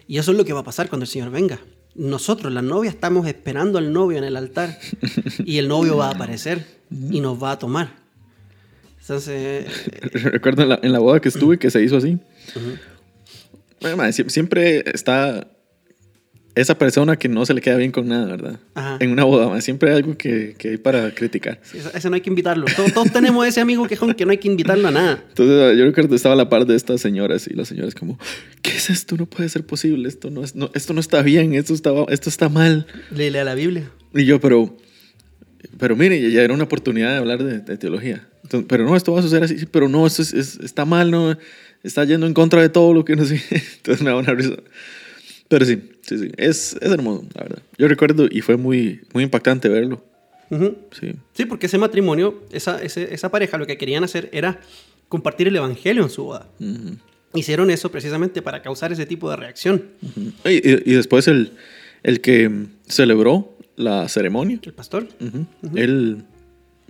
Y 0.08 0.18
eso 0.18 0.32
es 0.32 0.36
lo 0.36 0.44
que 0.44 0.52
va 0.52 0.60
a 0.60 0.64
pasar 0.64 0.88
cuando 0.88 1.04
el 1.04 1.08
Señor 1.08 1.30
venga. 1.30 1.60
Nosotros, 1.94 2.52
la 2.52 2.62
novia, 2.62 2.90
estamos 2.90 3.26
esperando 3.26 3.78
al 3.78 3.92
novio 3.92 4.18
en 4.18 4.24
el 4.24 4.36
altar. 4.36 4.78
Y 5.44 5.58
el 5.58 5.68
novio 5.68 5.96
va 5.96 6.08
a 6.08 6.12
aparecer 6.12 6.66
y 7.10 7.20
nos 7.20 7.42
va 7.42 7.52
a 7.52 7.58
tomar. 7.58 7.94
Entonces, 9.00 9.66
Recuerdo 10.12 10.62
en 10.62 10.68
la, 10.70 10.80
en 10.82 10.92
la 10.92 10.98
boda 11.00 11.20
que 11.20 11.28
estuve 11.28 11.58
que 11.58 11.70
se 11.70 11.82
hizo 11.82 11.96
así. 11.96 12.18
Bueno, 13.80 14.02
sie- 14.12 14.28
siempre 14.28 14.84
está 14.92 15.48
esa 16.54 16.76
persona 16.76 17.16
que 17.16 17.28
no 17.28 17.46
se 17.46 17.54
le 17.54 17.60
queda 17.62 17.76
bien 17.76 17.92
con 17.92 18.08
nada, 18.08 18.26
¿verdad? 18.26 18.60
Ajá. 18.74 18.98
En 19.00 19.10
una 19.10 19.24
boda, 19.24 19.48
madre, 19.48 19.62
siempre 19.62 19.90
hay 19.90 19.96
algo 19.96 20.16
que, 20.18 20.54
que 20.58 20.68
hay 20.70 20.76
para 20.76 21.10
criticar. 21.14 21.60
sí, 21.62 21.78
ese 21.94 22.08
no 22.10 22.14
hay 22.14 22.20
que 22.20 22.28
invitarlo. 22.28 22.66
Todos, 22.76 22.92
todos 22.92 23.10
tenemos 23.12 23.46
ese 23.46 23.60
amigo 23.60 23.86
quejón 23.86 24.12
que 24.14 24.24
no 24.26 24.32
hay 24.32 24.38
que 24.38 24.48
invitarlo 24.48 24.88
a 24.88 24.90
nada. 24.90 25.24
Entonces 25.28 25.78
yo 25.78 25.84
recuerdo 25.86 26.14
estaba 26.14 26.34
a 26.34 26.36
la 26.36 26.48
par 26.50 26.66
de 26.66 26.76
estas 26.76 27.00
señoras 27.00 27.48
y 27.48 27.54
las 27.54 27.68
señoras 27.68 27.94
como, 27.94 28.18
¿qué 28.60 28.72
es 28.72 28.90
esto? 28.90 29.16
No 29.16 29.26
puede 29.26 29.48
ser 29.48 29.64
posible, 29.64 30.08
esto 30.08 30.30
no, 30.30 30.44
es, 30.44 30.54
no, 30.54 30.70
esto 30.74 30.92
no 30.92 31.00
está 31.00 31.22
bien, 31.22 31.54
esto 31.54 31.72
está, 31.72 31.90
esto 32.10 32.28
está 32.28 32.48
mal. 32.48 32.86
Léele 33.10 33.40
a 33.40 33.44
la 33.44 33.54
Biblia. 33.54 33.90
Y 34.14 34.24
yo, 34.26 34.38
pero, 34.40 34.76
pero 35.78 35.96
mire, 35.96 36.30
ya 36.30 36.42
era 36.42 36.52
una 36.52 36.64
oportunidad 36.64 37.12
de 37.12 37.16
hablar 37.16 37.42
de, 37.42 37.60
de 37.60 37.76
teología. 37.78 38.28
Entonces, 38.44 38.66
pero 38.68 38.84
no, 38.84 38.94
esto 38.96 39.12
va 39.12 39.20
a 39.20 39.22
suceder 39.22 39.44
así, 39.44 39.58
sí, 39.58 39.66
pero 39.70 39.88
no, 39.88 40.06
esto 40.06 40.20
es- 40.20 40.34
es- 40.34 40.58
está 40.60 40.84
mal, 40.84 41.10
no, 41.10 41.38
está 41.82 42.04
yendo 42.04 42.26
en 42.26 42.34
contra 42.34 42.60
de 42.60 42.68
todo 42.68 42.92
lo 42.92 43.04
que 43.06 43.16
no 43.16 43.24
sé. 43.24 43.40
Entonces 43.76 44.02
me 44.02 44.10
da 44.10 44.16
una 44.16 44.34
risa. 44.34 44.52
Pero 45.48 45.64
sí, 45.64 45.80
sí, 46.02 46.18
sí, 46.18 46.30
es, 46.36 46.76
es 46.80 46.90
hermoso, 46.90 47.24
la 47.34 47.42
verdad. 47.44 47.62
Yo 47.78 47.88
recuerdo 47.88 48.26
y 48.30 48.40
fue 48.42 48.56
muy, 48.56 49.00
muy 49.12 49.24
impactante 49.24 49.68
verlo. 49.68 50.04
Ujú. 50.50 50.76
Sí, 50.98 51.12
Sí, 51.32 51.46
porque 51.46 51.66
ese 51.66 51.78
matrimonio, 51.78 52.42
esa, 52.52 52.82
ese- 52.82 53.12
esa 53.14 53.30
pareja, 53.30 53.56
lo 53.58 53.66
que 53.66 53.78
querían 53.78 54.04
hacer 54.04 54.28
era 54.32 54.60
compartir 55.08 55.48
el 55.48 55.56
evangelio 55.56 56.02
en 56.02 56.10
su 56.10 56.24
boda. 56.24 56.48
Ujú, 56.60 56.96
Hicieron 57.34 57.70
eso 57.70 57.90
precisamente 57.90 58.42
para 58.42 58.60
causar 58.60 58.92
ese 58.92 59.06
tipo 59.06 59.30
de 59.30 59.36
reacción. 59.36 59.84
ujú. 60.02 60.32
Y, 60.50 60.68
y- 60.68 60.82
y 60.84 60.94
después 60.94 61.26
el, 61.28 61.52
el 62.02 62.20
que 62.20 62.50
celebró 62.86 63.56
la 63.76 64.06
ceremonia, 64.08 64.60
El 64.62 64.74
pastor. 64.74 65.08
él 65.74 66.24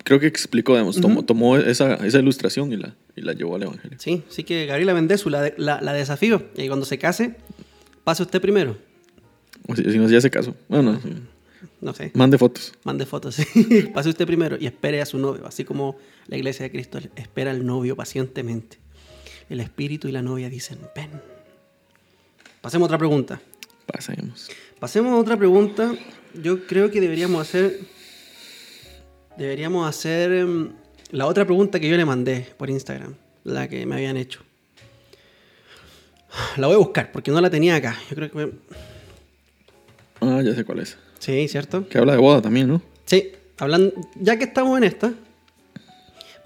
creo 0.04 0.18
que 0.18 0.26
explicó, 0.26 0.72
digamos, 0.72 1.00
tomó, 1.00 1.14
Ujú. 1.20 1.22
tomó 1.24 1.56
esa, 1.56 1.94
esa 2.04 2.18
ilustración 2.18 2.72
y 2.72 2.76
la, 2.76 2.96
y 3.14 3.20
la 3.22 3.32
llevó 3.34 3.54
al 3.54 3.62
evangelio. 3.62 3.96
Sí, 4.00 4.24
así 4.28 4.42
que 4.42 4.66
Gabriela 4.66 4.92
Vendesu 4.92 5.30
la, 5.30 5.52
la, 5.56 5.80
la 5.80 5.92
desafío. 5.92 6.42
Y 6.56 6.66
cuando 6.66 6.84
se 6.86 6.98
case, 6.98 7.36
pase 8.02 8.24
usted 8.24 8.40
primero. 8.40 8.76
O 9.68 9.76
si, 9.76 9.82
si 9.90 9.98
no, 9.98 10.08
ya 10.08 10.20
se 10.20 10.30
casó. 10.30 10.54
Bueno, 10.68 11.00
sí. 11.02 11.10
No 11.80 11.94
sé, 11.94 12.10
mande 12.14 12.38
fotos. 12.38 12.72
mande 12.84 13.06
fotos. 13.06 13.34
sí. 13.54 13.90
pase 13.94 14.08
usted 14.08 14.26
primero 14.26 14.56
y 14.60 14.66
espere 14.66 15.00
a 15.00 15.06
su 15.06 15.18
novio. 15.18 15.46
Así 15.46 15.64
como 15.64 15.96
la 16.28 16.36
iglesia 16.36 16.64
de 16.64 16.70
Cristo 16.70 16.98
espera 17.16 17.50
al 17.50 17.64
novio 17.66 17.96
pacientemente. 17.96 18.78
El 19.48 19.60
espíritu 19.60 20.08
y 20.08 20.12
la 20.12 20.22
novia 20.22 20.48
dicen, 20.48 20.78
ven. 20.94 21.10
Pasemos 22.60 22.86
a 22.86 22.88
otra 22.88 22.98
pregunta. 22.98 23.40
Pasemos. 23.86 24.48
Pasemos 24.80 25.12
a 25.12 25.16
otra 25.16 25.36
pregunta. 25.36 25.94
Yo 26.40 26.66
creo 26.66 26.90
que 26.90 27.00
deberíamos 27.00 27.40
hacer. 27.42 27.80
Deberíamos 29.36 29.88
hacer 29.88 30.32
em, 30.32 30.70
la 31.10 31.26
otra 31.26 31.44
pregunta 31.44 31.80
que 31.80 31.88
yo 31.88 31.96
le 31.96 32.04
mandé 32.04 32.46
por 32.56 32.70
Instagram, 32.70 33.14
la 33.44 33.68
que 33.68 33.84
me 33.86 33.94
habían 33.96 34.16
hecho. 34.16 34.40
La 36.56 36.66
voy 36.68 36.74
a 36.74 36.78
buscar 36.78 37.12
porque 37.12 37.30
no 37.30 37.40
la 37.40 37.50
tenía 37.50 37.76
acá. 37.76 37.96
Yo 38.08 38.16
creo 38.16 38.30
que. 38.30 38.38
me- 38.38 38.52
Ah, 40.22 40.40
ya 40.40 40.54
sé 40.54 40.64
cuál 40.64 40.78
es. 40.78 40.96
Sí, 41.18 41.48
¿cierto? 41.48 41.88
que 41.88 41.98
habla 41.98 42.12
de 42.12 42.18
boda 42.18 42.40
también, 42.40 42.68
¿no? 42.68 42.80
Sí, 43.06 43.32
hablando, 43.58 43.92
ya 44.14 44.38
que 44.38 44.44
estamos 44.44 44.78
en 44.78 44.84
esta, 44.84 45.12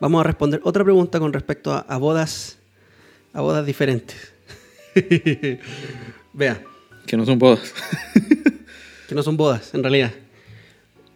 vamos 0.01 0.21
a 0.21 0.25
responder 0.25 0.61
otra 0.65 0.83
pregunta 0.83 1.21
con 1.21 1.33
respecto 1.33 1.73
a, 1.73 1.81
a 1.81 1.99
bodas, 1.99 2.57
a 3.35 3.43
bodas 3.43 3.67
diferentes. 3.67 4.33
Vea, 6.33 6.63
Que 7.07 7.17
no 7.19 7.27
son 7.27 7.39
bodas. 7.39 7.75
que 9.09 9.15
no 9.15 9.23
son 9.23 9.37
bodas, 9.37 9.75
en 9.75 9.83
realidad. 9.83 10.13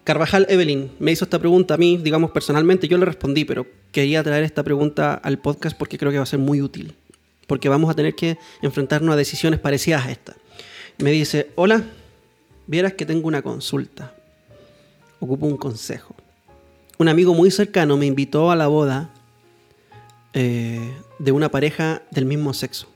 Carvajal 0.04 0.46
Evelyn 0.50 0.90
me 0.98 1.12
hizo 1.12 1.24
esta 1.24 1.38
pregunta 1.38 1.74
a 1.74 1.76
mí, 1.78 1.96
digamos 1.96 2.30
personalmente, 2.30 2.88
yo 2.88 2.98
le 2.98 3.06
respondí, 3.06 3.46
pero 3.46 3.66
quería 3.90 4.22
traer 4.22 4.44
esta 4.44 4.62
pregunta 4.62 5.14
al 5.14 5.38
podcast 5.38 5.78
porque 5.78 5.96
creo 5.96 6.11
que 6.12 6.18
va 6.18 6.24
a 6.24 6.26
ser 6.26 6.38
muy 6.38 6.61
útil. 6.61 6.94
Porque 7.46 7.70
vamos 7.70 7.90
a 7.90 7.94
tener 7.94 8.14
que 8.14 8.36
enfrentarnos 8.61 9.14
a 9.14 9.16
decisiones 9.16 9.61
parecidas 9.61 10.04
a 10.06 10.11
esta. 10.11 10.36
Me 10.98 11.11
dice, 11.11 11.50
hola, 11.54 11.84
vieras 12.71 12.93
que 12.93 13.05
tengo 13.05 13.27
una 13.27 13.43
consulta. 13.43 14.14
Ocupo 15.18 15.47
un 15.47 15.57
consejo. 15.57 16.14
Un 16.99 17.09
amigo 17.09 17.35
muy 17.35 17.51
cercano 17.51 17.97
me 17.97 18.07
invitó 18.07 18.53
a 18.53 18.57
la 18.57 18.68
boda 18.68 19.11
eh, 20.35 20.95
de 21.18 21.33
una 21.33 21.51
pareja 21.51 22.03
del 22.12 22.27
mismo 22.27 22.55
sexo. 22.55 22.89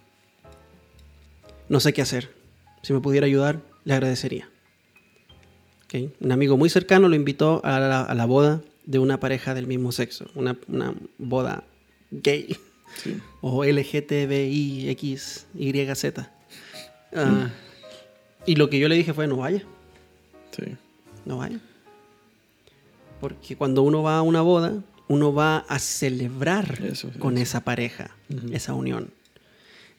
No 1.68 1.80
sé 1.80 1.92
qué 1.92 2.02
hacer. 2.02 2.30
Si 2.82 2.92
me 2.92 3.00
pudiera 3.00 3.26
ayudar, 3.26 3.62
le 3.84 3.94
agradecería. 3.94 4.48
Ok. 5.86 6.12
Un 6.20 6.30
amigo 6.30 6.56
muy 6.56 6.70
cercano 6.70 7.08
lo 7.08 7.16
invitó 7.16 7.60
a 7.64 7.80
la, 7.80 8.02
a 8.02 8.14
la 8.14 8.26
boda 8.26 8.62
de 8.86 9.00
una 9.00 9.18
pareja 9.18 9.54
del 9.54 9.66
mismo 9.66 9.90
sexo. 9.90 10.26
Una, 10.36 10.56
una 10.68 10.94
boda 11.18 11.64
gay. 12.12 12.56
Sí. 13.02 13.18
O 13.40 13.64
LGTBIX, 13.64 15.46
YZ. 15.52 16.04
Y 18.46 18.56
lo 18.56 18.68
que 18.70 18.78
yo 18.78 18.88
le 18.88 18.96
dije 18.96 19.12
fue, 19.14 19.26
no 19.26 19.36
vaya, 19.36 19.62
Sí. 20.56 20.62
no 21.24 21.38
vaya. 21.38 21.58
Porque 23.20 23.56
cuando 23.56 23.82
uno 23.82 24.02
va 24.02 24.18
a 24.18 24.22
una 24.22 24.42
boda, 24.42 24.82
uno 25.08 25.32
va 25.32 25.58
a 25.68 25.78
celebrar 25.78 26.78
Eso, 26.84 27.10
con 27.18 27.34
eso. 27.34 27.42
esa 27.42 27.60
pareja, 27.64 28.10
esa 28.52 28.74
unión. 28.74 29.10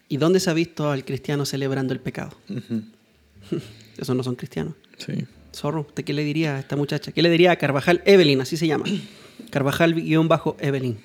¿Y 0.07 0.17
dónde 0.17 0.39
se 0.39 0.49
ha 0.49 0.53
visto 0.53 0.91
al 0.91 1.03
cristiano 1.05 1.45
celebrando 1.45 1.93
el 1.93 1.99
pecado? 1.99 2.35
Esos 3.97 4.15
no 4.15 4.23
son 4.23 4.35
cristianos. 4.35 4.73
Sí. 4.97 5.25
Zorro, 5.53 5.81
¿usted 5.81 6.03
qué 6.03 6.13
le 6.13 6.23
diría 6.23 6.55
a 6.55 6.59
esta 6.59 6.75
muchacha? 6.75 7.11
¿Qué 7.11 7.21
le 7.21 7.29
diría 7.29 7.51
a 7.51 7.55
Carvajal 7.55 8.01
Evelyn? 8.05 8.41
Así 8.41 8.57
se 8.57 8.67
llama. 8.67 8.85
Carvajal-Evelyn. 9.51 10.97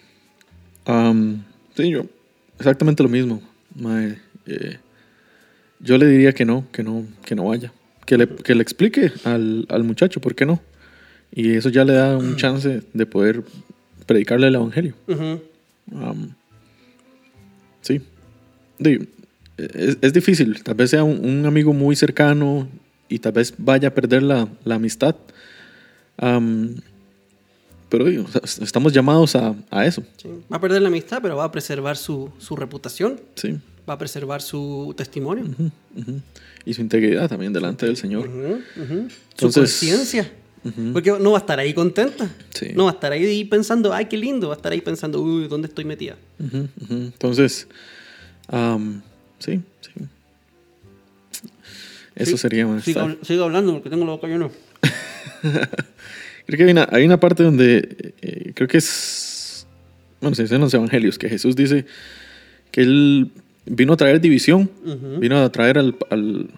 Am, 0.86 1.44
sí, 1.76 1.90
yo. 1.90 2.02
Exactamente 2.58 3.02
lo 3.02 3.08
mismo. 3.08 3.40
mae. 3.74 4.18
Eh, 4.46 4.78
yo 5.80 5.98
le 5.98 6.06
diría 6.06 6.32
que 6.32 6.44
no, 6.44 6.66
que 6.72 6.82
no, 6.82 7.04
que 7.24 7.34
no 7.34 7.46
vaya. 7.46 7.72
Que 8.06 8.16
le, 8.16 8.28
que 8.28 8.54
le 8.54 8.62
explique 8.62 9.12
al, 9.24 9.66
al 9.68 9.84
muchacho 9.84 10.20
por 10.20 10.34
qué 10.34 10.46
no. 10.46 10.60
Y 11.32 11.52
eso 11.52 11.68
ya 11.68 11.84
le 11.84 11.92
da 11.92 12.16
un 12.16 12.36
chance 12.36 12.82
de 12.92 13.06
poder 13.06 13.42
predicarle 14.06 14.48
el 14.48 14.54
evangelio. 14.56 14.94
Sí. 17.82 18.00
Es, 19.56 19.98
es 20.00 20.12
difícil. 20.12 20.62
Tal 20.62 20.74
vez 20.74 20.90
sea 20.90 21.04
un, 21.04 21.24
un 21.24 21.46
amigo 21.46 21.72
muy 21.72 21.94
cercano 21.96 22.68
y 23.08 23.18
tal 23.18 23.32
vez 23.32 23.54
vaya 23.58 23.88
a 23.88 23.94
perder 23.94 24.22
la, 24.22 24.48
la 24.64 24.74
amistad. 24.76 25.14
Am, 26.16 26.76
pero 27.88 28.06
estamos 28.08 28.92
llamados 28.92 29.34
a, 29.36 29.54
a 29.70 29.86
eso. 29.86 30.02
Sí. 30.16 30.28
Va 30.52 30.56
a 30.56 30.60
perder 30.60 30.82
la 30.82 30.88
amistad, 30.88 31.20
pero 31.22 31.36
va 31.36 31.44
a 31.44 31.52
preservar 31.52 31.96
su, 31.96 32.30
su 32.38 32.56
reputación, 32.56 33.20
Sí. 33.34 33.58
Va 33.90 33.94
a 33.94 33.98
preservar 33.98 34.40
su 34.40 34.94
testimonio. 34.96 35.44
Ujú. 35.46 36.20
Y 36.64 36.74
su 36.74 36.80
integridad 36.80 37.28
también 37.28 37.52
delante 37.52 37.86
del 37.86 37.96
Señor. 37.96 38.26
Entonces- 38.28 39.72
su 39.72 39.86
conciencia. 39.86 40.32
Porque 40.92 41.10
no 41.18 41.32
va 41.32 41.38
a 41.38 41.40
estar 41.40 41.58
ahí 41.58 41.72
contenta. 41.74 42.30
Sí. 42.50 42.68
No 42.74 42.84
va 42.84 42.90
a 42.90 42.94
estar 42.94 43.10
ahí 43.12 43.44
pensando, 43.46 43.92
ay, 43.94 44.04
qué 44.06 44.16
lindo. 44.18 44.48
Va 44.48 44.54
a 44.54 44.56
estar 44.56 44.70
ahí 44.70 44.80
pensando, 44.82 45.20
uy, 45.22 45.48
¿dónde 45.48 45.68
estoy 45.68 45.84
metida? 45.86 46.16
Entonces, 46.90 47.66
sí, 49.38 49.60
sí. 49.80 49.90
Eso 52.14 52.32
Sí, 52.32 52.36
sería 52.38 52.66
más. 52.66 52.84
Sigo 52.84 53.44
hablando 53.44 53.72
porque 53.72 53.88
tengo 53.90 54.04
la 54.04 54.12
boca 54.12 54.26
llena. 54.28 54.50
Creo 56.46 56.56
que 56.58 56.64
hay 56.64 56.70
una, 56.72 56.88
hay 56.92 57.04
una 57.06 57.18
parte 57.18 57.42
donde 57.42 58.12
eh, 58.20 58.52
creo 58.54 58.66
que 58.68 58.78
es. 58.78 59.66
Bueno, 60.20 60.34
se 60.34 60.42
dice 60.42 60.56
en 60.56 60.60
los 60.60 60.74
evangelios 60.74 61.16
que 61.18 61.28
Jesús 61.28 61.54
dice 61.56 61.86
que 62.72 62.82
él 62.82 63.30
vino 63.66 63.92
a 63.92 63.96
traer 63.96 64.20
división, 64.20 64.70
vino 65.18 65.38
a 65.42 65.50
traer 65.52 65.78
al, 65.78 65.96
al- 66.10 66.48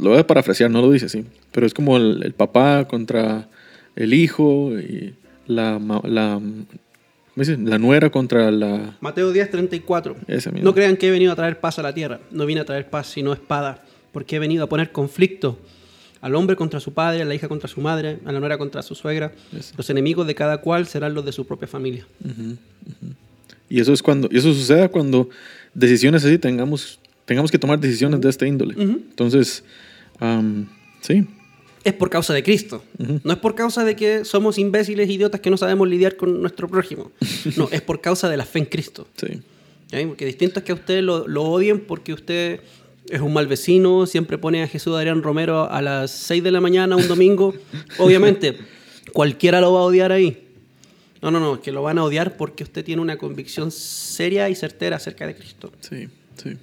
Lo 0.00 0.10
voy 0.10 0.18
a 0.18 0.26
parafrasear, 0.26 0.70
no 0.70 0.80
lo 0.80 0.90
dice 0.90 1.06
así, 1.06 1.24
pero 1.52 1.66
es 1.66 1.72
como 1.74 1.96
el, 1.96 2.22
el 2.24 2.32
papá 2.32 2.86
contra 2.88 3.48
el 3.94 4.12
hijo 4.14 4.72
y 4.78 5.14
la. 5.46 5.78
la 5.78 6.40
nuera 7.78 8.10
contra 8.10 8.50
la. 8.50 8.96
Mateo 9.00 9.30
10, 9.32 9.50
34. 9.50 10.16
Ese. 10.26 10.50
No 10.52 10.74
crean 10.74 10.96
que 10.96 11.08
he 11.08 11.10
venido 11.10 11.32
a 11.32 11.36
traer 11.36 11.60
paz 11.60 11.78
a 11.78 11.82
la 11.82 11.92
tierra. 11.94 12.20
No 12.30 12.46
vine 12.46 12.60
a 12.60 12.64
traer 12.64 12.88
paz, 12.90 13.06
sino 13.08 13.32
espada. 13.32 13.82
Porque 14.12 14.36
he 14.36 14.38
venido 14.38 14.64
a 14.64 14.68
poner 14.68 14.90
conflicto 14.92 15.58
al 16.22 16.34
hombre 16.34 16.56
contra 16.56 16.80
su 16.80 16.92
padre, 16.94 17.22
a 17.22 17.24
la 17.26 17.34
hija 17.34 17.46
contra 17.48 17.68
su 17.68 17.80
madre, 17.82 18.18
a 18.24 18.32
la 18.32 18.40
nuera 18.40 18.56
contra 18.58 18.80
su 18.82 18.94
suegra. 18.94 19.32
Los 19.76 19.90
enemigos 19.90 20.26
de 20.26 20.34
cada 20.34 20.58
cual 20.58 20.86
serán 20.86 21.12
los 21.14 21.24
de 21.24 21.32
su 21.32 21.46
propia 21.46 21.68
familia. 21.68 22.06
Y 23.68 23.80
eso 23.80 23.92
es 23.92 24.02
cuando, 24.02 24.28
y 24.30 24.38
eso 24.38 24.52
sucede 24.54 24.88
cuando 24.88 25.28
decisiones 25.74 26.24
así 26.24 26.38
tengamos, 26.38 26.98
tengamos 27.24 27.50
que 27.50 27.58
tomar 27.58 27.80
decisiones 27.80 28.20
de 28.20 28.30
este 28.30 28.46
índole. 28.46 28.74
Entonces, 28.78 29.64
sí, 31.00 31.26
Es 31.84 31.92
por 31.92 32.10
causa 32.10 32.32
de 32.34 32.42
Cristo. 32.42 32.82
No 33.22 33.32
es 33.32 33.38
por 33.38 33.54
causa 33.54 33.84
de 33.84 33.96
que 33.96 34.24
somos 34.24 34.58
imbéciles, 34.58 35.08
idiotas 35.08 35.40
que 35.40 35.50
no 35.50 35.56
sabemos 35.56 35.88
lidiar 35.88 36.16
con 36.16 36.40
nuestro 36.40 36.68
prójimo. 36.68 37.10
No, 37.56 37.68
es 37.70 37.82
por 37.82 38.00
causa 38.00 38.28
de 38.28 38.36
la 38.36 38.44
fe 38.44 38.60
en 38.60 38.64
Cristo. 38.66 39.06
sí, 39.16 39.40
¿ok? 39.92 40.08
Porque 40.08 40.26
distinto 40.26 40.60
es 40.60 40.64
que 40.64 40.72
a 40.72 40.76
usted 40.76 41.02
lo, 41.02 41.26
lo 41.28 41.44
odien 41.44 41.80
porque 41.80 42.12
usted 42.12 42.60
es 43.08 43.20
un 43.20 43.32
mal 43.32 43.46
vecino, 43.46 44.06
siempre 44.06 44.38
pone 44.38 44.62
a 44.62 44.68
Jesús 44.68 44.94
Adrián 44.96 45.22
Romero 45.22 45.70
a 45.70 45.80
las 45.80 46.10
6 46.10 46.42
de 46.42 46.50
la 46.50 46.60
mañana 46.60 46.96
un 46.96 47.06
domingo. 47.08 47.54
Obviamente, 47.98 48.56
cualquiera 49.12 49.60
lo 49.60 49.72
va 49.72 49.80
a 49.80 49.84
odiar 49.84 50.12
ahí. 50.12 50.45
No, 51.22 51.30
no, 51.30 51.40
no, 51.40 51.60
que 51.60 51.72
lo 51.72 51.82
van 51.82 51.98
a 51.98 52.04
odiar 52.04 52.36
porque 52.36 52.64
usted 52.64 52.84
tiene 52.84 53.00
una 53.02 53.16
convicción 53.16 53.70
seria 53.70 54.48
y 54.48 54.54
certera 54.54 54.96
acerca 54.96 55.26
de 55.26 55.34
Cristo. 55.34 55.72
sí, 55.80 56.08
sí. 56.42 56.56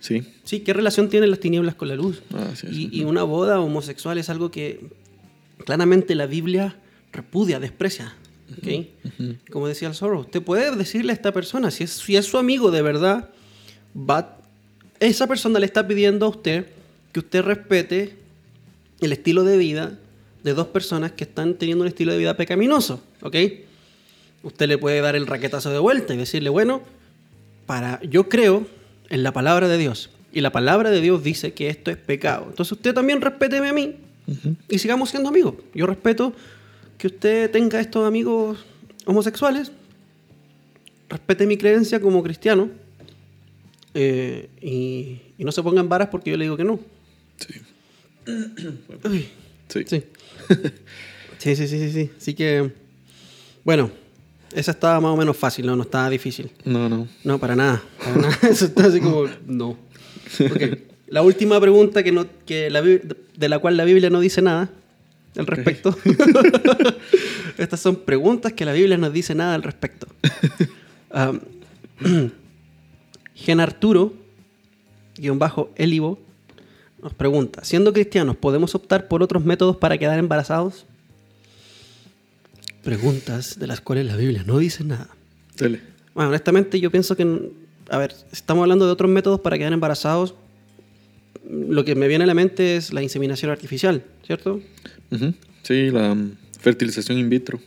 Sí, 0.00 0.22
Sí, 0.44 0.60
¿qué 0.60 0.74
relación 0.74 1.08
tienen 1.08 1.30
las 1.30 1.40
tinieblas 1.40 1.74
con 1.76 1.88
la 1.88 1.94
luz? 1.94 2.22
Ah, 2.34 2.50
sí, 2.54 2.66
y, 2.70 2.74
sí. 2.74 2.88
y 2.92 3.04
una 3.04 3.22
boda 3.22 3.58
homosexual 3.58 4.18
es 4.18 4.28
algo 4.28 4.50
que 4.50 4.80
claramente 5.64 6.14
la 6.14 6.26
Biblia 6.26 6.76
repudia, 7.10 7.58
desprecia. 7.58 8.14
¿ok? 8.58 8.86
Como 9.50 9.66
decía 9.66 9.88
el 9.88 9.94
zorro, 9.94 10.20
usted 10.20 10.42
puede 10.42 10.76
decirle 10.76 11.12
a 11.12 11.14
esta 11.14 11.32
persona, 11.32 11.70
si 11.70 11.84
es, 11.84 11.90
si 11.92 12.16
es 12.16 12.26
su 12.26 12.36
amigo 12.36 12.70
de 12.70 12.82
verdad, 12.82 13.30
va, 13.96 14.36
esa 15.00 15.26
persona 15.26 15.58
le 15.58 15.64
está 15.64 15.86
pidiendo 15.88 16.26
a 16.26 16.28
usted 16.28 16.66
que 17.12 17.20
usted 17.20 17.42
respete 17.42 18.16
el 19.00 19.12
estilo 19.12 19.42
de 19.44 19.56
vida 19.56 19.98
de 20.44 20.54
dos 20.54 20.68
personas 20.68 21.12
que 21.12 21.24
están 21.24 21.54
teniendo 21.54 21.82
un 21.82 21.88
estilo 21.88 22.12
de 22.12 22.18
vida 22.18 22.36
pecaminoso. 22.36 23.02
¿ok? 23.22 23.36
Usted 24.42 24.68
le 24.68 24.78
puede 24.78 25.00
dar 25.00 25.16
el 25.16 25.26
raquetazo 25.26 25.70
de 25.70 25.78
vuelta 25.78 26.14
y 26.14 26.18
decirle, 26.18 26.50
bueno, 26.50 26.82
para, 27.66 28.00
yo 28.02 28.28
creo 28.28 28.66
en 29.08 29.22
la 29.22 29.32
palabra 29.32 29.66
de 29.68 29.78
Dios. 29.78 30.10
Y 30.32 30.40
la 30.42 30.52
palabra 30.52 30.90
de 30.90 31.00
Dios 31.00 31.22
dice 31.22 31.52
que 31.54 31.68
esto 31.68 31.90
es 31.90 31.96
pecado. 31.96 32.46
Entonces 32.50 32.72
usted 32.72 32.92
también 32.92 33.20
respéteme 33.20 33.68
a 33.68 33.72
mí 33.72 33.96
y 34.68 34.78
sigamos 34.78 35.10
siendo 35.10 35.28
amigos. 35.28 35.54
Yo 35.74 35.86
respeto 35.86 36.32
que 36.98 37.06
usted 37.08 37.50
tenga 37.50 37.80
estos 37.80 38.06
amigos 38.06 38.58
homosexuales. 39.06 39.70
Respete 41.08 41.46
mi 41.46 41.56
creencia 41.56 42.00
como 42.00 42.22
cristiano. 42.22 42.68
eh, 43.94 44.48
y, 44.60 45.20
y 45.38 45.44
no 45.44 45.52
se 45.52 45.62
pongan 45.62 45.88
varas 45.88 46.08
porque 46.08 46.30
yo 46.30 46.36
le 46.36 46.44
digo 46.44 46.56
que 46.56 46.64
no. 46.64 46.80
sí, 47.38 47.54
Uy, 49.04 49.28
sí. 49.68 49.84
sí. 49.86 50.02
Sí, 51.38 51.56
sí, 51.56 51.68
sí, 51.68 51.78
sí, 51.78 51.92
sí. 51.92 52.10
Así 52.16 52.34
que, 52.34 52.72
bueno, 53.64 53.90
esa 54.54 54.70
estaba 54.70 55.00
más 55.00 55.12
o 55.12 55.16
menos 55.16 55.36
fácil, 55.36 55.66
no, 55.66 55.76
no 55.76 55.82
estaba 55.82 56.08
difícil. 56.10 56.50
No, 56.64 56.88
no. 56.88 57.08
No, 57.24 57.38
para 57.38 57.56
nada. 57.56 57.82
Para 57.98 58.16
nada. 58.16 58.38
Eso 58.48 58.66
está 58.66 58.86
así 58.86 59.00
como, 59.00 59.24
no. 59.46 59.76
La 61.08 61.22
última 61.22 61.60
pregunta 61.60 62.02
que 62.02 62.12
no, 62.12 62.26
que 62.46 62.70
la, 62.70 62.82
de 62.82 63.48
la 63.48 63.58
cual 63.58 63.76
la 63.76 63.84
Biblia 63.84 64.10
no 64.10 64.20
dice 64.20 64.42
nada 64.42 64.70
al 65.36 65.46
respecto. 65.46 65.96
Estas 67.58 67.80
son 67.80 67.96
preguntas 67.96 68.52
que 68.52 68.64
la 68.64 68.72
Biblia 68.72 68.96
no 68.96 69.10
dice 69.10 69.34
nada 69.34 69.54
al 69.54 69.62
respecto. 69.62 70.06
Um, 71.12 71.40
Gen 73.34 73.60
Arturo, 73.60 74.14
guion 75.16 75.38
bajo 75.38 75.70
Elivo, 75.76 76.18
nos 77.04 77.12
pregunta, 77.12 77.62
siendo 77.64 77.92
cristianos, 77.92 78.34
¿podemos 78.34 78.74
optar 78.74 79.08
por 79.08 79.22
otros 79.22 79.44
métodos 79.44 79.76
para 79.76 79.98
quedar 79.98 80.18
embarazados? 80.18 80.86
Preguntas 82.82 83.58
de 83.58 83.66
las 83.66 83.82
cuales 83.82 84.06
la 84.06 84.16
Biblia 84.16 84.42
no 84.46 84.58
dice 84.58 84.84
nada. 84.84 85.10
Dele. 85.58 85.82
Bueno, 86.14 86.30
honestamente 86.30 86.80
yo 86.80 86.90
pienso 86.90 87.14
que, 87.14 87.50
a 87.90 87.98
ver, 87.98 88.14
estamos 88.32 88.62
hablando 88.62 88.86
de 88.86 88.92
otros 88.92 89.10
métodos 89.10 89.40
para 89.40 89.58
quedar 89.58 89.74
embarazados. 89.74 90.34
lo 91.46 91.84
que 91.84 91.94
me 91.94 92.08
viene 92.08 92.24
a 92.24 92.26
la 92.26 92.32
mente 92.32 92.76
es 92.76 92.90
la 92.94 93.02
inseminación 93.02 93.50
artificial, 93.50 94.02
¿cierto? 94.26 94.62
Sí, 95.62 95.90
la 95.90 96.14
mm, 96.14 96.36
fertilización 96.58 97.18
in 97.18 97.28
vitro. 97.28 97.60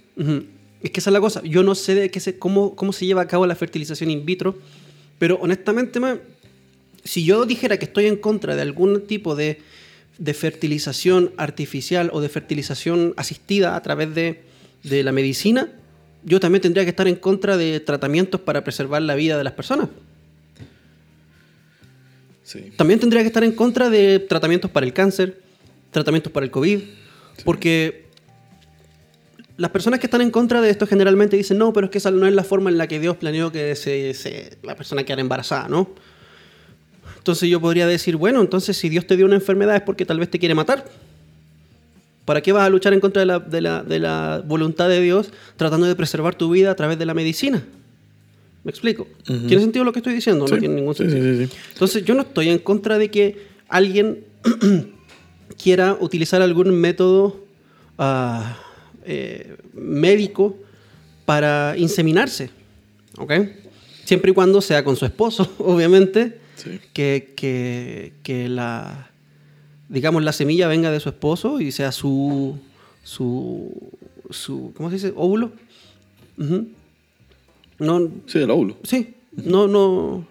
Es 0.82 0.90
que 0.90 1.00
esa 1.00 1.12
es 1.12 1.14
la 1.14 1.20
cosa. 1.20 1.44
Yo 1.44 1.62
no 1.62 1.76
sé 1.76 1.94
de 1.94 2.10
qué 2.10 2.20
se, 2.20 2.40
cómo, 2.40 2.76
cómo 2.76 2.92
se 2.92 3.06
lleva 3.06 3.22
a 3.22 3.28
cabo 3.28 3.46
la 3.46 3.56
fertilización 3.56 4.10
in 4.10 4.26
vitro, 4.26 4.58
pero 5.20 5.38
honestamente, 5.42 6.00
ma, 6.00 6.18
si 7.08 7.24
yo 7.24 7.46
dijera 7.46 7.78
que 7.78 7.86
estoy 7.86 8.06
en 8.06 8.18
contra 8.18 8.56
de 8.56 8.62
algún 8.62 9.08
tipo 9.08 9.36
de, 9.36 9.60
de 10.18 10.34
fertilización 10.34 11.32
artificial 11.38 12.10
o 12.14 12.22
de 12.22 12.30
fertilización 12.30 13.14
asistida 13.18 13.76
a 13.76 13.82
través 13.82 14.14
de, 14.14 14.42
de 14.84 15.04
la 15.04 15.12
medicina, 15.12 15.70
yo 16.24 16.40
también 16.40 16.62
tendría 16.62 16.84
que 16.84 16.90
estar 16.90 17.08
en 17.08 17.16
contra 17.16 17.56
de 17.58 17.80
tratamientos 17.80 18.42
para 18.42 18.64
preservar 18.64 19.02
la 19.02 19.16
vida 19.16 19.38
de 19.38 19.44
las 19.44 19.54
personas. 19.54 19.90
Sí. 22.44 22.72
También 22.78 23.00
tendría 23.00 23.22
que 23.22 23.28
estar 23.28 23.44
en 23.44 23.52
contra 23.52 23.90
de 23.90 24.20
tratamientos 24.20 24.72
para 24.72 24.86
el 24.86 24.94
cáncer, 24.94 25.42
tratamientos 25.92 26.32
para 26.32 26.46
el 26.46 26.52
COVID, 26.52 26.80
porque 27.44 28.06
las 29.58 29.72
personas 29.72 30.00
que 30.00 30.08
están 30.08 30.22
en 30.22 30.32
contra 30.32 30.62
de 30.62 30.70
esto 30.70 30.88
generalmente 30.88 31.36
dicen, 31.36 31.58
no, 31.58 31.74
pero 31.74 31.86
es 31.86 31.92
que 31.92 31.98
esa 31.98 32.12
no 32.12 32.26
es 32.28 32.34
la 32.34 32.44
forma 32.44 32.70
en 32.70 32.78
la 32.78 32.88
que 32.88 33.00
Dios 33.00 33.18
planeó 33.18 33.52
que 33.52 33.76
se, 33.76 34.14
se- 34.14 34.58
la 34.64 34.76
persona 34.76 35.04
quedara 35.04 35.22
embarazada, 35.22 35.68
¿no? 35.68 35.90
Entonces 37.28 37.50
yo 37.50 37.60
podría 37.60 37.86
decir, 37.88 38.16
bueno, 38.16 38.40
entonces 38.40 38.78
si 38.78 38.88
Dios 38.88 39.06
te 39.06 39.18
dio 39.18 39.26
una 39.26 39.36
enfermedad 39.36 39.76
es 39.76 39.82
porque 39.82 40.06
tal 40.06 40.18
vez 40.18 40.30
te 40.32 40.40
quiere 40.40 40.56
matar. 40.56 40.86
¿Para 42.24 42.42
qué 42.42 42.54
vas 42.54 42.66
a 42.66 42.70
luchar 42.70 42.94
en 42.94 43.02
contra 43.02 43.20
de 43.22 43.26
la, 43.26 43.40
de 43.40 43.60
la- 43.62 43.84
de 43.84 44.00
la 44.00 44.42
voluntad 44.46 44.88
de 44.88 45.02
Dios 45.02 45.30
tratando 45.58 45.88
de 45.88 45.96
preservar 45.96 46.36
tu 46.36 46.50
vida 46.50 46.72
a 46.72 46.76
través 46.76 46.98
de 46.98 47.06
la 47.06 47.14
medicina? 47.14 47.62
¿Me 48.64 48.70
explico? 48.72 49.08
Ujú. 49.30 49.48
¿Tiene 49.48 49.62
sentido 49.62 49.84
lo 49.84 49.92
que 49.92 50.00
estoy 50.00 50.14
diciendo? 50.14 50.48
Sí. 50.48 50.54
No 50.54 50.60
tiene 50.60 50.76
ningún 50.76 50.96
sentido. 50.96 51.22
sí, 51.22 51.48
sí. 51.48 51.58
Entonces 51.74 52.06
yo 52.06 52.16
no 52.16 52.22
estoy 52.22 52.48
en 52.50 52.60
contra 52.60 52.98
de 52.98 53.12
que 53.12 53.38
alguien 53.68 54.24
quiera 55.62 55.98
utilizar 56.00 56.42
algún 56.42 56.72
método 56.72 57.44
ah, 57.98 58.58
eh, 59.06 59.58
médico 59.74 60.58
para 61.26 61.76
inseminarse, 61.78 62.50
¿ok? 63.18 63.34
Siempre 64.06 64.32
y 64.32 64.34
cuando 64.34 64.62
sea 64.62 64.84
con 64.84 64.96
su 64.96 65.06
esposo, 65.06 65.50
obviamente, 65.60 66.40
Sí. 66.58 66.80
que, 66.94 67.34
que- 67.38 68.14
que 68.24 68.50
la, 68.50 69.10
digamos, 69.90 70.24
la 70.24 70.34
semilla 70.34 70.68
venga 70.68 70.92
de 70.92 71.00
su 71.00 71.10
esposo 71.10 71.62
y 71.62 71.72
sea 71.72 71.92
su, 71.92 72.58
su, 73.04 73.72
su 74.30 74.74
¿cómo 74.76 74.90
se 74.90 74.96
dice? 74.96 75.14
Óvulo. 75.16 75.52
No, 77.80 78.12
Sí, 78.26 78.40
el 78.40 78.50
óvulo. 78.52 78.78
Sí, 78.84 79.14
no, 79.34 79.68
no, 79.68 80.26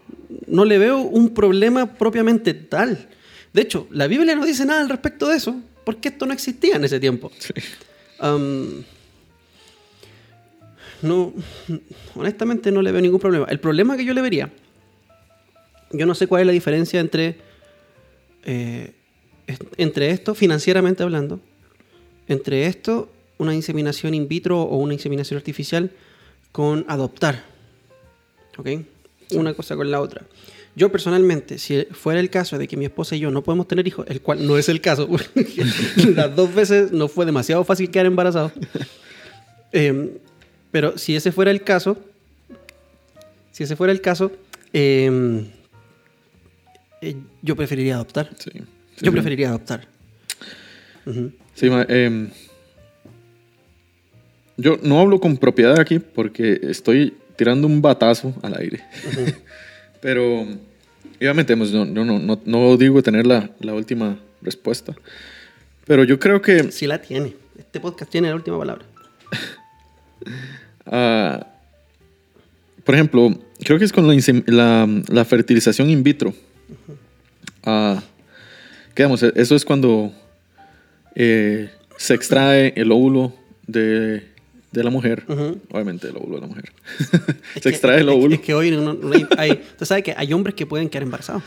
no 0.49 0.64
le 0.64 0.79
veo 0.79 0.99
un 0.99 1.31
problema 1.33 1.95
propiamente 1.95 2.55
tal. 2.55 3.09
De 3.53 3.62
hecho, 3.62 3.87
la 3.91 4.07
Biblia 4.09 4.35
no 4.35 4.45
dice 4.45 4.64
nada 4.66 4.81
al 4.83 4.89
respecto 4.89 5.29
de 5.29 5.37
eso, 5.37 5.57
porque 5.85 6.09
esto 6.09 6.27
no 6.27 6.33
existía 6.33 6.77
en 6.77 6.85
ese 6.85 6.99
tiempo. 7.01 7.31
Sí. 7.39 7.55
No, 11.03 11.33
honestamente 12.14 12.70
no 12.72 12.83
le 12.83 12.91
veo 12.91 13.01
ningún 13.03 13.20
problema. 13.20 13.47
El 13.49 13.61
problema 13.61 13.97
que 13.97 14.05
yo 14.05 14.14
le 14.14 14.22
vería, 14.22 14.51
yo 15.91 16.07
no 16.07 16.14
sé 16.14 16.26
cuál 16.26 16.43
es 16.43 16.47
la 16.47 16.53
diferencia 16.53 17.01
entre, 17.01 17.37
eh, 18.45 18.93
entre 19.76 20.11
esto, 20.11 20.34
financieramente 20.34 21.03
hablando, 21.03 21.41
entre 22.28 22.66
esto, 22.66 23.11
una 23.39 23.55
inseminación 23.55 24.14
in 24.14 24.28
vitro 24.28 24.62
o 24.62 24.76
una 24.78 24.95
inseminación 24.95 25.39
artificial, 25.39 25.91
con 26.53 26.84
adoptar. 26.89 27.45
¿Ok? 28.57 28.68
Una 29.32 29.55
cosa 29.55 29.76
con 29.76 29.91
la 29.91 30.01
otra. 30.01 30.22
Yo 30.74 30.91
personalmente, 30.93 31.59
si 31.59 31.84
fuera 31.91 32.20
el 32.20 32.30
caso 32.30 32.59
de 32.59 32.68
que 32.68 32.76
mi 32.76 32.84
esposa 32.84 33.16
y 33.16 33.20
yo 33.20 33.30
no 33.30 33.43
podemos 33.43 33.66
tener 33.66 33.87
hijos, 33.87 34.07
el 34.09 34.20
cual 34.20 34.47
no 34.47 34.59
es 34.59 34.68
el 34.68 34.80
caso, 34.80 35.09
las 36.14 36.37
dos 36.37 36.55
veces 36.55 36.93
nos 36.93 37.11
fue 37.12 37.24
demasiado 37.24 37.64
fácil 37.64 37.91
quedar 37.91 38.07
embarazados. 38.07 38.53
Eh, 39.72 40.20
pero 40.70 40.97
si 40.97 41.16
ese 41.16 41.32
fuera 41.32 41.51
el 41.51 41.62
caso, 41.62 41.99
si 43.53 43.64
ese 43.64 43.76
fuera 43.76 43.93
el 43.93 44.01
caso, 44.01 44.32
eh, 44.72 45.45
eh, 47.11 47.16
yo 47.42 47.57
preferiría 47.57 47.94
adoptar. 47.94 48.30
Sí. 48.38 48.50
Sí, 48.52 48.59
Yo 49.04 49.07
sí. 49.07 49.11
preferiría 49.11 49.48
adoptar. 49.50 49.86
Sí, 51.54 51.70
ma, 51.70 51.84
em, 51.88 52.30
yo 54.57 54.78
no 54.82 54.98
hablo 55.00 55.20
con 55.20 55.36
propiedad 55.36 55.78
aquí 55.78 55.98
porque 55.98 56.59
estoy 56.62 57.14
tirando 57.36 57.66
un 57.66 57.80
batazo 57.82 58.34
al 58.42 58.57
aire. 58.59 58.82
Pero, 60.00 60.46
obviamente, 61.18 61.57
pues, 61.57 61.72
no, 61.72 61.84
no, 61.84 62.04
no, 62.04 62.18
no, 62.18 62.40
no 62.44 62.76
digo 62.76 63.02
tener 63.02 63.26
la, 63.26 63.50
la 63.61 63.74
última 63.74 64.18
respuesta. 64.42 64.94
Pero 65.86 66.04
yo 66.04 66.18
creo 66.18 66.40
que 66.42 66.72
Sí 66.72 66.86
la 66.86 67.00
tiene. 67.00 67.34
Este 67.59 67.80
podcast 67.80 68.11
tiene 68.11 68.28
la 68.28 68.34
última 68.34 68.59
palabra. 68.59 68.84
Ah, 70.88 71.46
por 72.84 72.94
ejemplo, 72.94 73.36
creo 73.64 73.78
que 73.78 73.84
es 73.84 73.92
con 73.92 74.07
la- 74.46 75.02
la 75.09 75.24
fertilización 75.24 75.90
in 75.90 76.02
vitro. 76.04 76.32
Ah, 77.67 78.03
¿qué? 78.95 79.03
Eso 79.35 79.55
es 79.57 79.64
cuando 79.64 80.12
eh, 81.14 81.71
se 81.99 82.14
extrae 82.14 82.73
el 82.77 82.93
óvulo 82.93 83.33
de, 83.67 84.27
de 84.73 84.85
la 84.85 84.91
mujer. 84.91 85.25
Ujú. 85.29 85.61
Obviamente 85.73 86.09
el 86.09 86.17
óvulo 86.17 86.37
de 86.37 86.41
la 86.43 86.47
mujer. 86.47 86.73
Se 87.55 87.61
que- 87.61 87.69
extrae 87.71 88.01
el 88.01 88.09
óvulo. 88.09 88.35
Es 88.37 88.41
que 88.41 88.55
hoy 88.55 88.71
no, 88.71 88.95
no 88.95 89.12
hay, 89.12 89.27
hay- 89.37 89.51
Usted 89.73 89.87
sabe 89.87 90.03
que 90.03 90.14
hay 90.17 90.33
hombres 90.33 90.55
que 90.55 90.64
pueden 90.67 90.89
quedar 90.89 91.03
embarazados. 91.03 91.43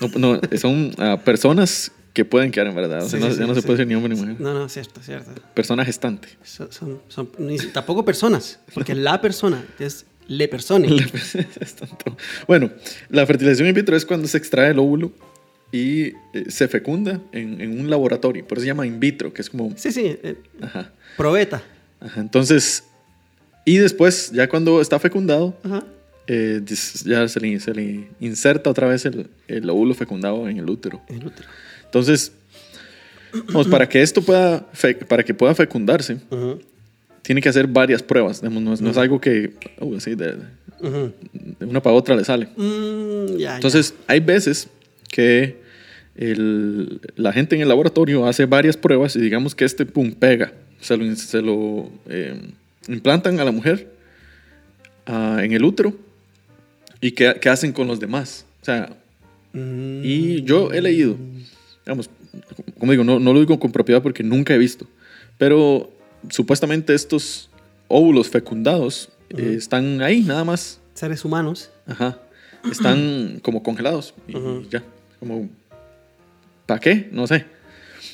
No, 0.00 0.08
no, 0.34 0.40
son 0.58 0.92
ah, 0.98 1.18
personas 1.24 1.92
que 2.12 2.24
pueden 2.24 2.50
quedar 2.50 2.66
en 2.68 2.74
verdad. 2.74 3.02
O 3.04 3.08
sea, 3.08 3.18
Sí, 3.20 3.24
no, 3.24 3.32
sí, 3.32 3.40
ya 3.40 3.46
no 3.46 3.54
sí, 3.54 3.60
se 3.60 3.66
puede 3.66 3.78
sí. 3.78 3.84
decir 3.84 3.86
ni 3.88 3.94
hombre 3.94 4.14
ni 4.14 4.20
mujer. 4.20 4.40
No, 4.40 4.52
no, 4.54 4.68
cierto, 4.68 5.00
cierto. 5.02 5.30
Persona 5.54 5.84
gestante. 5.84 6.28
Son, 6.42 6.70
son- 6.72 7.00
son- 7.08 7.28
tampoco 7.72 8.04
personas, 8.04 8.58
porque 8.74 8.94
la 8.94 9.20
persona 9.20 9.64
es 9.78 10.04
le 10.28 10.48
persone. 10.48 10.88
Es 11.60 11.74
tanto. 11.74 12.16
Bueno, 12.46 12.70
la 13.10 13.26
fertilización 13.26 13.68
in 13.68 13.74
vitro 13.74 13.96
es 13.96 14.04
cuando 14.06 14.26
se 14.28 14.38
extrae 14.38 14.70
el 14.70 14.78
óvulo 14.78 15.12
y 15.72 16.06
eh, 16.08 16.14
se 16.48 16.68
fecunda 16.68 17.20
en, 17.32 17.60
en 17.60 17.80
un 17.80 17.90
laboratorio. 17.90 18.46
Por 18.46 18.58
eso 18.58 18.62
se 18.62 18.68
llama 18.68 18.86
in 18.86 19.00
vitro, 19.00 19.32
que 19.32 19.42
es 19.42 19.50
como... 19.50 19.72
Sí, 19.76 19.90
sí, 19.92 20.16
eh, 20.22 20.36
Ajá, 20.62 20.92
probeta. 21.16 21.62
ajá. 22.00 22.20
Entonces, 22.20 22.84
y 23.64 23.78
después, 23.78 24.30
ya 24.32 24.48
cuando 24.48 24.80
está 24.80 24.98
fecundado, 25.00 25.58
Ajá. 25.64 25.84
eh, 26.26 26.60
ya 27.04 27.26
se 27.28 27.40
le, 27.40 27.58
se 27.60 27.74
le 27.74 28.08
inserta 28.20 28.70
otra 28.70 28.86
vez 28.86 29.04
el, 29.06 29.28
el 29.48 29.68
óvulo 29.70 29.94
fecundado 29.94 30.48
en 30.48 30.58
el 30.58 30.68
útero. 30.70 31.02
El 31.08 31.26
útero. 31.26 31.48
Entonces, 31.84 32.32
vamos, 33.48 33.66
para 33.68 33.88
que 33.88 34.00
esto 34.02 34.22
pueda, 34.22 34.66
fe- 34.72 34.94
para 34.94 35.22
que 35.24 35.34
pueda 35.34 35.54
fecundarse, 35.54 36.18
tiene 37.24 37.40
que 37.40 37.48
hacer 37.48 37.66
varias 37.66 38.02
pruebas. 38.02 38.42
no, 38.42 38.72
es, 38.74 38.80
no 38.80 38.90
es 38.90 38.96
algo 38.96 39.20
que 39.20 39.52
uh, 39.80 39.96
así 39.96 40.14
de, 40.14 40.36
ujú. 40.80 41.12
de 41.58 41.66
una 41.66 41.82
para 41.82 41.96
otra 41.96 42.14
le 42.14 42.24
sale. 42.24 42.46
Mm, 42.56 43.40
Entonces, 43.40 43.94
hay 44.06 44.20
veces 44.20 44.68
que 45.10 45.56
el- 46.16 47.00
la 47.16 47.32
gente 47.32 47.56
en 47.56 47.62
el 47.62 47.68
laboratorio 47.68 48.26
hace 48.26 48.44
varias 48.46 48.76
pruebas 48.76 49.16
y 49.16 49.20
digamos 49.20 49.54
que 49.54 49.64
este 49.64 49.84
pum 49.86 50.12
pega. 50.12 50.52
Se 50.80 50.96
lo, 50.96 51.04
in- 51.04 51.16
se 51.16 51.40
lo, 51.40 51.90
eh, 52.08 52.38
implantan 52.88 53.40
a 53.40 53.44
la 53.44 53.52
mujer 53.52 53.88
ah, 55.06 55.40
en 55.42 55.52
el 55.52 55.64
útero 55.64 55.94
y 57.00 57.12
¿qué, 57.12 57.34
qué 57.40 57.48
hacen 57.48 57.72
con 57.72 57.86
los 57.88 57.98
demás? 58.00 58.44
O 58.62 58.64
sea. 58.64 58.94
Mm, 59.54 60.00
y 60.04 60.42
yo 60.42 60.72
he 60.72 60.82
leído, 60.82 61.16
digamos, 61.86 62.10
como 62.78 62.92
digo, 62.92 63.04
no, 63.04 63.18
no 63.20 63.32
lo 63.32 63.40
digo 63.40 63.58
con 63.60 63.70
propiedad 63.72 64.02
porque 64.02 64.22
nunca 64.24 64.52
he 64.54 64.58
visto, 64.58 64.86
pero 65.38 65.90
supuestamente 66.30 66.94
estos 66.94 67.50
óvulos 67.88 68.28
fecundados 68.28 69.10
eh, 69.30 69.54
están 69.56 70.00
ahí 70.02 70.20
nada 70.20 70.44
más 70.44 70.80
seres 70.94 71.24
humanos. 71.24 71.70
Ajá. 71.86 72.18
Están 72.70 73.38
como 73.42 73.62
congelados. 73.62 74.14
Y 74.28 74.34
ya. 74.70 74.82
Como. 75.20 75.48
¿Para 76.66 76.80
qué? 76.80 77.08
No 77.12 77.26
sé. 77.26 77.44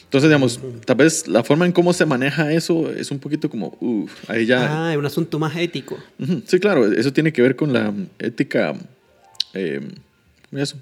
Entonces, 0.04 0.28
digamos, 0.28 0.60
tal 0.84 0.96
vez 0.96 1.28
la 1.28 1.44
forma 1.44 1.66
en 1.66 1.72
cómo 1.72 1.92
se 1.92 2.04
maneja 2.04 2.52
eso 2.52 2.90
es 2.90 3.10
un 3.10 3.20
poquito 3.20 3.48
como. 3.48 3.76
Uf, 3.80 4.28
ahí 4.28 4.46
ya. 4.46 4.88
Ah, 4.88 4.92
es 4.92 4.98
un 4.98 5.06
asunto 5.06 5.38
más 5.38 5.56
ético. 5.56 5.98
Sí, 6.46 6.58
claro. 6.58 6.92
Eso 6.92 7.12
tiene 7.12 7.32
que 7.32 7.42
ver 7.42 7.54
con 7.54 7.72
la 7.72 7.92
ética. 8.18 8.74
Eh, 9.54 9.80
¿Cómo 10.48 10.62
es 10.62 10.70
eso? 10.70 10.78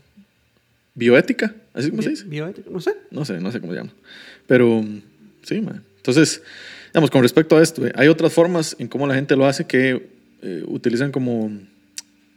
Bioética. 0.95 1.55
¿Así 1.75 1.91
como 1.91 2.03
se 2.03 2.11
dice? 2.11 2.25
Bioético, 2.25 2.71
no 2.71 2.81
sé. 2.81 2.95
No 3.11 3.25
sé, 3.25 3.39
no 3.39 3.53
sé 3.53 3.61
cómo 3.61 3.73
se 3.73 3.81
llama. 3.81 3.93
Pero 4.47 4.85
sí, 5.43 5.61
man. 5.61 5.85
Entonces, 5.97 6.43
digamos, 6.93 7.11
con 7.11 7.23
respecto 7.23 7.57
a 7.57 7.63
esto, 7.63 7.87
eh, 7.87 7.93
hay 7.95 8.09
otras 8.09 8.33
formas 8.33 8.77
en 8.79 8.89
cómo 8.89 9.07
la 9.07 9.15
gente 9.15 9.37
lo 9.37 9.47
hace 9.47 9.67
que 9.67 10.09
eh, 10.43 10.65
utilizan 10.67 11.13
como. 11.13 11.51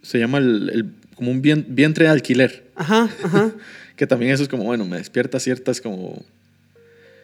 Se 0.01 0.17
llama 0.19 0.37
el, 0.39 0.69
el- 0.73 0.85
como 1.15 1.29
un 1.31 1.41
bien- 1.41 1.65
vientre 1.69 2.05
de 2.05 2.11
alquiler. 2.11 2.63
Ajá, 2.75 3.09
ajá. 3.23 3.51
Que 3.95 4.07
también 4.07 4.31
eso 4.31 4.41
es 4.41 4.49
como, 4.49 4.63
bueno, 4.63 4.83
me 4.85 4.97
despierta 4.97 5.39
ciertas 5.39 5.79
como. 5.79 6.23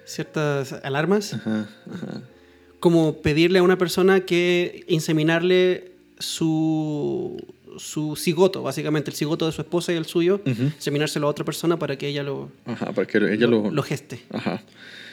Ciertas 0.05 0.73
alarmas. 0.83 1.33
Ajá, 1.33 1.67
ajá. 1.91 2.21
Como 2.79 3.21
pedirle 3.21 3.59
a 3.59 3.63
una 3.63 3.77
persona 3.79 4.19
que 4.21 4.83
inseminarle 4.87 5.91
su, 6.19 7.43
su 7.77 8.15
cigoto, 8.15 8.61
básicamente, 8.61 9.09
el 9.09 9.15
cigoto 9.17 9.47
de 9.47 9.51
su 9.51 9.61
esposa 9.61 9.91
y 9.91 9.95
el 9.95 10.05
suyo, 10.05 10.39
seminárselo 10.77 11.25
a 11.27 11.29
otra 11.31 11.43
persona 11.43 11.77
para 11.79 11.97
que 11.97 12.07
ella 12.07 12.21
lo, 12.23 12.51
Ajá, 12.65 12.91
para 12.91 13.07
que 13.07 13.17
ella 13.17 13.47
lo... 13.47 13.71
lo 13.71 13.81
geste. 13.83 14.19
Ajá. 14.29 14.61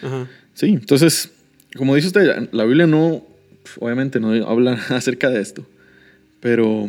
Ajá. 0.02 0.28
Sí, 0.52 0.66
entonces, 0.66 1.30
como 1.76 1.94
dice 1.94 2.08
usted, 2.08 2.48
la 2.52 2.64
Biblia 2.64 2.86
no, 2.86 3.24
obviamente 3.80 4.20
no 4.20 4.30
habla 4.48 4.72
acerca 4.90 5.30
de 5.30 5.40
esto, 5.40 5.66
pero 6.40 6.88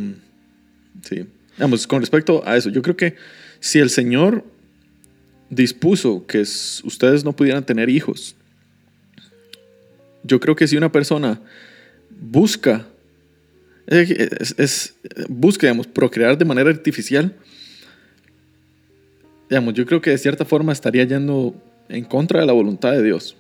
sí, 1.03 1.25
Vamos, 1.57 1.88
con 1.88 2.01
respecto 2.01 2.43
a 2.45 2.57
eso, 2.57 2.69
yo 2.69 2.81
creo 2.81 2.97
que 2.97 3.15
si 3.61 3.79
el 3.79 3.89
Señor 3.89 4.43
dispuso 5.49 6.25
que 6.27 6.41
ustedes 6.41 7.23
no 7.23 7.33
pudieran 7.33 7.65
tener 7.65 7.89
hijos, 7.89 8.36
yo 10.23 10.39
creo 10.41 10.55
que 10.57 10.67
si 10.67 10.75
una 10.75 10.91
persona 10.91 11.39
busca, 12.09 12.86
es- 13.88 14.95
busca, 15.29 15.67
digamos, 15.67 15.88
procrear 15.88 16.38
de 16.38 16.43
manera 16.45 16.69
artificial, 16.69 17.33
digamos, 19.49 19.73
yo 19.75 19.86
creo 19.86 20.01
que 20.01 20.09
de 20.09 20.17
cierta 20.17 20.43
forma 20.43 20.73
estaría 20.73 21.03
yendo 21.05 21.55
en 21.88 22.03
contra 22.03 22.41
de 22.41 22.45
la 22.47 22.53
voluntad 22.53 22.91
de 22.91 23.03
Dios. 23.03 23.36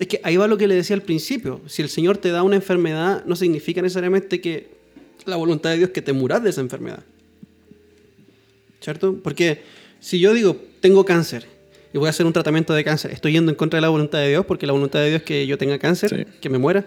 Es 0.00 0.08
que 0.08 0.20
ahí 0.24 0.36
va 0.36 0.48
lo 0.48 0.56
que 0.58 0.66
le 0.66 0.74
decía 0.74 0.96
al 0.96 1.02
principio. 1.02 1.60
Si 1.68 1.82
el 1.82 1.88
Señor 1.88 2.16
te 2.18 2.30
da 2.30 2.42
una 2.42 2.56
enfermedad, 2.56 3.22
no 3.26 3.36
significa 3.36 3.80
necesariamente 3.82 4.40
que 4.40 4.68
la 5.26 5.36
voluntad 5.36 5.70
de 5.70 5.76
Dios 5.76 5.88
es 5.90 5.92
que 5.94 6.02
te 6.02 6.12
muras 6.12 6.42
de 6.42 6.50
esa 6.50 6.60
enfermedad. 6.62 7.04
¿Cierto? 8.80 9.18
Porque 9.22 9.62
si 10.00 10.18
yo 10.18 10.32
digo, 10.32 10.56
tengo 10.80 11.04
cáncer 11.04 11.46
y 11.92 11.98
voy 11.98 12.06
a 12.06 12.10
hacer 12.10 12.24
un 12.24 12.32
tratamiento 12.32 12.72
de 12.72 12.82
cáncer, 12.82 13.10
estoy 13.10 13.32
yendo 13.32 13.50
en 13.50 13.56
contra 13.56 13.76
de 13.76 13.82
la 13.82 13.90
voluntad 13.90 14.18
de 14.20 14.28
Dios 14.30 14.46
porque 14.46 14.66
la 14.66 14.72
voluntad 14.72 15.00
de 15.00 15.08
Dios 15.10 15.20
es 15.20 15.26
que 15.26 15.46
yo 15.46 15.58
tenga 15.58 15.78
cáncer, 15.78 16.08
Sí. 16.26 16.32
que 16.40 16.48
me 16.48 16.56
muera. 16.58 16.86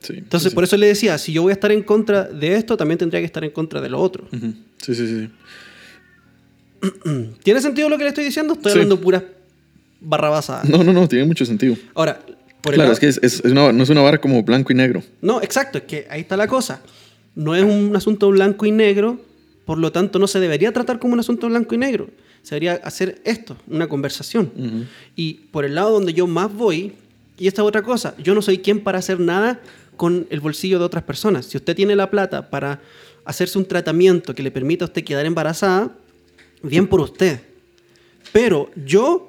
Sí, 0.00 0.14
Entonces, 0.18 0.50
sí, 0.50 0.54
por 0.54 0.62
eso 0.62 0.76
le 0.76 0.86
decía, 0.86 1.18
si 1.18 1.32
yo 1.32 1.42
voy 1.42 1.50
a 1.50 1.54
estar 1.54 1.72
en 1.72 1.82
contra 1.82 2.22
de 2.24 2.54
esto, 2.54 2.76
también 2.76 2.98
tendría 2.98 3.20
que 3.20 3.26
estar 3.26 3.42
en 3.42 3.50
contra 3.50 3.80
de 3.80 3.88
lo 3.88 3.98
otro. 4.00 4.28
sí. 4.30 4.54
Sí, 4.80 4.94
sí, 4.94 5.06
sí. 5.08 5.28
¿Tiene 7.42 7.60
sentido 7.60 7.88
lo 7.88 7.98
que 7.98 8.04
le 8.04 8.10
estoy 8.10 8.22
diciendo? 8.24 8.52
Estoy 8.52 8.70
hablando 8.72 9.00
puras 9.00 9.24
barrabasadas. 10.00 10.68
No, 10.68 10.82
no, 10.84 10.92
no, 10.92 11.08
tiene 11.08 11.24
mucho 11.24 11.44
sentido. 11.44 11.76
Ahora, 11.94 12.20
por 12.60 12.74
Claro, 12.74 12.90
lado- 12.90 12.92
es 12.92 13.00
que 13.00 13.08
es, 13.08 13.18
es- 13.22 13.44
es 13.44 13.52
una- 13.52 13.72
no 13.72 13.82
es 13.82 13.88
una 13.90 14.02
vara 14.02 14.18
como 14.20 14.42
blanco 14.42 14.72
y 14.72 14.74
negro. 14.74 15.02
No, 15.20 15.42
exacto, 15.42 15.78
es 15.78 15.84
que 15.84 16.06
ahí 16.10 16.20
está 16.22 16.36
la 16.36 16.46
cosa. 16.48 16.80
No 17.34 17.54
es 17.54 17.62
un 17.62 17.94
asunto 17.94 18.28
blanco 18.30 18.66
y 18.66 18.72
negro, 18.72 19.20
por 19.64 19.78
lo 19.78 19.92
tanto 19.92 20.18
no 20.18 20.26
se 20.26 20.40
debería 20.40 20.72
tratar 20.72 20.98
como 20.98 21.14
un 21.14 21.20
asunto 21.20 21.46
blanco 21.48 21.74
y 21.74 21.78
negro. 21.78 22.08
Se 22.42 22.54
debería 22.54 22.74
hacer 22.84 23.20
esto, 23.24 23.56
una 23.66 23.88
conversación. 23.88 24.50
Y 25.14 25.34
por 25.52 25.64
el 25.64 25.74
lado 25.74 25.90
donde 25.90 26.12
yo 26.14 26.26
más 26.26 26.52
voy, 26.52 26.94
y 27.38 27.46
esta 27.46 27.62
es 27.62 27.68
otra 27.68 27.82
cosa, 27.82 28.14
yo 28.22 28.34
no 28.34 28.42
soy 28.42 28.58
quien 28.58 28.80
para 28.80 28.98
hacer 28.98 29.20
nada 29.20 29.60
con 29.96 30.26
el 30.30 30.40
bolsillo 30.40 30.78
de 30.78 30.84
otras 30.84 31.04
personas. 31.04 31.46
Si 31.46 31.56
usted 31.56 31.76
tiene 31.76 31.94
la 31.96 32.10
plata 32.10 32.48
para 32.50 32.80
hacerse 33.24 33.58
un 33.58 33.66
tratamiento 33.66 34.34
que 34.34 34.42
le 34.42 34.50
permita 34.50 34.84
a 34.84 34.88
usted 34.88 35.04
quedar 35.04 35.26
embarazada, 35.26 35.92
bien 36.62 36.86
por 36.88 37.00
usted. 37.00 37.40
Pero 38.32 38.70
yo, 38.84 39.27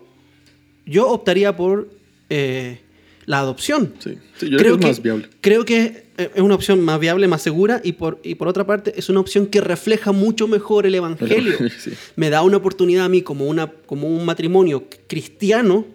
yo 0.89 1.07
optaría 1.09 1.55
por 1.55 1.89
eh, 2.29 2.79
la 3.25 3.39
adopción. 3.39 3.93
Sí, 3.99 4.17
sí, 4.37 4.49
yo 4.49 4.57
creo, 4.57 4.79
que 4.79 4.89
es 4.89 4.97
más 4.97 5.03
viable. 5.03 5.29
Creo 5.41 5.63
que 5.63 6.05
eh, 6.17 6.31
es 6.33 6.41
una 6.41 6.55
opción 6.55 6.81
más 6.81 6.99
viable, 6.99 7.27
más 7.27 7.41
segura 7.41 7.79
y 7.83 7.93
por, 7.93 8.19
y 8.23 8.35
por 8.35 8.47
otra 8.47 8.65
parte 8.65 8.93
es 8.97 9.07
una 9.09 9.19
opción 9.19 9.47
que 9.47 9.61
refleja 9.61 10.11
mucho 10.11 10.47
mejor 10.47 10.85
el 10.85 10.95
Evangelio. 10.95 11.57
Sí. 11.79 11.91
Me 12.15 12.29
da 12.29 12.41
una 12.41 12.57
oportunidad 12.57 13.05
a 13.05 13.09
mí 13.09 13.21
como, 13.21 13.45
una, 13.45 13.67
como 13.85 14.07
un 14.07 14.25
matrimonio 14.25 14.85
cristiano 15.07 15.85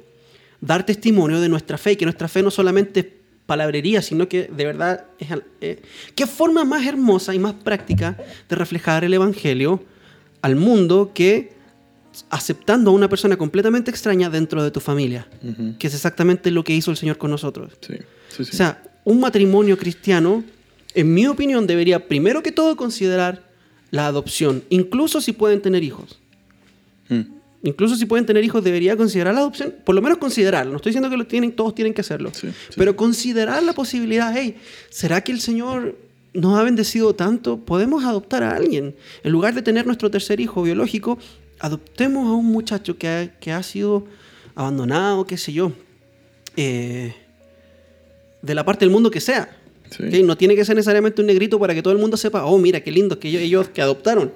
dar 0.61 0.87
testimonio 0.87 1.41
de 1.41 1.49
nuestra 1.49 1.77
fe 1.77 1.93
y 1.93 1.97
que 1.97 2.07
nuestra 2.07 2.29
fe 2.29 2.43
no 2.43 2.51
solamente 2.51 3.01
es 3.01 3.07
palabrería, 3.47 4.01
sino 4.01 4.29
que 4.29 4.45
de 4.45 4.65
verdad 4.65 5.05
es... 5.19 5.29
eh, 5.61 5.83
¿Qué 6.15 6.27
forma 6.27 6.65
más 6.65 6.87
hermosa 6.87 7.35
y 7.35 7.39
más 7.39 7.55
práctica 7.55 8.17
de 8.49 8.57
reflejar 8.57 9.05
el 9.05 9.13
Evangelio 9.13 9.83
al 10.41 10.57
mundo 10.57 11.11
que 11.15 11.53
aceptando 12.31 12.91
a 12.91 12.95
una 12.95 13.09
persona 13.09 13.37
completamente 13.37 13.91
extraña 13.91 14.31
dentro 14.31 14.63
de 14.63 14.71
tu 14.71 14.81
familia? 14.81 15.29
Que 15.79 15.87
es 15.87 15.95
exactamente 15.95 16.51
lo 16.51 16.65
que 16.65 16.75
hizo 16.75 16.91
el 16.91 16.97
Señor 16.97 17.19
con 17.19 17.31
nosotros. 17.31 17.73
Sí, 17.81 17.95
sí, 18.29 18.45
sí. 18.45 18.51
O 18.53 18.57
sea, 18.57 18.83
un 19.05 19.21
matrimonio 19.21 19.77
cristiano, 19.77 20.45
en 20.95 21.13
mi 21.13 21.27
opinión, 21.27 21.67
debería 21.67 22.09
primero 22.09 22.43
que 22.43 22.53
todo 22.53 22.77
considerar 22.77 23.43
la 23.91 24.07
adopción, 24.07 24.65
incluso 24.71 25.21
si 25.21 25.33
pueden 25.33 25.63
tener 25.63 25.83
hijos. 25.83 26.19
Mm. 27.09 27.35
Incluso 27.65 27.97
si 27.97 28.05
pueden 28.05 28.27
tener 28.27 28.45
hijos, 28.45 28.63
debería 28.63 28.95
considerar 28.95 29.35
la 29.35 29.41
adopción, 29.41 29.75
por 29.85 29.95
lo 29.95 30.03
menos 30.03 30.19
considerarlo. 30.19 30.73
No 30.73 30.77
estoy 30.77 30.91
diciendo 30.91 31.09
que 31.09 31.17
lo 31.17 31.27
tienen, 31.27 31.53
todos 31.53 31.75
tienen 31.75 31.95
que 31.95 32.03
hacerlo, 32.03 32.31
pero 32.77 32.95
considerar 32.95 33.63
la 33.63 33.73
posibilidad, 33.73 34.35
hey, 34.37 34.57
¿será 34.91 35.23
que 35.23 35.33
el 35.33 35.41
Señor 35.41 35.97
nos 36.35 36.59
ha 36.59 36.63
bendecido 36.63 37.15
tanto? 37.15 37.57
¿Podemos 37.59 38.05
adoptar 38.05 38.43
a 38.43 38.55
alguien? 38.55 38.95
En 39.23 39.33
lugar 39.33 39.55
de 39.55 39.63
tener 39.63 39.87
nuestro 39.87 40.11
tercer 40.11 40.41
hijo 40.41 40.63
biológico, 40.63 41.19
adoptemos 41.65 42.27
a 42.29 42.33
un 42.33 42.47
muchacho 42.47 42.99
que 42.99 43.09
ha, 43.09 43.27
que 43.41 43.51
ha 43.53 43.63
sido 43.63 44.07
abandonado, 44.55 45.25
qué 45.27 45.37
sé 45.39 45.53
yo, 45.53 45.73
eh, 46.57 47.15
de 48.43 48.55
la 48.55 48.65
parte 48.65 48.85
del 48.85 48.93
mundo 48.93 49.11
que 49.11 49.21
sea. 49.21 49.49
Sí. 49.91 50.23
No 50.23 50.37
tiene 50.37 50.55
que 50.57 50.65
ser 50.65 50.77
necesariamente 50.77 51.21
un 51.23 51.27
negrito 51.27 51.59
para 51.59 51.75
que 51.75 51.83
todo 51.83 51.93
el 51.95 51.99
mundo 51.99 52.17
sepa, 52.17 52.45
oh, 52.45 52.59
mira, 52.59 52.81
qué 52.81 52.91
lindo 52.91 53.19
que 53.19 53.29
ellos, 53.29 53.43
ellos 53.43 53.69
que 53.69 53.81
adoptaron. 53.81 54.33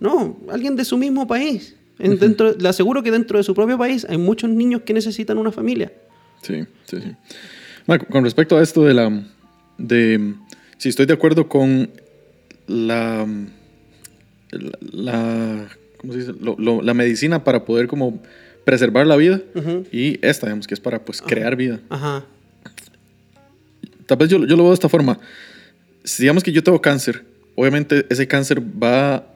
No, 0.00 0.36
alguien 0.50 0.74
de 0.76 0.84
su 0.84 0.96
mismo 0.96 1.26
país. 1.26 1.76
En- 2.00 2.18
dentro, 2.18 2.52
le 2.56 2.68
aseguro 2.68 3.02
que 3.02 3.10
dentro 3.10 3.38
de 3.38 3.44
su 3.44 3.54
propio 3.54 3.76
país 3.78 4.06
hay 4.08 4.18
muchos 4.18 4.50
niños 4.50 4.82
que 4.82 4.92
necesitan 4.94 5.38
una 5.38 5.52
familia. 5.52 5.92
Sí, 6.42 6.64
sí, 6.86 6.96
sí. 7.02 7.12
Marco, 7.86 8.06
con 8.06 8.24
respecto 8.24 8.56
a 8.56 8.62
esto 8.62 8.84
de 8.84 8.94
la... 8.94 9.22
De, 9.78 10.34
si 10.78 10.88
estoy 10.88 11.06
de 11.06 11.12
acuerdo 11.14 11.48
con 11.48 11.90
la... 12.66 13.26
La... 14.50 14.70
la- 14.92 15.68
¿Cómo 15.98 16.12
se 16.12 16.20
dice? 16.20 16.32
Lo- 16.40 16.56
lo- 16.58 16.82
la 16.82 16.94
medicina 16.94 17.44
para 17.44 17.64
poder 17.64 17.86
como 17.88 18.22
preservar 18.64 19.06
la 19.06 19.16
vida 19.16 19.40
y 19.92 20.18
esta, 20.26 20.46
digamos, 20.46 20.66
que 20.66 20.74
es 20.74 20.80
para 20.80 21.04
pues 21.04 21.20
crear 21.22 21.56
vida. 21.56 21.80
Ajá. 21.88 22.24
Tal 24.06 24.16
vez 24.18 24.28
yo, 24.28 24.38
yo 24.46 24.56
lo 24.56 24.62
veo 24.62 24.68
de 24.70 24.74
esta 24.74 24.88
forma. 24.88 25.18
Si 26.04 26.22
digamos 26.22 26.42
que 26.42 26.52
yo 26.52 26.62
tengo 26.62 26.80
cáncer, 26.80 27.24
obviamente 27.54 28.06
ese 28.08 28.26
cáncer 28.26 28.60
va 28.60 29.26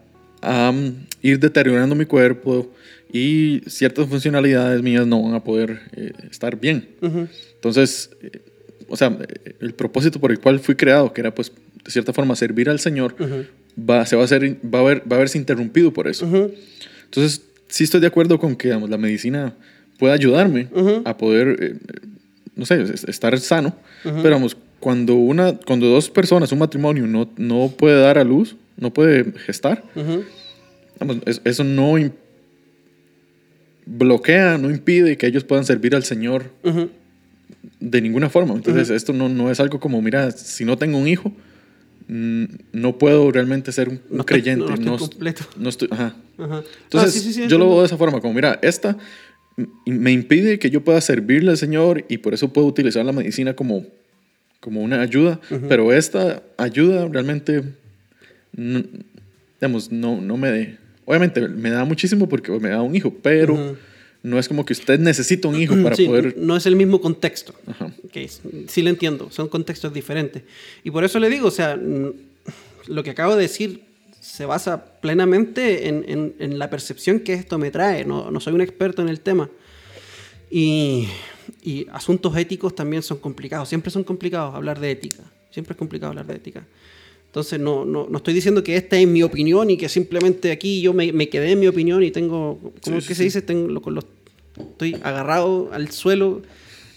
a 0.41 0.73
mm, 0.73 1.07
ir 1.23 1.39
deteriorando 1.39 1.95
mi 1.95 2.05
cuerpo 2.07 2.73
y 3.13 3.61
ciertas 3.67 4.09
funcionalidades 4.09 4.83
mías 4.83 5.07
no 5.07 5.23
van 5.23 5.35
a 5.35 5.45
poder 5.45 5.81
eh, 5.95 6.13
estar 6.31 6.59
bien. 6.59 6.89
Entonces, 7.55 8.11
eh, 8.23 8.41
o 8.89 8.97
sea, 8.97 9.17
eh, 9.45 9.55
el 9.61 9.75
propósito 9.75 10.19
por 10.21 10.31
el 10.31 10.41
cual 10.41 10.59
fui 10.61 10.75
creado, 10.75 11.13
que 11.13 11.21
era 11.21 11.35
pues 11.35 11.53
de 11.85 11.91
cierta 11.91 12.13
forma 12.13 12.35
servir 12.37 12.71
al 12.71 12.81
Señor. 12.81 13.15
Va, 13.79 14.05
se 14.07 14.17
va 14.17 14.23
a, 14.23 14.25
hacer, 14.25 14.57
va, 14.75 14.81
a 14.81 14.83
ver, 14.83 15.03
va 15.11 15.17
a 15.17 15.19
verse 15.21 15.39
interrumpido 15.39 15.93
por 15.93 16.09
eso. 16.09 16.27
Ujú. 16.27 16.53
Entonces, 17.05 17.43
sí 17.69 17.85
estoy 17.85 18.01
de 18.01 18.07
acuerdo 18.07 18.39
con 18.39 18.57
que 18.57 18.69
digamos, 18.69 18.91
la 18.91 18.99
medicina 18.99 19.55
puede 19.99 20.15
ayudarme 20.15 20.69
Ujú. 20.75 21.03
a 21.05 21.17
poder, 21.17 21.57
eh, 21.61 21.77
eh, 21.77 22.07
no 22.57 22.67
sé, 22.67 22.83
es- 22.83 23.05
estar 23.05 23.39
sano. 23.39 23.75
Pero 24.03 24.31
vamos, 24.31 24.57
cuando, 24.81 25.15
una, 25.15 25.57
cuando 25.59 25.87
dos 25.87 26.11
personas, 26.11 26.51
un 26.53 26.59
matrimonio, 26.59 27.07
no, 27.07 27.31
no 27.37 27.73
puede 27.77 28.01
dar 28.01 28.19
a 28.19 28.25
luz, 28.25 28.57
no 28.77 28.93
puede 28.93 29.33
gestar, 29.39 29.85
vamos, 30.99 31.19
es- 31.27 31.41
eso 31.45 31.63
no 31.65 31.97
bloquea, 33.87 34.59
no 34.59 34.71
impide 34.71 35.17
que 35.17 35.27
ellos 35.27 35.45
puedan 35.45 35.65
servir 35.65 35.95
al 35.95 36.05
Señor 36.05 36.45
de 37.81 38.01
ninguna 38.01 38.29
forma. 38.31 38.55
Entonces, 38.55 38.91
esto 38.91 39.13
no, 39.13 39.29
no 39.29 39.51
es 39.51 39.61
algo 39.61 39.79
como, 39.81 40.01
mira, 40.03 40.31
si 40.31 40.65
no 40.65 40.77
tengo 40.79 40.99
un 40.99 41.09
hijo, 41.09 41.33
no 42.15 42.99
puedo 42.99 43.31
realmente 43.33 43.73
ser 43.73 43.89
un, 43.89 44.01
No 44.11 44.27
creyente. 44.27 44.65
no, 44.65 44.77
no 44.77 44.95
estoy 44.95 45.09
completo. 45.09 45.45
no 45.57 45.69
estoy, 45.69 45.89
ajá. 45.91 46.15
Ajá. 46.39 46.63
Entonces, 46.85 47.11
Ah, 47.11 47.13
sí, 47.13 47.21
sí, 47.21 47.33
sí, 47.33 47.49
yo 47.49 47.59
lo 47.59 47.69
veo 47.69 47.81
de 47.81 47.87
esa 47.87 47.97
forma, 47.97 48.21
como, 48.21 48.35
mira, 48.35 48.59
esta 48.63 48.97
me 49.87 50.13
impide 50.13 50.59
que 50.59 50.71
yo 50.71 50.83
pueda 50.83 51.01
servirle 51.01 51.51
al 51.51 51.57
Señor 51.59 52.05
y 52.09 52.19
por 52.19 52.35
eso 52.35 52.53
puedo 52.53 52.67
utilizar 52.67 53.05
la 53.05 53.13
medicina 53.13 53.55
como, 53.55 53.87
como 54.61 54.83
una 54.83 55.01
ayuda, 55.01 55.41
pero 55.69 55.93
esta 55.93 56.43
ayuda 56.59 57.09
realmente, 57.09 57.63
digamos, 59.61 59.91
no, 59.93 60.21
no 60.21 60.37
me... 60.37 60.77
Obviamente 61.05 61.49
me 61.49 61.71
da 61.71 61.85
muchísimo 61.85 62.29
porque 62.29 62.53
me 62.61 62.69
da 62.69 62.81
un 62.83 62.95
hijo, 62.95 63.13
pero 63.23 63.55
Ujú. 63.55 63.77
No 64.23 64.39
es 64.39 64.49
como 64.49 64.65
que 64.65 64.73
usted 64.73 64.99
necesita 65.01 65.49
un 65.49 65.61
hijo 65.61 65.75
para 65.83 65.97
Sí, 65.97 66.07
poder... 66.07 66.37
No 66.39 66.57
es 66.57 66.67
el 66.67 66.77
mismo 66.77 67.01
contexto. 67.01 67.55
Ajá. 67.67 67.93
Sí 68.69 68.83
le 68.83 68.91
entiendo, 68.91 69.31
son 69.31 69.49
contextos 69.49 69.93
diferentes. 69.93 70.43
Y 70.85 70.91
por 70.91 71.03
eso 71.05 71.19
le 71.19 71.29
digo, 71.29 71.49
o 71.49 71.51
sea, 71.51 71.77
lo 72.87 73.03
que 73.03 73.11
acabo 73.11 73.35
de 73.37 73.43
decir 73.43 73.83
se 74.21 74.45
basa 74.47 74.85
plenamente 75.01 75.89
en, 75.89 76.05
en- 76.09 76.35
en 76.39 76.59
la 76.59 76.71
percepción 76.71 77.21
que 77.21 77.33
esto 77.35 77.59
me 77.59 77.71
trae. 77.73 78.05
No, 78.05 78.31
no 78.31 78.39
soy 78.39 78.53
un 78.55 78.61
experto 78.61 79.03
en 79.03 79.09
el 79.09 79.21
tema. 79.21 79.51
Y, 80.51 81.09
y 81.63 81.87
asuntos 81.93 82.37
éticos 82.37 82.75
también 82.75 83.03
son 83.03 83.19
complicados, 83.19 83.69
siempre 83.69 83.91
son 83.91 84.05
complicados 84.05 84.55
hablar 84.55 84.79
de 84.79 84.91
ética. 84.93 85.23
Siempre 85.51 85.73
es 85.73 85.79
complicado 85.79 86.11
hablar 86.11 86.27
de 86.27 86.35
ética. 86.37 86.65
Entonces, 87.33 87.59
no, 87.59 87.87
no, 87.87 88.07
no 88.11 88.19
estoy 88.19 88.35
diciendo 88.35 88.63
que 88.63 88.77
esta 88.77 88.99
es 88.99 89.09
mi 89.09 89.23
opinión 89.23 89.71
y 89.71 89.79
que 89.79 89.89
simplemente 89.89 90.53
aquí 90.53 90.83
yo 90.83 90.93
me, 90.93 91.13
me 91.15 91.31
quedé 91.31 91.53
en 91.53 91.61
mi 91.61 91.67
opinión 91.67 92.03
y 92.03 92.11
tengo, 92.11 92.59
¿cómo 92.61 92.73
Sí, 92.83 92.93
es 92.99 93.07
que 93.09 93.15
sí, 93.15 93.19
se 93.21 93.25
dice? 93.25 93.41
Tengo, 93.43 93.69
lo- 93.69 93.81
con 93.81 93.95
los, 93.95 94.05
estoy 94.59 94.97
agarrado 95.03 95.71
al 95.73 95.91
suelo 95.91 96.43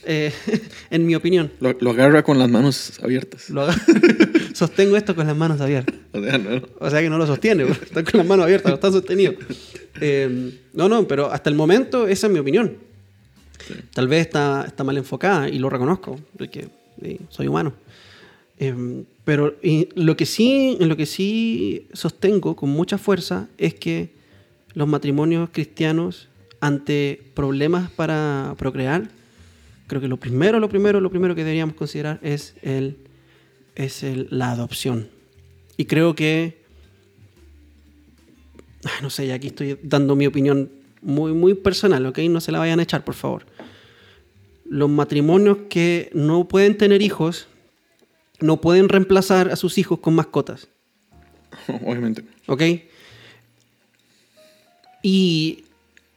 eh, 0.03 0.33
en 0.89 1.05
mi 1.05 1.15
opinión. 1.15 1.53
Lo, 1.61 1.73
lo 1.79 1.91
agarra 1.91 2.21
con 2.21 2.37
las 2.37 2.49
manos 2.49 2.99
abiertas. 3.01 3.49
Lo 3.49 3.65
sostengo 4.53 4.97
esto 4.97 5.15
con 5.15 5.25
las 5.25 5.37
manos 5.37 5.61
abiertas. 5.61 5.95
O 6.11 6.21
sea, 6.21 6.37
no. 6.37 6.61
O 6.79 6.89
sea 6.89 7.01
que 7.01 7.09
no 7.09 7.17
lo 7.17 7.25
sostiene, 7.27 7.65
porque 7.65 7.85
está 7.85 8.03
con 8.03 8.17
las 8.17 8.27
manos 8.27 8.43
abiertas, 8.43 8.69
no 8.71 8.75
está 8.75 8.91
sostenido. 8.91 9.33
Eh, 10.01 10.59
no, 10.73 10.89
no, 10.89 11.07
pero 11.07 11.31
hasta 11.31 11.49
el 11.49 11.55
momento 11.55 12.05
esa 12.05 12.27
es 12.27 12.33
mi 12.33 12.39
opinión. 12.39 12.75
Tal 13.93 14.09
vez 14.09 14.27
está, 14.27 14.65
está 14.67 14.83
mal 14.83 14.97
enfocada 14.97 15.47
y 15.47 15.57
lo 15.57 15.69
reconozco, 15.69 16.19
porque 16.37 16.67
soy 17.29 17.47
humano. 17.47 17.71
Eh, 18.59 19.03
pero 19.25 19.55
y 19.61 19.89
lo 19.95 20.15
que 20.15 20.25
sí, 20.25 20.77
lo 20.79 20.95
que 20.95 21.05
sí 21.05 21.87
sostengo 21.93 22.55
con 22.55 22.69
mucha 22.69 22.97
fuerza 22.97 23.47
es 23.57 23.73
que 23.73 24.09
los 24.73 24.87
matrimonios 24.87 25.49
cristianos 25.51 26.29
ante 26.61 27.21
problemas 27.33 27.91
para 27.91 28.55
procrear, 28.57 29.09
creo 29.87 29.99
que 30.01 30.07
lo 30.07 30.17
primero, 30.17 30.59
lo 30.59 30.69
primero, 30.69 30.99
lo 31.01 31.09
primero 31.09 31.35
que 31.35 31.43
deberíamos 31.43 31.75
considerar 31.75 32.19
es 32.23 32.55
el 32.61 32.97
es 33.75 34.03
el- 34.03 34.27
la 34.31 34.51
adopción. 34.51 35.09
Y 35.75 35.83
creo 35.85 36.15
que 36.15 36.63
no 39.01 39.09
sé, 39.09 39.33
aquí 39.33 39.47
estoy 39.47 39.77
dando 39.83 40.15
mi 40.15 40.27
opinión 40.27 40.69
muy, 41.01 41.33
muy 41.33 41.55
personal, 41.55 42.05
¿ok? 42.05 42.19
No 42.29 42.39
se 42.39 42.51
la 42.51 42.59
vayan 42.59 42.79
a 42.79 42.83
echar, 42.83 43.03
por 43.03 43.15
favor. 43.15 43.45
Los 44.67 44.89
matrimonios 44.89 45.57
que 45.69 46.09
no 46.13 46.47
pueden 46.47 46.77
tener 46.77 47.01
hijos 47.01 47.47
no 48.39 48.61
pueden 48.61 48.89
reemplazar 48.89 49.49
a 49.49 49.55
sus 49.55 49.77
hijos 49.77 49.99
con 49.99 50.15
mascotas, 50.15 50.67
Obviamente. 51.85 52.23
¿ok? 52.47 52.61
Y, 55.01 55.63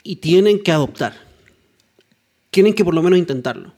y 0.02 0.16
tienen 0.16 0.62
que 0.62 0.72
adoptar. 0.72 1.14
Tienen 2.50 2.74
que 2.74 2.84
por 2.84 2.94
lo 2.94 3.02
menos 3.02 3.18
intentarlo. 3.18 3.72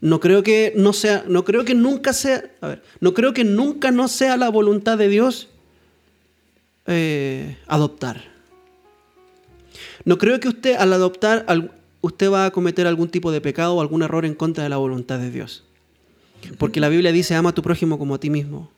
No 0.00 0.18
creo 0.18 0.42
que 0.42 0.72
no 0.76 0.92
sea, 0.92 1.24
no 1.28 1.44
creo 1.44 1.64
que 1.64 1.74
nunca 1.74 2.12
sea, 2.12 2.50
a 2.60 2.68
ver, 2.68 2.82
no 3.00 3.12
creo 3.12 3.34
que 3.34 3.44
nunca 3.44 3.90
no 3.90 4.08
sea 4.08 4.36
la 4.36 4.48
voluntad 4.48 4.96
de 4.96 5.08
Dios 5.08 5.48
eh, 6.86 7.58
adoptar. 7.66 8.24
No 10.04 10.16
creo 10.16 10.40
que 10.40 10.48
usted 10.48 10.76
al 10.76 10.92
adoptar, 10.94 11.44
usted 12.00 12.30
va 12.30 12.46
a 12.46 12.50
cometer 12.50 12.86
algún 12.86 13.10
tipo 13.10 13.30
de 13.30 13.42
pecado 13.42 13.74
o 13.74 13.80
algún 13.82 14.02
error 14.02 14.24
en 14.24 14.34
contra 14.34 14.64
de 14.64 14.70
la 14.70 14.78
voluntad 14.78 15.18
de 15.18 15.30
Dios. 15.30 15.64
Porque 16.58 16.80
la 16.80 16.88
Biblia 16.88 17.12
dice, 17.12 17.34
ama 17.34 17.50
a 17.50 17.54
tu 17.54 17.62
prójimo 17.62 17.98
como 17.98 18.14
a 18.14 18.20
ti 18.20 18.30
mismo. 18.30 18.70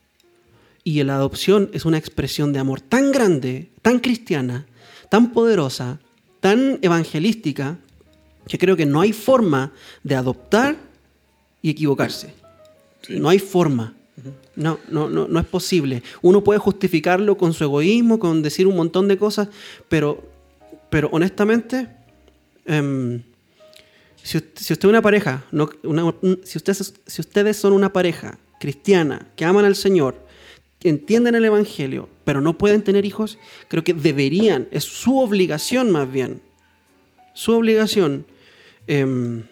Y 0.84 1.02
la 1.04 1.14
adopción 1.14 1.70
es 1.72 1.84
una 1.84 1.98
expresión 1.98 2.52
de 2.52 2.58
amor 2.58 2.80
tan 2.80 3.12
grande, 3.12 3.70
tan 3.82 4.00
cristiana, 4.00 4.66
tan 5.08 5.32
poderosa, 5.32 6.00
tan 6.40 6.78
evangelística, 6.82 7.78
que 8.48 8.58
creo 8.58 8.76
que 8.76 8.86
no 8.86 9.00
hay 9.00 9.12
forma 9.12 9.72
de 10.02 10.16
adoptar 10.16 10.76
y 11.60 11.70
equivocarse. 11.70 12.34
Sí. 13.02 13.18
No 13.18 13.28
hay 13.28 13.38
forma. 13.38 13.94
No, 14.54 14.78
no, 14.88 15.08
no, 15.08 15.26
no 15.28 15.40
es 15.40 15.46
posible. 15.46 16.02
Uno 16.20 16.44
puede 16.44 16.58
justificarlo 16.58 17.36
con 17.36 17.54
su 17.54 17.64
egoísmo, 17.64 18.18
con 18.18 18.42
decir 18.42 18.66
un 18.66 18.76
montón 18.76 19.08
de 19.08 19.16
cosas, 19.16 19.48
pero, 19.88 20.22
pero 20.90 21.08
honestamente, 21.12 21.88
em, 22.66 23.22
si, 24.22 24.38
es 24.38 24.84
una 24.84 25.02
pareja, 25.02 25.44
si, 26.44 26.58
ustedes, 26.58 27.56
son 27.56 27.72
una 27.72 27.92
pareja 27.92 28.38
cristiana 28.60 29.28
que 29.36 29.44
aman 29.44 29.64
al 29.64 29.74
Señor, 29.74 30.14
entienden 30.82 31.34
el 31.34 31.44
Evangelio, 31.44 32.08
pero 32.24 32.40
no 32.40 32.56
pueden 32.56 32.82
tener 32.82 33.04
hijos, 33.04 33.38
creo 33.68 33.82
que 33.82 33.94
deberían, 33.94 34.68
es 34.70 34.84
su 34.84 35.18
obligación 35.18 35.90
más 35.90 36.10
bien, 36.10 36.40
su 37.34 37.52
obligación, 37.52 38.26
em, 38.86 39.42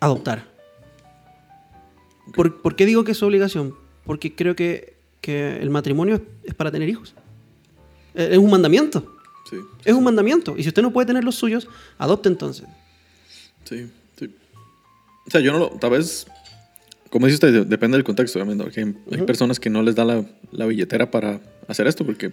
adoptar. 0.00 0.48
¿Por, 2.34 2.76
qué 2.76 2.86
digo 2.86 3.04
que 3.04 3.12
es 3.12 3.18
su 3.18 3.26
obligación? 3.26 3.74
Porque 4.04 4.34
creo 4.34 4.56
que, 4.56 4.94
el 5.22 5.70
matrimonio 5.70 6.14
es, 6.14 6.20
es 6.44 6.54
para 6.54 6.70
tener 6.70 6.88
hijos. 6.88 7.12
Eh, 8.14 8.28
Es 8.32 8.38
un 8.38 8.48
mandamiento. 8.48 9.15
Sí. 9.50 9.56
Es 9.84 9.94
un 9.94 10.02
mandamiento. 10.04 10.56
Y 10.56 10.62
si 10.62 10.68
usted 10.68 10.82
no 10.82 10.92
puede 10.92 11.06
tener 11.06 11.22
los 11.24 11.34
suyos, 11.36 11.68
adopte 11.98 12.28
entonces. 12.28 12.66
Sí, 13.64 13.88
sí. 14.18 14.34
O 15.26 15.30
sea, 15.30 15.40
yo 15.40 15.52
no 15.52 15.58
lo. 15.58 15.68
Tal 15.70 15.90
vez. 15.90 16.26
Como 17.10 17.26
dice 17.26 17.34
usted, 17.34 17.52
de- 17.52 17.64
depende 17.64 17.96
del 17.96 18.04
contexto, 18.04 18.38
obviamente. 18.38 18.64
Porque 18.64 18.80
hay, 18.80 18.94
hay 19.20 19.26
personas 19.26 19.60
que 19.60 19.70
no 19.70 19.82
les 19.82 19.94
da 19.94 20.04
la, 20.04 20.24
la 20.50 20.66
billetera 20.66 21.10
para 21.10 21.40
hacer 21.68 21.86
esto, 21.86 22.04
porque 22.04 22.32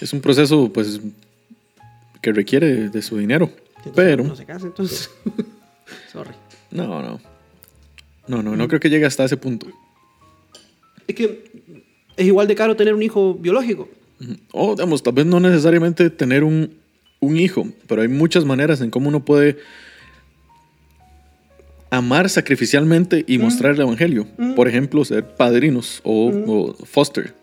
es 0.00 0.12
un 0.12 0.20
proceso, 0.20 0.72
pues, 0.72 1.00
que 2.20 2.32
requiere 2.32 2.88
de 2.90 3.02
su 3.02 3.16
dinero. 3.18 3.50
Pero. 3.94 4.24
No 4.24 4.34
se 4.36 4.44
case 4.44 4.66
entonces. 4.66 5.10
Sorry. 6.12 6.30
No, 6.70 7.00
no. 7.02 7.20
No, 8.26 8.42
no, 8.42 8.56
no 8.56 8.66
creo 8.68 8.80
que 8.80 8.88
llegue 8.90 9.04
hasta 9.06 9.24
ese 9.24 9.36
punto. 9.36 9.66
Es 11.06 11.14
que 11.14 11.44
es 12.16 12.26
igual 12.26 12.48
de 12.48 12.54
caro 12.54 12.74
tener 12.74 12.94
un 12.94 13.02
hijo 13.02 13.34
biológico. 13.34 13.88
O, 14.52 14.74
digamos, 14.74 15.02
tal 15.02 15.14
vez 15.14 15.26
no 15.26 15.40
necesariamente 15.40 16.10
tener 16.10 16.44
un, 16.44 16.74
un 17.20 17.36
hijo, 17.36 17.66
pero 17.86 18.02
hay 18.02 18.08
muchas 18.08 18.44
maneras 18.44 18.80
en 18.80 18.90
cómo 18.90 19.08
uno 19.08 19.24
puede 19.24 19.58
amar 21.90 22.28
sacrificialmente 22.28 23.24
y 23.26 23.38
mostrar 23.38 23.74
el 23.74 23.80
evangelio. 23.80 24.26
Por 24.56 24.68
ejemplo, 24.68 25.04
ser 25.04 25.24
padrinos 25.36 26.00
o, 26.02 26.28
o 26.46 26.74
foster. 26.84 27.34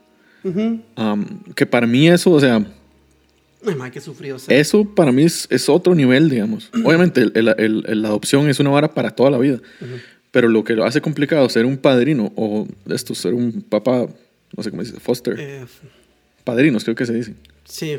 Um, 0.43 1.25
que 1.55 1.65
para 1.65 1.85
mí 1.87 2.09
eso, 2.09 2.31
o 2.31 2.39
sea, 2.39 2.65
Ay, 3.65 3.75
madre, 3.75 3.91
qué 3.91 4.01
sufrido. 4.01 4.39
ser. 4.39 4.57
eso 4.57 4.83
para 4.85 5.11
mí 5.11 5.23
es, 5.23 5.47
es 5.51 5.69
otro 5.69 5.93
nivel, 5.93 6.29
digamos. 6.29 6.69
Obviamente, 6.83 7.21
el- 7.21 7.31
el- 7.35 7.85
el- 7.87 8.01
la 8.01 8.07
adopción 8.09 8.49
es 8.49 8.59
una 8.59 8.71
vara 8.71 8.93
para 8.93 9.11
toda 9.11 9.29
la 9.29 9.37
vida. 9.37 9.59
Pero 10.31 10.47
lo 10.49 10.63
que 10.63 10.73
lo 10.73 10.83
hace 10.85 10.99
complicado 11.01 11.47
ser 11.49 11.65
un 11.65 11.77
padrino 11.77 12.31
o 12.35 12.67
esto, 12.89 13.13
ser 13.13 13.33
un 13.33 13.61
papá, 13.61 14.07
no 14.57 14.63
sé 14.63 14.71
cómo 14.71 14.83
se 14.83 14.91
dice, 14.91 14.99
foster. 15.01 15.35
Eh, 15.39 15.65
Padrinos, 16.51 16.83
creo 16.83 16.95
que 16.95 17.05
se 17.05 17.13
dicen. 17.13 17.37
sí, 17.63 17.97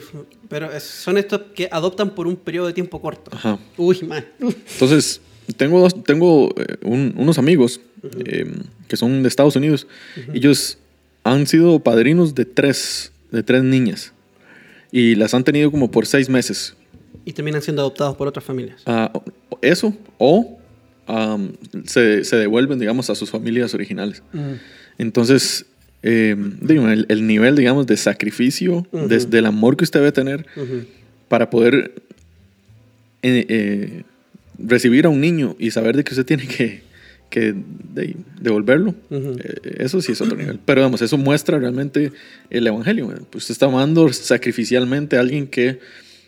pero 0.48 0.68
son 0.80 1.16
estos 1.16 1.40
que 1.55 1.68
adoptan 1.70 2.14
por 2.14 2.26
un 2.26 2.36
periodo 2.36 2.66
de 2.66 2.72
tiempo 2.74 3.00
corto. 3.00 3.30
Ajá. 3.34 3.59
Uy, 3.78 4.03
man. 4.03 4.24
Entonces, 4.40 5.20
tengo, 5.57 5.80
dos, 5.80 6.05
tengo 6.05 6.53
eh, 6.59 6.76
un- 6.82 7.14
unos 7.16 7.38
amigos 7.38 7.80
eh, 8.26 8.50
que 8.88 8.96
son 8.96 9.22
de 9.22 9.28
Estados 9.28 9.57
Unidos. 9.57 9.86
Ellos 10.34 10.76
han 11.24 11.46
sido 11.46 11.78
padrinos 11.80 12.34
de 12.34 12.44
tres, 12.44 13.12
de 13.30 13.42
tres 13.42 13.62
niñas. 13.62 14.12
Y 14.90 15.14
las 15.14 15.32
han 15.32 15.44
tenido 15.44 15.70
como 15.70 15.90
por 15.90 16.07
seis 16.07 16.28
meses. 16.28 16.74
Y 17.24 17.32
terminan 17.32 17.62
siendo 17.62 17.80
adoptados 17.82 18.16
por 18.16 18.28
otras 18.28 18.44
familias. 18.44 18.82
Ah, 18.84 19.11
eso, 19.62 19.94
o 20.18 20.59
am, 21.07 21.53
se, 21.86 22.24
se 22.24 22.36
devuelven, 22.36 22.78
digamos, 22.78 23.09
a 23.09 23.14
sus 23.14 23.30
familias 23.30 23.72
originales. 23.72 24.22
Entonces, 24.98 25.64
eh, 26.03 26.36
el, 26.68 27.07
el 27.09 27.26
nivel, 27.26 27.57
digamos, 27.57 27.86
de 27.86 27.96
sacrificio, 27.96 28.86
del 28.92 29.46
amor 29.46 29.76
que 29.76 29.84
usted 29.84 30.00
debe 30.00 30.12
tener 30.12 30.46
para 31.28 31.48
poder 31.50 31.92
eh, 33.22 33.46
eh, 33.48 34.03
recibir 34.59 35.07
a 35.07 35.09
un 35.09 35.20
niño 35.20 35.57
y 35.59 35.70
saber 35.70 35.96
de 35.96 36.05
que 36.05 36.12
usted 36.12 36.26
tiene 36.26 36.46
que, 36.46 36.82
que 37.30 37.55
de- 37.94 38.16
devolverlo, 38.40 38.94
eh, 39.11 39.76
eso 39.78 40.00
sí 40.03 40.12
es 40.12 40.20
otro 40.20 40.36
nivel. 40.36 40.59
Pero 40.64 40.82
vamos, 40.82 41.03
eso 41.03 41.16
muestra 41.18 41.59
realmente 41.59 42.12
el 42.50 42.66
evangelio. 42.66 43.09
Pues 43.30 43.44
usted 43.44 43.53
está 43.53 43.66
amando 43.66 44.12
sacrificialmente 44.12 45.16
a 45.16 45.20
alguien 45.20 45.46
que 45.46 45.78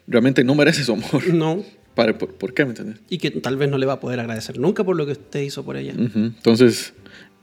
realmente 0.06 0.44
no 0.44 0.54
merece 0.54 0.84
su 0.84 0.92
amor. 0.92 1.26
No. 1.34 1.64
Para, 1.94 2.16
por, 2.18 2.30
por 2.34 2.52
qué? 2.54 2.64
¿Me 2.64 2.70
entiendes? 2.70 2.98
Y 3.08 3.18
que 3.18 3.30
tal 3.30 3.56
vez 3.56 3.70
no 3.70 3.78
le 3.78 3.86
va 3.86 3.92
a 3.94 4.00
poder 4.00 4.18
agradecer 4.18 4.58
nunca 4.58 4.82
por 4.82 4.96
lo 4.96 5.06
que 5.06 5.12
usted 5.12 5.42
hizo 5.42 5.64
por 5.64 5.76
ella. 5.76 5.94
Entonces, 5.96 6.92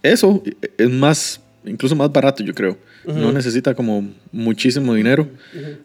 eso 0.04 0.44
es 0.78 0.90
más, 0.90 1.40
incluso 1.66 1.96
más 1.96 2.12
barato, 2.12 2.44
yo 2.44 2.54
creo. 2.54 2.78
No 3.06 3.32
necesita 3.32 3.74
como 3.74 4.08
muchísimo 4.32 4.94
dinero. 4.94 5.28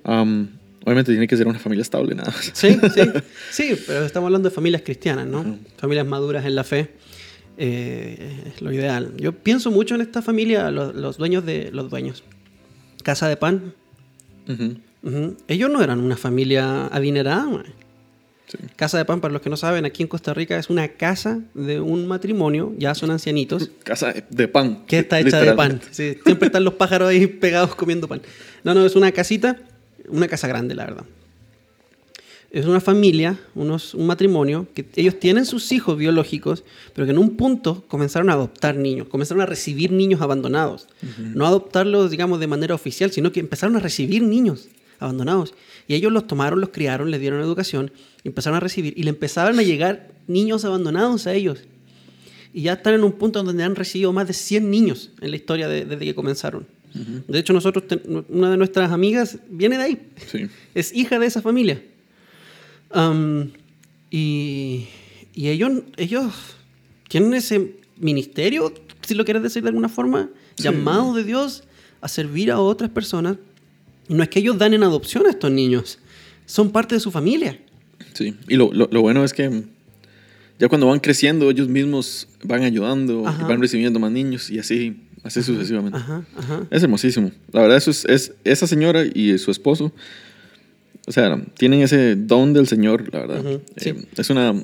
Am, 0.04 0.48
obviamente 0.84 1.12
tiene 1.12 1.26
que 1.26 1.36
ser 1.36 1.46
una 1.48 1.58
familia 1.58 1.82
estable, 1.82 2.14
nada 2.14 2.30
más. 2.30 2.50
Sí, 2.54 2.78
sí, 2.94 3.00
sí, 3.50 3.76
pero 3.86 4.04
estamos 4.04 4.28
hablando 4.28 4.48
de 4.48 4.54
familias 4.54 4.82
cristianas, 4.82 5.26
¿no? 5.26 5.58
Familias 5.78 6.06
maduras 6.06 6.44
en 6.44 6.54
la 6.54 6.64
fe. 6.64 6.90
eh, 7.58 8.52
es 8.54 8.60
lo 8.62 8.70
ideal. 8.72 9.12
Yo 9.16 9.32
pienso 9.32 9.70
mucho 9.70 9.94
en 9.94 10.02
esta 10.02 10.20
familia, 10.22 10.70
los, 10.70 10.94
los 10.94 11.16
dueños 11.16 11.44
de 11.46 11.70
los 11.72 11.88
dueños. 11.90 12.22
Casa 13.02 13.28
de 13.28 13.36
Pan. 13.36 13.72
Ellos 15.48 15.70
no 15.70 15.82
eran 15.82 16.00
una 16.00 16.16
familia 16.16 16.86
adinerada. 16.86 17.44
man. 17.46 17.64
Sí. 18.46 18.58
Casa 18.76 18.96
de 18.98 19.04
Pan, 19.04 19.20
para 19.20 19.32
los 19.32 19.42
que 19.42 19.50
no 19.50 19.56
saben, 19.56 19.84
aquí 19.84 20.02
en 20.02 20.08
Costa 20.08 20.32
Rica 20.32 20.56
es 20.56 20.70
una 20.70 20.88
casa 20.88 21.40
de 21.54 21.80
un 21.80 22.06
matrimonio, 22.06 22.74
ya 22.78 22.94
son 22.94 23.10
ancianitos, 23.10 23.70
Casa 23.82 24.14
de 24.30 24.48
pan. 24.48 24.84
que 24.86 25.00
está 25.00 25.18
hecha 25.18 25.40
de 25.40 25.52
pan. 25.52 25.80
Sí, 25.90 26.16
siempre 26.24 26.46
están 26.46 26.64
los 26.64 26.74
pájaros 26.74 27.08
ahí 27.08 27.26
pegados 27.26 27.74
comiendo 27.74 28.06
pan. 28.06 28.22
No, 28.62 28.72
no, 28.74 28.86
es 28.86 28.94
una 28.94 29.10
casita, 29.12 29.56
una 30.08 30.28
casa 30.28 30.46
grande, 30.46 30.74
la 30.74 30.84
verdad. 30.84 31.04
Es 32.52 32.64
una 32.64 32.80
familia, 32.80 33.38
unos, 33.54 33.92
un 33.92 34.06
matrimonio, 34.06 34.66
que 34.72 34.86
ellos 34.94 35.18
tienen 35.18 35.44
sus 35.44 35.72
hijos 35.72 35.98
biológicos, 35.98 36.62
pero 36.94 37.04
que 37.04 37.10
en 37.10 37.18
un 37.18 37.36
punto 37.36 37.84
comenzaron 37.88 38.30
a 38.30 38.34
adoptar 38.34 38.76
niños, 38.76 39.08
comenzaron 39.08 39.42
a 39.42 39.46
recibir 39.46 39.90
niños 39.90 40.20
abandonados. 40.22 40.86
No 41.18 41.44
adoptarlos, 41.46 42.10
digamos, 42.10 42.38
de 42.38 42.46
manera 42.46 42.74
oficial, 42.74 43.10
sino 43.10 43.32
que 43.32 43.40
empezaron 43.40 43.76
a 43.76 43.80
recibir 43.80 44.22
niños 44.22 44.68
abandonados. 45.00 45.54
Y 45.88 45.94
ellos 45.94 46.12
los 46.12 46.26
tomaron, 46.26 46.60
los 46.60 46.70
criaron, 46.70 47.10
les 47.10 47.20
dieron 47.20 47.40
educación, 47.40 47.92
empezaron 48.24 48.56
a 48.56 48.60
recibir, 48.60 48.94
y 48.96 49.02
le 49.04 49.10
empezaron 49.10 49.58
a 49.58 49.62
llegar 49.62 50.10
niños 50.26 50.64
abandonados 50.64 51.26
a 51.26 51.34
ellos. 51.34 51.60
y 52.52 52.62
ya 52.62 52.72
están 52.74 52.94
en 52.94 53.04
un 53.04 53.12
punto 53.12 53.42
donde 53.42 53.62
han 53.64 53.76
recibido 53.76 54.14
más 54.14 54.26
de 54.26 54.32
100 54.32 54.70
niños 54.70 55.10
en 55.20 55.30
la 55.30 55.36
historia 55.36 55.68
de- 55.68 55.84
desde 55.84 56.06
que 56.06 56.14
comenzaron. 56.14 56.66
De 57.28 57.38
hecho, 57.38 57.52
nosotros, 57.52 57.84
una 58.30 58.50
de 58.50 58.56
nuestras 58.56 58.90
amigas 58.92 59.38
viene 59.50 59.76
de 59.76 59.82
ahí, 59.84 59.98
Sí. 60.32 60.46
es 60.74 60.94
hija 60.94 61.18
de 61.18 61.26
esa 61.26 61.42
familia. 61.42 61.82
Am, 62.90 63.50
y, 64.10 64.86
y 65.34 65.48
ellos, 65.48 65.82
ellos 65.98 66.32
tienen 67.08 67.34
ese 67.34 67.74
ministerio, 67.98 68.72
si 69.02 69.14
lo 69.14 69.24
quieres 69.26 69.42
decir 69.42 69.62
de 69.62 69.68
alguna 69.68 69.88
forma, 69.90 70.30
Sí. 70.56 70.62
llamado 70.62 71.12
de 71.12 71.24
Dios 71.24 71.64
a 72.00 72.08
servir 72.08 72.50
a 72.50 72.58
otras 72.58 72.88
personas. 72.90 73.36
No 74.08 74.22
es 74.22 74.28
que 74.28 74.38
ellos 74.38 74.56
dan 74.58 74.74
en 74.74 74.82
adopción 74.82 75.26
a 75.26 75.30
estos 75.30 75.50
niños, 75.50 75.98
son 76.46 76.70
parte 76.70 76.94
de 76.94 77.00
su 77.00 77.10
familia. 77.10 77.58
Sí, 78.14 78.34
y 78.48 78.56
lo, 78.56 78.72
lo- 78.72 78.88
lo 78.90 79.00
bueno 79.02 79.24
es 79.24 79.32
que 79.32 79.64
ya 80.58 80.68
cuando 80.68 80.86
van 80.86 81.00
creciendo, 81.00 81.50
ellos 81.50 81.68
mismos 81.68 82.28
van 82.44 82.62
ayudando, 82.62 83.22
y 83.22 83.26
Ajá. 83.26 83.46
van 83.46 83.60
recibiendo 83.60 83.98
más 83.98 84.10
niños 84.12 84.48
y 84.50 84.58
así, 84.58 84.96
así 85.22 85.42
sucesivamente. 85.42 85.98
Ajá, 85.98 86.24
ajá. 86.36 86.66
Es 86.70 86.82
hermosísimo. 86.82 87.30
La 87.52 87.60
verdad, 87.62 87.76
eso 87.76 87.90
es, 87.90 88.04
es- 88.06 88.32
esa 88.44 88.66
señora 88.66 89.04
y 89.04 89.36
su 89.38 89.50
esposo, 89.50 89.92
o 91.06 91.12
sea, 91.12 91.40
tienen 91.58 91.80
ese 91.82 92.16
don 92.16 92.52
del 92.52 92.66
Señor, 92.68 93.12
la 93.12 93.20
verdad. 93.26 93.60
Sí. 93.76 93.90
Eh, 93.90 94.04
es 94.16 94.30
una... 94.30 94.54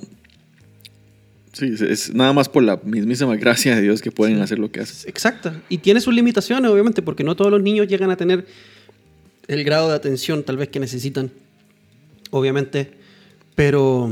Sí, 1.53 1.66
es- 1.66 1.82
es 1.82 2.14
nada 2.14 2.32
más 2.32 2.49
por 2.49 2.62
la 2.62 2.80
mismísima 2.82 3.36
gracia 3.36 3.76
de 3.76 3.82
Dios 3.82 4.01
que 4.01 4.11
pueden 4.11 4.40
hacer 4.40 4.59
lo 4.59 4.70
que 4.72 4.80
hacen. 4.80 5.09
Exacto. 5.09 5.53
Y 5.68 5.78
tiene 5.78 6.01
sus 6.01 6.14
limitaciones, 6.14 6.70
obviamente, 6.70 7.03
porque 7.03 7.24
no 7.24 7.36
todos 7.36 7.51
los 7.51 7.62
niños 7.62 7.86
llegan 7.88 8.11
a 8.11 8.16
tener 8.16 8.47
el 9.49 9.64
grado 9.64 9.88
de 9.88 9.95
atención 9.95 10.43
tal 10.43 10.57
vez 10.57 10.68
que 10.68 10.80
necesitan. 10.80 11.30
Obviamente. 12.30 12.93
Pero, 13.55 14.11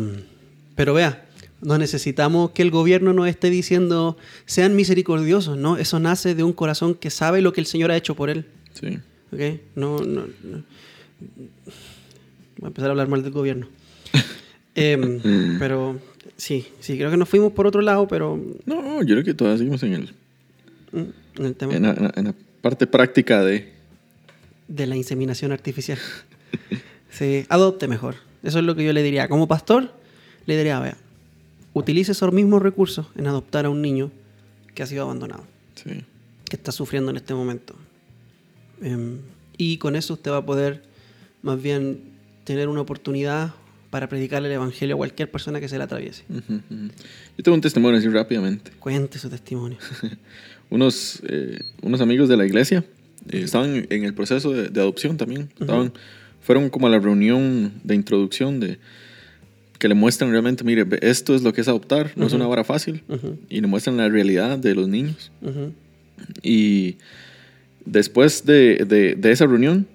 pero 0.75 0.93
vea, 0.93 1.27
no 1.63 1.79
necesitamos 1.79 2.51
que 2.51 2.61
el 2.63 2.71
gobierno 2.71 3.13
nos 3.15 3.27
esté 3.27 3.49
diciendo 3.49 4.19
sean 4.45 4.77
misericordiosos, 4.77 5.57
¿no? 5.57 5.79
Eso 5.79 5.99
nace 5.99 6.35
de 6.35 6.43
un 6.43 6.53
corazón 6.53 6.95
que 6.95 7.09
sabe 7.11 7.41
lo 7.41 7.53
que 7.55 7.61
el 7.63 7.67
Señor 7.67 7.91
ha 7.91 7.97
hecho 7.97 8.15
por 8.15 8.29
él. 8.29 8.45
Sí. 8.75 8.99
¿Ok? 9.33 9.61
No, 9.77 9.99
no, 10.01 10.27
no. 10.43 10.63
Voy 12.59 12.65
a 12.65 12.67
empezar 12.69 12.89
a 12.89 12.91
hablar 12.93 13.09
mal 13.09 13.23
del 13.23 13.33
gobierno. 13.33 13.69
Em, 14.75 15.59
pero 15.59 15.99
sí, 16.37 16.67
sí, 16.81 16.97
creo 16.97 17.11
que 17.11 17.17
nos 17.17 17.29
fuimos 17.29 17.53
por 17.53 17.67
otro 17.67 17.81
lado, 17.81 18.07
pero 18.07 18.39
No, 18.67 19.03
yo 19.03 19.15
creo 19.15 19.25
que 19.25 19.35
todavía 19.35 19.59
seguimos 19.59 19.83
en, 19.83 19.93
el, 19.95 20.03
mm, 20.93 21.11
en 21.41 21.45
el 21.47 21.55
tema. 21.57 21.73
la- 21.79 22.13
en 22.15 22.25
la 22.25 22.35
parte 22.61 22.87
práctica 22.87 23.43
de... 23.43 23.73
de 24.71 24.87
la 24.87 24.97
inseminación 24.97 25.53
artificial. 25.53 25.99
Sí, 27.11 27.45
adopte 27.49 27.89
mejor. 27.89 28.15
Eso 28.43 28.61
es 28.61 28.65
lo 28.65 28.75
que 28.77 28.85
yo 28.85 28.93
le 28.93 29.03
diría. 29.03 29.29
Como 29.29 29.49
pastor, 29.49 29.93
le 30.47 30.57
diría, 30.57 30.79
vea, 30.79 30.97
utilice 31.75 32.13
esos 32.13 32.33
mismos 32.33 32.63
recursos 32.63 33.07
en 33.17 33.27
adoptar 33.27 33.67
a 33.67 33.71
un 33.71 33.83
niño 33.83 34.11
que 34.75 34.83
ha 34.85 34.87
sido 34.87 35.03
abandonado, 35.03 35.45
Sí. 35.75 36.05
que 36.49 36.57
está 36.57 36.71
sufriendo 36.73 37.11
en 37.11 37.17
este 37.17 37.35
momento. 37.35 37.75
Em, 38.81 39.19
y 39.59 39.77
con 39.79 39.97
eso 39.97 40.15
usted 40.15 40.31
va 40.31 40.39
a 40.39 40.47
poder 40.47 40.83
más 41.43 41.61
bien 41.61 42.01
tener 42.45 42.69
una 42.69 42.81
oportunidad 42.81 43.53
para 43.91 44.09
predicarle 44.09 44.47
el 44.49 44.55
evangelio 44.55 44.95
a 44.95 44.99
cualquier 44.99 45.31
persona 45.33 45.59
que 45.59 45.69
se 45.69 45.77
le 45.79 45.85
atraviese. 45.85 46.23
Yo 46.29 47.43
tengo 47.43 47.57
un 47.57 47.61
testimonio 47.61 47.99
así 47.99 48.09
rápidamente. 48.09 48.71
Cuente 48.79 49.19
su 49.19 49.29
testimonio. 49.29 49.79
unos, 50.71 51.21
eh, 51.27 51.59
unos 51.83 52.01
amigos 52.01 52.29
de 52.29 52.37
la 52.37 52.47
iglesia 52.47 52.85
eh, 53.31 53.43
estaban 53.43 53.87
en 53.91 54.05
el 54.05 54.15
proceso 54.15 54.53
de, 54.53 54.69
de 54.69 54.81
adopción 54.81 55.17
también. 55.17 55.49
Estaban, 55.61 55.93
fueron 56.43 56.69
como 56.71 56.87
a 56.87 56.91
la 56.91 56.99
reunión 56.99 57.73
de 57.85 57.95
introducción 57.95 58.61
de 58.61 58.79
que 59.79 59.89
le 59.89 59.95
muestran 59.95 60.31
realmente, 60.31 60.63
mire, 60.65 60.85
esto 61.01 61.35
es 61.35 61.43
lo 61.43 61.53
que 61.55 61.63
es 61.63 61.69
adoptar, 61.69 62.13
no 62.17 62.27
es 62.27 62.33
una 62.35 62.47
vara 62.47 62.65
fácil. 62.65 63.03
Ujú, 63.09 63.39
Y 63.49 63.61
le 63.63 63.67
muestran 63.67 63.97
la 63.97 64.09
realidad 64.11 64.59
de 64.59 64.75
los 64.75 64.89
niños. 64.89 65.31
Y 66.43 66.97
después 67.85 68.45
de, 68.45 68.85
de- 68.87 69.15
de 69.15 69.33
esa 69.33 69.47
reunión, 69.47 69.87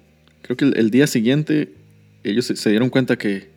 creo 0.42 0.56
que 0.56 0.64
el, 0.64 0.76
el 0.76 0.90
día 0.90 1.06
siguiente, 1.06 1.72
ellos 2.24 2.46
se, 2.46 2.56
se 2.56 2.70
dieron 2.70 2.90
cuenta 2.90 3.16
que, 3.16 3.48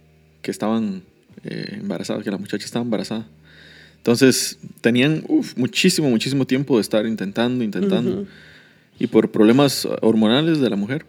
que 0.42 0.52
estaban 0.52 1.02
eh, 1.44 1.78
embarazados, 1.80 2.24
que 2.24 2.32
la 2.32 2.38
muchacha 2.38 2.66
estaba 2.66 2.84
embarazada. 2.84 3.28
Entonces, 3.98 4.60
tenían 4.82 5.24
uf, 5.28 5.58
muchísimo, 5.58 6.10
muchísimo 6.10 6.46
tiempo 6.46 6.76
de 6.78 6.82
estar 6.82 7.06
intentando, 7.06 7.64
intentando. 7.64 8.28
Y 9.00 9.08
por 9.08 9.32
problemas 9.32 9.88
hormonales 10.02 10.60
de 10.60 10.70
la 10.70 10.76
mujer, 10.76 11.06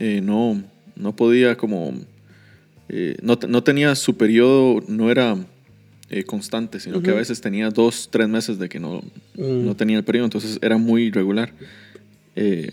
eh, 0.00 0.20
no, 0.22 0.62
no 0.96 1.14
podía 1.14 1.56
como... 1.56 1.92
eh, 2.88 3.16
no, 3.22 3.38
no 3.48 3.62
tenía 3.62 3.94
su 3.94 4.16
periodo, 4.16 4.82
no 4.88 5.10
era 5.10 5.36
eh, 6.10 6.24
constante, 6.24 6.80
sino 6.80 7.02
que 7.02 7.10
a 7.10 7.14
veces 7.14 7.40
tenía 7.40 7.68
dos, 7.70 8.08
tres 8.10 8.28
meses 8.28 8.58
de 8.58 8.68
que 8.68 8.80
no, 8.80 9.02
Mm. 9.36 9.66
no 9.66 9.76
tenía 9.76 9.98
el 9.98 10.04
periodo, 10.04 10.24
entonces 10.24 10.58
era 10.62 10.78
muy 10.78 11.04
irregular. 11.04 11.52
Eh, 12.34 12.70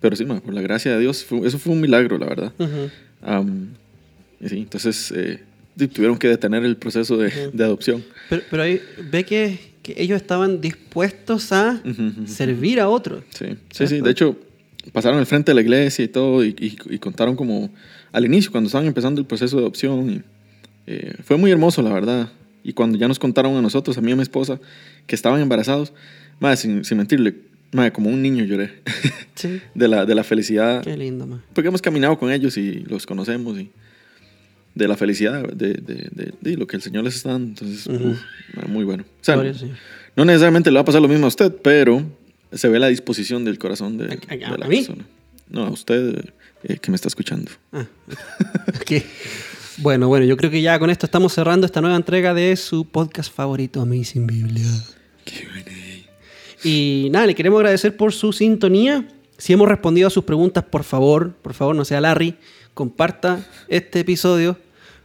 pero 0.00 0.14
sí, 0.16 0.24
ma, 0.24 0.38
por 0.40 0.52
la 0.54 0.60
gracia 0.60 0.92
de 0.92 1.00
Dios, 1.00 1.24
fue- 1.24 1.46
eso 1.48 1.58
fue 1.58 1.72
un 1.72 1.80
milagro, 1.80 2.18
la 2.18 2.26
verdad. 2.26 2.52
Ujú. 2.58 2.90
Am, 3.22 3.68
y 4.40 4.48
sí, 4.50 4.58
entonces 4.58 5.12
eh, 5.16 5.40
tuvieron 5.92 6.18
que 6.18 6.28
detener 6.28 6.62
el 6.64 6.76
proceso 6.76 7.16
de, 7.16 7.50
de 7.52 7.64
adopción. 7.64 8.04
Pero, 8.28 8.42
pero 8.50 8.62
ahí 8.62 8.80
ve 9.10 9.24
que, 9.24 9.58
que 9.84 9.94
ellos 10.02 10.16
estaban 10.20 10.60
dispuestos 10.60 11.52
a 11.52 11.80
Ujú, 11.84 12.02
ujú. 12.02 12.26
servir 12.26 12.80
a 12.80 12.88
otros. 12.88 13.22
Sí, 13.30 13.46
sí, 13.70 13.86
sí. 13.86 14.00
De 14.00 14.10
hecho, 14.10 14.36
pasaron 14.92 15.18
al 15.20 15.26
frente 15.26 15.50
de 15.52 15.54
la 15.54 15.60
iglesia 15.60 16.04
y 16.04 16.08
todo, 16.08 16.44
y, 16.44 16.48
y- 16.58 16.76
y 16.94 16.98
contaron 16.98 17.36
como 17.36 17.70
al 18.10 18.24
inicio, 18.24 18.50
cuando 18.50 18.66
estaban 18.66 18.86
empezando 18.88 19.20
el 19.20 19.26
proceso 19.26 19.56
de 19.58 19.62
adopción. 19.62 20.10
Y, 20.10 20.22
eh, 20.86 21.14
fue 21.22 21.36
muy 21.36 21.50
hermoso, 21.52 21.80
la 21.82 21.92
verdad. 21.92 22.32
Y 22.64 22.72
cuando 22.72 22.98
ya 22.98 23.06
nos 23.08 23.18
contaron 23.18 23.54
a 23.56 23.62
nosotros, 23.62 23.96
a 23.98 24.00
mí 24.00 24.08
y 24.10 24.12
a 24.14 24.16
mi 24.16 24.22
esposa, 24.22 24.58
que 25.06 25.14
estaban 25.14 25.40
embarazados, 25.40 25.92
madre, 26.40 26.56
sin, 26.56 26.84
sin 26.84 26.96
mentirle, 26.98 27.34
madre, 27.72 27.92
como 27.92 28.08
un 28.08 28.22
niño 28.22 28.42
lloré 28.44 28.72
Sí. 29.34 29.60
de 29.74 29.88
la, 29.88 30.06
de 30.06 30.14
la 30.14 30.24
felicidad. 30.24 30.82
Qué 30.82 30.96
lindo, 30.96 31.26
man. 31.26 31.42
Porque 31.52 31.68
hemos 31.68 31.82
caminado 31.82 32.18
con 32.18 32.30
ellos 32.32 32.56
y 32.56 32.80
los 32.88 33.04
conocemos 33.06 33.58
y 33.58 33.70
de 34.74 34.88
la 34.88 34.96
felicidad 34.96 35.42
de, 35.48 35.74
de- 35.74 36.08
de- 36.10 36.34
de 36.40 36.56
lo 36.56 36.66
que 36.66 36.76
el 36.76 36.82
Señor 36.82 37.04
les 37.04 37.16
está 37.16 37.30
dando. 37.30 37.48
Entonces, 37.50 37.86
uf, 37.86 38.18
ah, 38.56 38.66
muy 38.68 38.84
bueno. 38.84 39.04
O 39.04 39.24
sea, 39.24 39.34
Gloria 39.34 39.52
al 39.52 39.58
Señor. 39.58 39.76
no 40.16 40.24
necesariamente 40.24 40.70
le 40.70 40.74
va 40.76 40.80
a 40.80 40.84
pasar 40.84 41.00
lo 41.02 41.08
mismo 41.08 41.26
a 41.26 41.28
usted, 41.28 41.52
pero 41.62 42.02
se 42.52 42.68
ve 42.68 42.78
la 42.78 42.88
disposición 42.88 43.44
del 43.44 43.58
corazón 43.58 43.96
de, 43.98 44.04
¿A- 44.06 44.32
a- 44.32 44.36
de 44.36 44.44
a 44.44 44.56
la 44.58 44.66
mí? 44.68 44.76
persona. 44.78 45.04
No, 45.50 45.66
a 45.66 45.70
usted 45.70 46.24
eh, 46.64 46.78
que 46.78 46.90
me 46.90 46.96
está 46.96 47.08
escuchando. 47.08 47.50
Ah. 47.72 47.86
Bueno, 49.78 50.06
bueno, 50.08 50.24
yo 50.24 50.36
creo 50.36 50.50
que 50.50 50.62
ya 50.62 50.78
con 50.78 50.88
esto 50.90 51.06
estamos 51.06 51.32
cerrando 51.32 51.66
esta 51.66 51.80
nueva 51.80 51.96
entrega 51.96 52.32
de 52.32 52.54
su 52.56 52.84
podcast 52.84 53.32
favorito, 53.32 53.80
Amazing 53.80 54.26
Biblia. 54.26 54.64
Y 56.62 57.08
nada, 57.12 57.26
le 57.26 57.34
queremos 57.34 57.58
agradecer 57.58 57.96
por 57.96 58.12
su 58.12 58.32
sintonía. 58.32 59.06
Si 59.36 59.52
hemos 59.52 59.68
respondido 59.68 60.06
a 60.06 60.10
sus 60.10 60.24
preguntas, 60.24 60.64
por 60.64 60.84
favor, 60.84 61.34
por 61.42 61.54
favor, 61.54 61.74
no 61.76 61.84
sea 61.84 62.00
Larry, 62.00 62.36
comparta 62.72 63.44
este 63.68 64.00
episodio, 64.00 64.56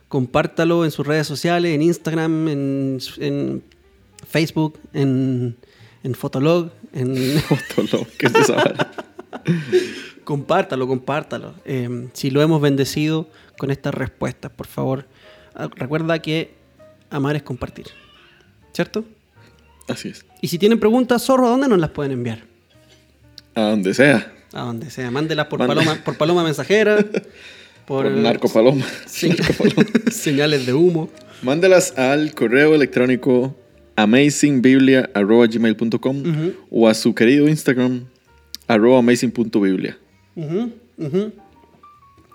compártalo 0.09 0.83
en 0.83 0.91
sus 0.91 1.07
redes 1.07 1.27
sociales, 1.27 1.73
en 1.73 1.81
Instagram, 1.81 2.47
en, 2.49 2.99
en 3.19 3.63
Facebook, 4.27 4.77
en, 4.93 5.55
en 6.03 6.15
Fotolog, 6.15 6.71
en... 6.93 7.15
Fotolog, 7.39 8.07
¿qué 8.17 8.25
es 8.25 8.35
esa? 8.35 8.91
Compártalo, 10.23 10.87
compártalo. 10.87 11.55
Eh, 11.65 12.09
si 12.13 12.29
lo 12.29 12.43
hemos 12.43 12.61
bendecido 12.61 13.27
con 13.57 13.71
estas 13.71 13.95
respuestas, 13.95 14.51
por 14.51 14.67
favor, 14.67 15.07
ah, 15.55 15.69
recuerda 15.75 16.19
que 16.19 16.53
amar 17.09 17.35
es 17.35 17.41
compartir. 17.41 17.87
¿Cierto? 18.71 19.05
Así 19.87 20.09
es. 20.09 20.25
Y 20.39 20.49
si 20.49 20.59
tienen 20.59 20.79
preguntas, 20.79 21.23
zorro, 21.23 21.47
¿a 21.47 21.49
dónde 21.49 21.67
nos 21.67 21.79
las 21.79 21.89
pueden 21.89 22.11
enviar? 22.11 22.43
A 23.55 23.61
donde 23.61 23.91
sea. 23.95 24.31
A 24.53 24.61
donde 24.61 24.91
sea. 24.91 25.09
Mándelas 25.09 25.47
por, 25.47 25.65
paloma, 25.65 25.95
por 26.05 26.15
paloma 26.15 26.43
mensajera, 26.43 27.03
por, 27.89 28.05
Por, 28.05 28.13
Narco 28.13 28.47
Paloma. 28.47 28.85
Sí. 29.05 29.27
Narco 29.29 29.53
Paloma. 29.53 29.83
señales 30.11 30.65
de 30.65 30.73
humo. 30.73 31.09
Mándelas 31.41 31.97
al 31.97 32.33
correo 32.33 32.73
electrónico 32.75 33.53
amazingbiblia.gmail.com 33.97 36.23
o 36.69 36.87
a 36.87 36.93
su 36.93 37.13
querido 37.13 37.49
Instagram 37.49 38.05
arroba 38.67 38.99
amazing.biblia. 38.99 39.97
Ujú. 40.35 40.71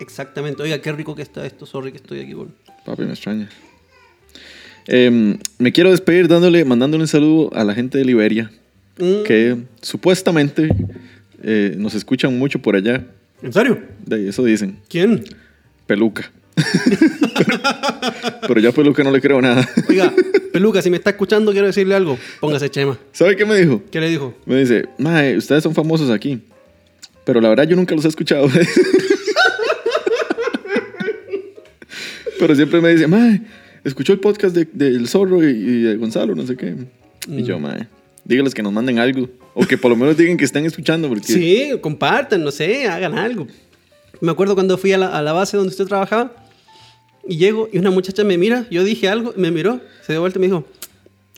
Exactamente. 0.00 0.62
Oiga, 0.62 0.82
qué 0.82 0.92
rico 0.92 1.14
que 1.14 1.22
está 1.22 1.46
esto. 1.46 1.64
Sorry 1.64 1.92
que 1.92 1.98
estoy 1.98 2.20
aquí. 2.20 2.34
Por... 2.34 2.48
Papi, 2.84 3.04
me 3.04 3.12
extraña. 3.12 3.48
Em, 4.86 5.38
me 5.58 5.72
quiero 5.72 5.90
despedir 5.90 6.28
dándole, 6.28 6.62
mandándole 6.66 7.04
un 7.04 7.08
saludo 7.08 7.50
a 7.54 7.64
la 7.64 7.72
gente 7.74 7.96
de 7.96 8.04
Liberia, 8.04 8.50
Mm, 8.98 9.22
que 9.24 9.56
supuestamente 9.80 10.68
eh, 11.42 11.74
nos 11.76 11.94
escuchan 11.94 12.38
mucho 12.38 12.60
por 12.60 12.76
allá. 12.76 13.04
¿En 13.42 13.52
serio? 13.52 13.82
De 14.06 14.28
eso 14.28 14.44
dicen. 14.44 14.78
¿Quién? 14.88 15.24
Peluca. 15.86 16.30
pero, 16.54 17.60
pero 18.48 18.60
ya 18.60 18.72
Peluca 18.72 19.02
no 19.02 19.10
le 19.10 19.20
creo 19.20 19.40
nada. 19.40 19.68
Oiga, 19.88 20.12
Peluca, 20.52 20.80
si 20.82 20.90
me 20.90 20.96
está 20.98 21.10
escuchando, 21.10 21.52
quiero 21.52 21.66
decirle 21.66 21.94
algo. 21.94 22.18
Póngase 22.40 22.70
chema. 22.70 22.98
¿Sabe 23.12 23.36
qué 23.36 23.44
me 23.44 23.56
dijo? 23.56 23.82
¿Qué 23.90 24.00
le 24.00 24.08
dijo? 24.08 24.34
Me 24.46 24.56
dice, 24.56 24.86
Mae, 24.98 25.36
ustedes 25.36 25.62
son 25.62 25.74
famosos 25.74 26.10
aquí. 26.10 26.40
Pero 27.24 27.40
la 27.40 27.48
verdad 27.48 27.64
yo 27.64 27.74
nunca 27.76 27.94
los 27.94 28.04
he 28.04 28.08
escuchado. 28.08 28.48
pero 32.38 32.54
siempre 32.54 32.80
me 32.80 32.90
dice, 32.90 33.06
Mae, 33.06 33.40
escuchó 33.82 34.12
el 34.12 34.20
podcast 34.20 34.54
de, 34.54 34.68
de 34.72 34.88
El 34.88 35.08
Zorro 35.08 35.42
y, 35.42 35.50
y 35.52 35.82
de 35.82 35.96
Gonzalo, 35.96 36.34
no 36.34 36.46
sé 36.46 36.56
qué. 36.56 36.74
Y 37.28 37.42
yo, 37.42 37.58
mae, 37.58 37.88
dígales 38.24 38.54
que 38.54 38.62
nos 38.62 38.72
manden 38.72 38.98
algo. 38.98 39.28
O 39.54 39.66
que 39.66 39.78
por 39.78 39.90
lo 39.90 39.96
menos 39.96 40.16
digan 40.16 40.36
que 40.36 40.44
están 40.44 40.66
escuchando. 40.66 41.08
Porque... 41.08 41.32
Sí, 41.32 41.70
compartan, 41.80 42.42
no 42.42 42.50
sé, 42.50 42.88
hagan 42.88 43.16
algo. 43.16 43.46
Me 44.24 44.32
acuerdo 44.32 44.54
cuando 44.54 44.78
fui 44.78 44.92
a 44.92 44.98
la, 44.98 45.08
a 45.08 45.22
la 45.22 45.32
base 45.32 45.56
donde 45.56 45.70
usted 45.70 45.84
trabajaba 45.86 46.32
y 47.26 47.36
llego 47.36 47.68
y 47.72 47.78
una 47.78 47.90
muchacha 47.90 48.24
me 48.24 48.36
mira, 48.38 48.66
yo 48.70 48.82
dije 48.84 49.08
algo, 49.08 49.34
me 49.36 49.50
miró, 49.50 49.80
se 50.06 50.12
dio 50.12 50.20
vuelta 50.20 50.38
y 50.38 50.40
me 50.40 50.46
dijo, 50.46 50.64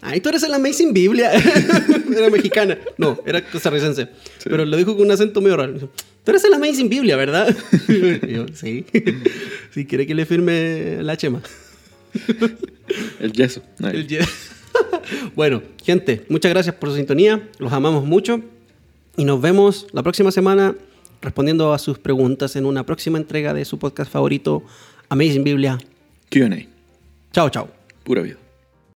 ay, 0.03 0.21
tú 0.21 0.29
eres 0.29 0.43
el 0.43 0.55
Amazing 0.55 0.93
Biblia. 0.93 1.31
era 2.17 2.31
mexicana. 2.31 2.79
No, 2.99 3.19
era 3.27 3.45
costarricense. 3.45 4.09
Pero 4.45 4.65
lo 4.65 4.77
dijo 4.77 4.95
con 4.97 5.07
un 5.07 5.11
acento 5.13 5.41
muy 5.41 5.51
raro. 5.51 5.69
Me 5.73 5.75
dijo, 5.81 5.91
tú 6.25 6.31
eres 6.31 6.45
el 6.45 6.55
Amazing 6.55 6.89
Biblia, 6.89 7.17
¿verdad? 7.17 7.55
y 7.89 8.27
yo, 8.35 8.47
sí. 8.55 8.85
Si 9.73 9.85
quiere 9.85 10.07
que 10.07 10.15
le 10.15 10.25
firme 10.27 10.99
la 11.03 11.17
chema. 11.17 11.43
El 13.21 13.33
yeso. 13.33 13.63
El 13.81 14.07
ye- 14.07 14.21
bueno, 15.35 15.63
gente, 15.85 16.25
muchas 16.29 16.51
gracias 16.51 16.75
por 16.77 16.89
su 16.91 16.97
sintonía. 16.97 17.49
Los 17.59 17.73
amamos 17.73 18.05
mucho. 18.05 18.41
Y 19.17 19.25
nos 19.25 19.41
vemos 19.41 19.87
la 19.93 20.03
próxima 20.03 20.31
semana 20.31 20.75
respondiendo 21.21 21.73
a 21.73 21.79
sus 21.79 21.99
preguntas 21.99 22.57
en 22.57 22.67
una 22.67 22.85
próxima 22.85 23.19
entrega 23.19 23.55
de 23.55 23.65
su 23.65 23.79
podcast 23.79 24.11
favorito, 24.11 24.63
Amazing 25.09 25.45
Biblia. 25.45 25.79
Q&A. 26.31 26.67
Chao, 27.33 27.51
chao. 27.51 27.69
Pura 28.05 28.23
vida. 28.23 28.46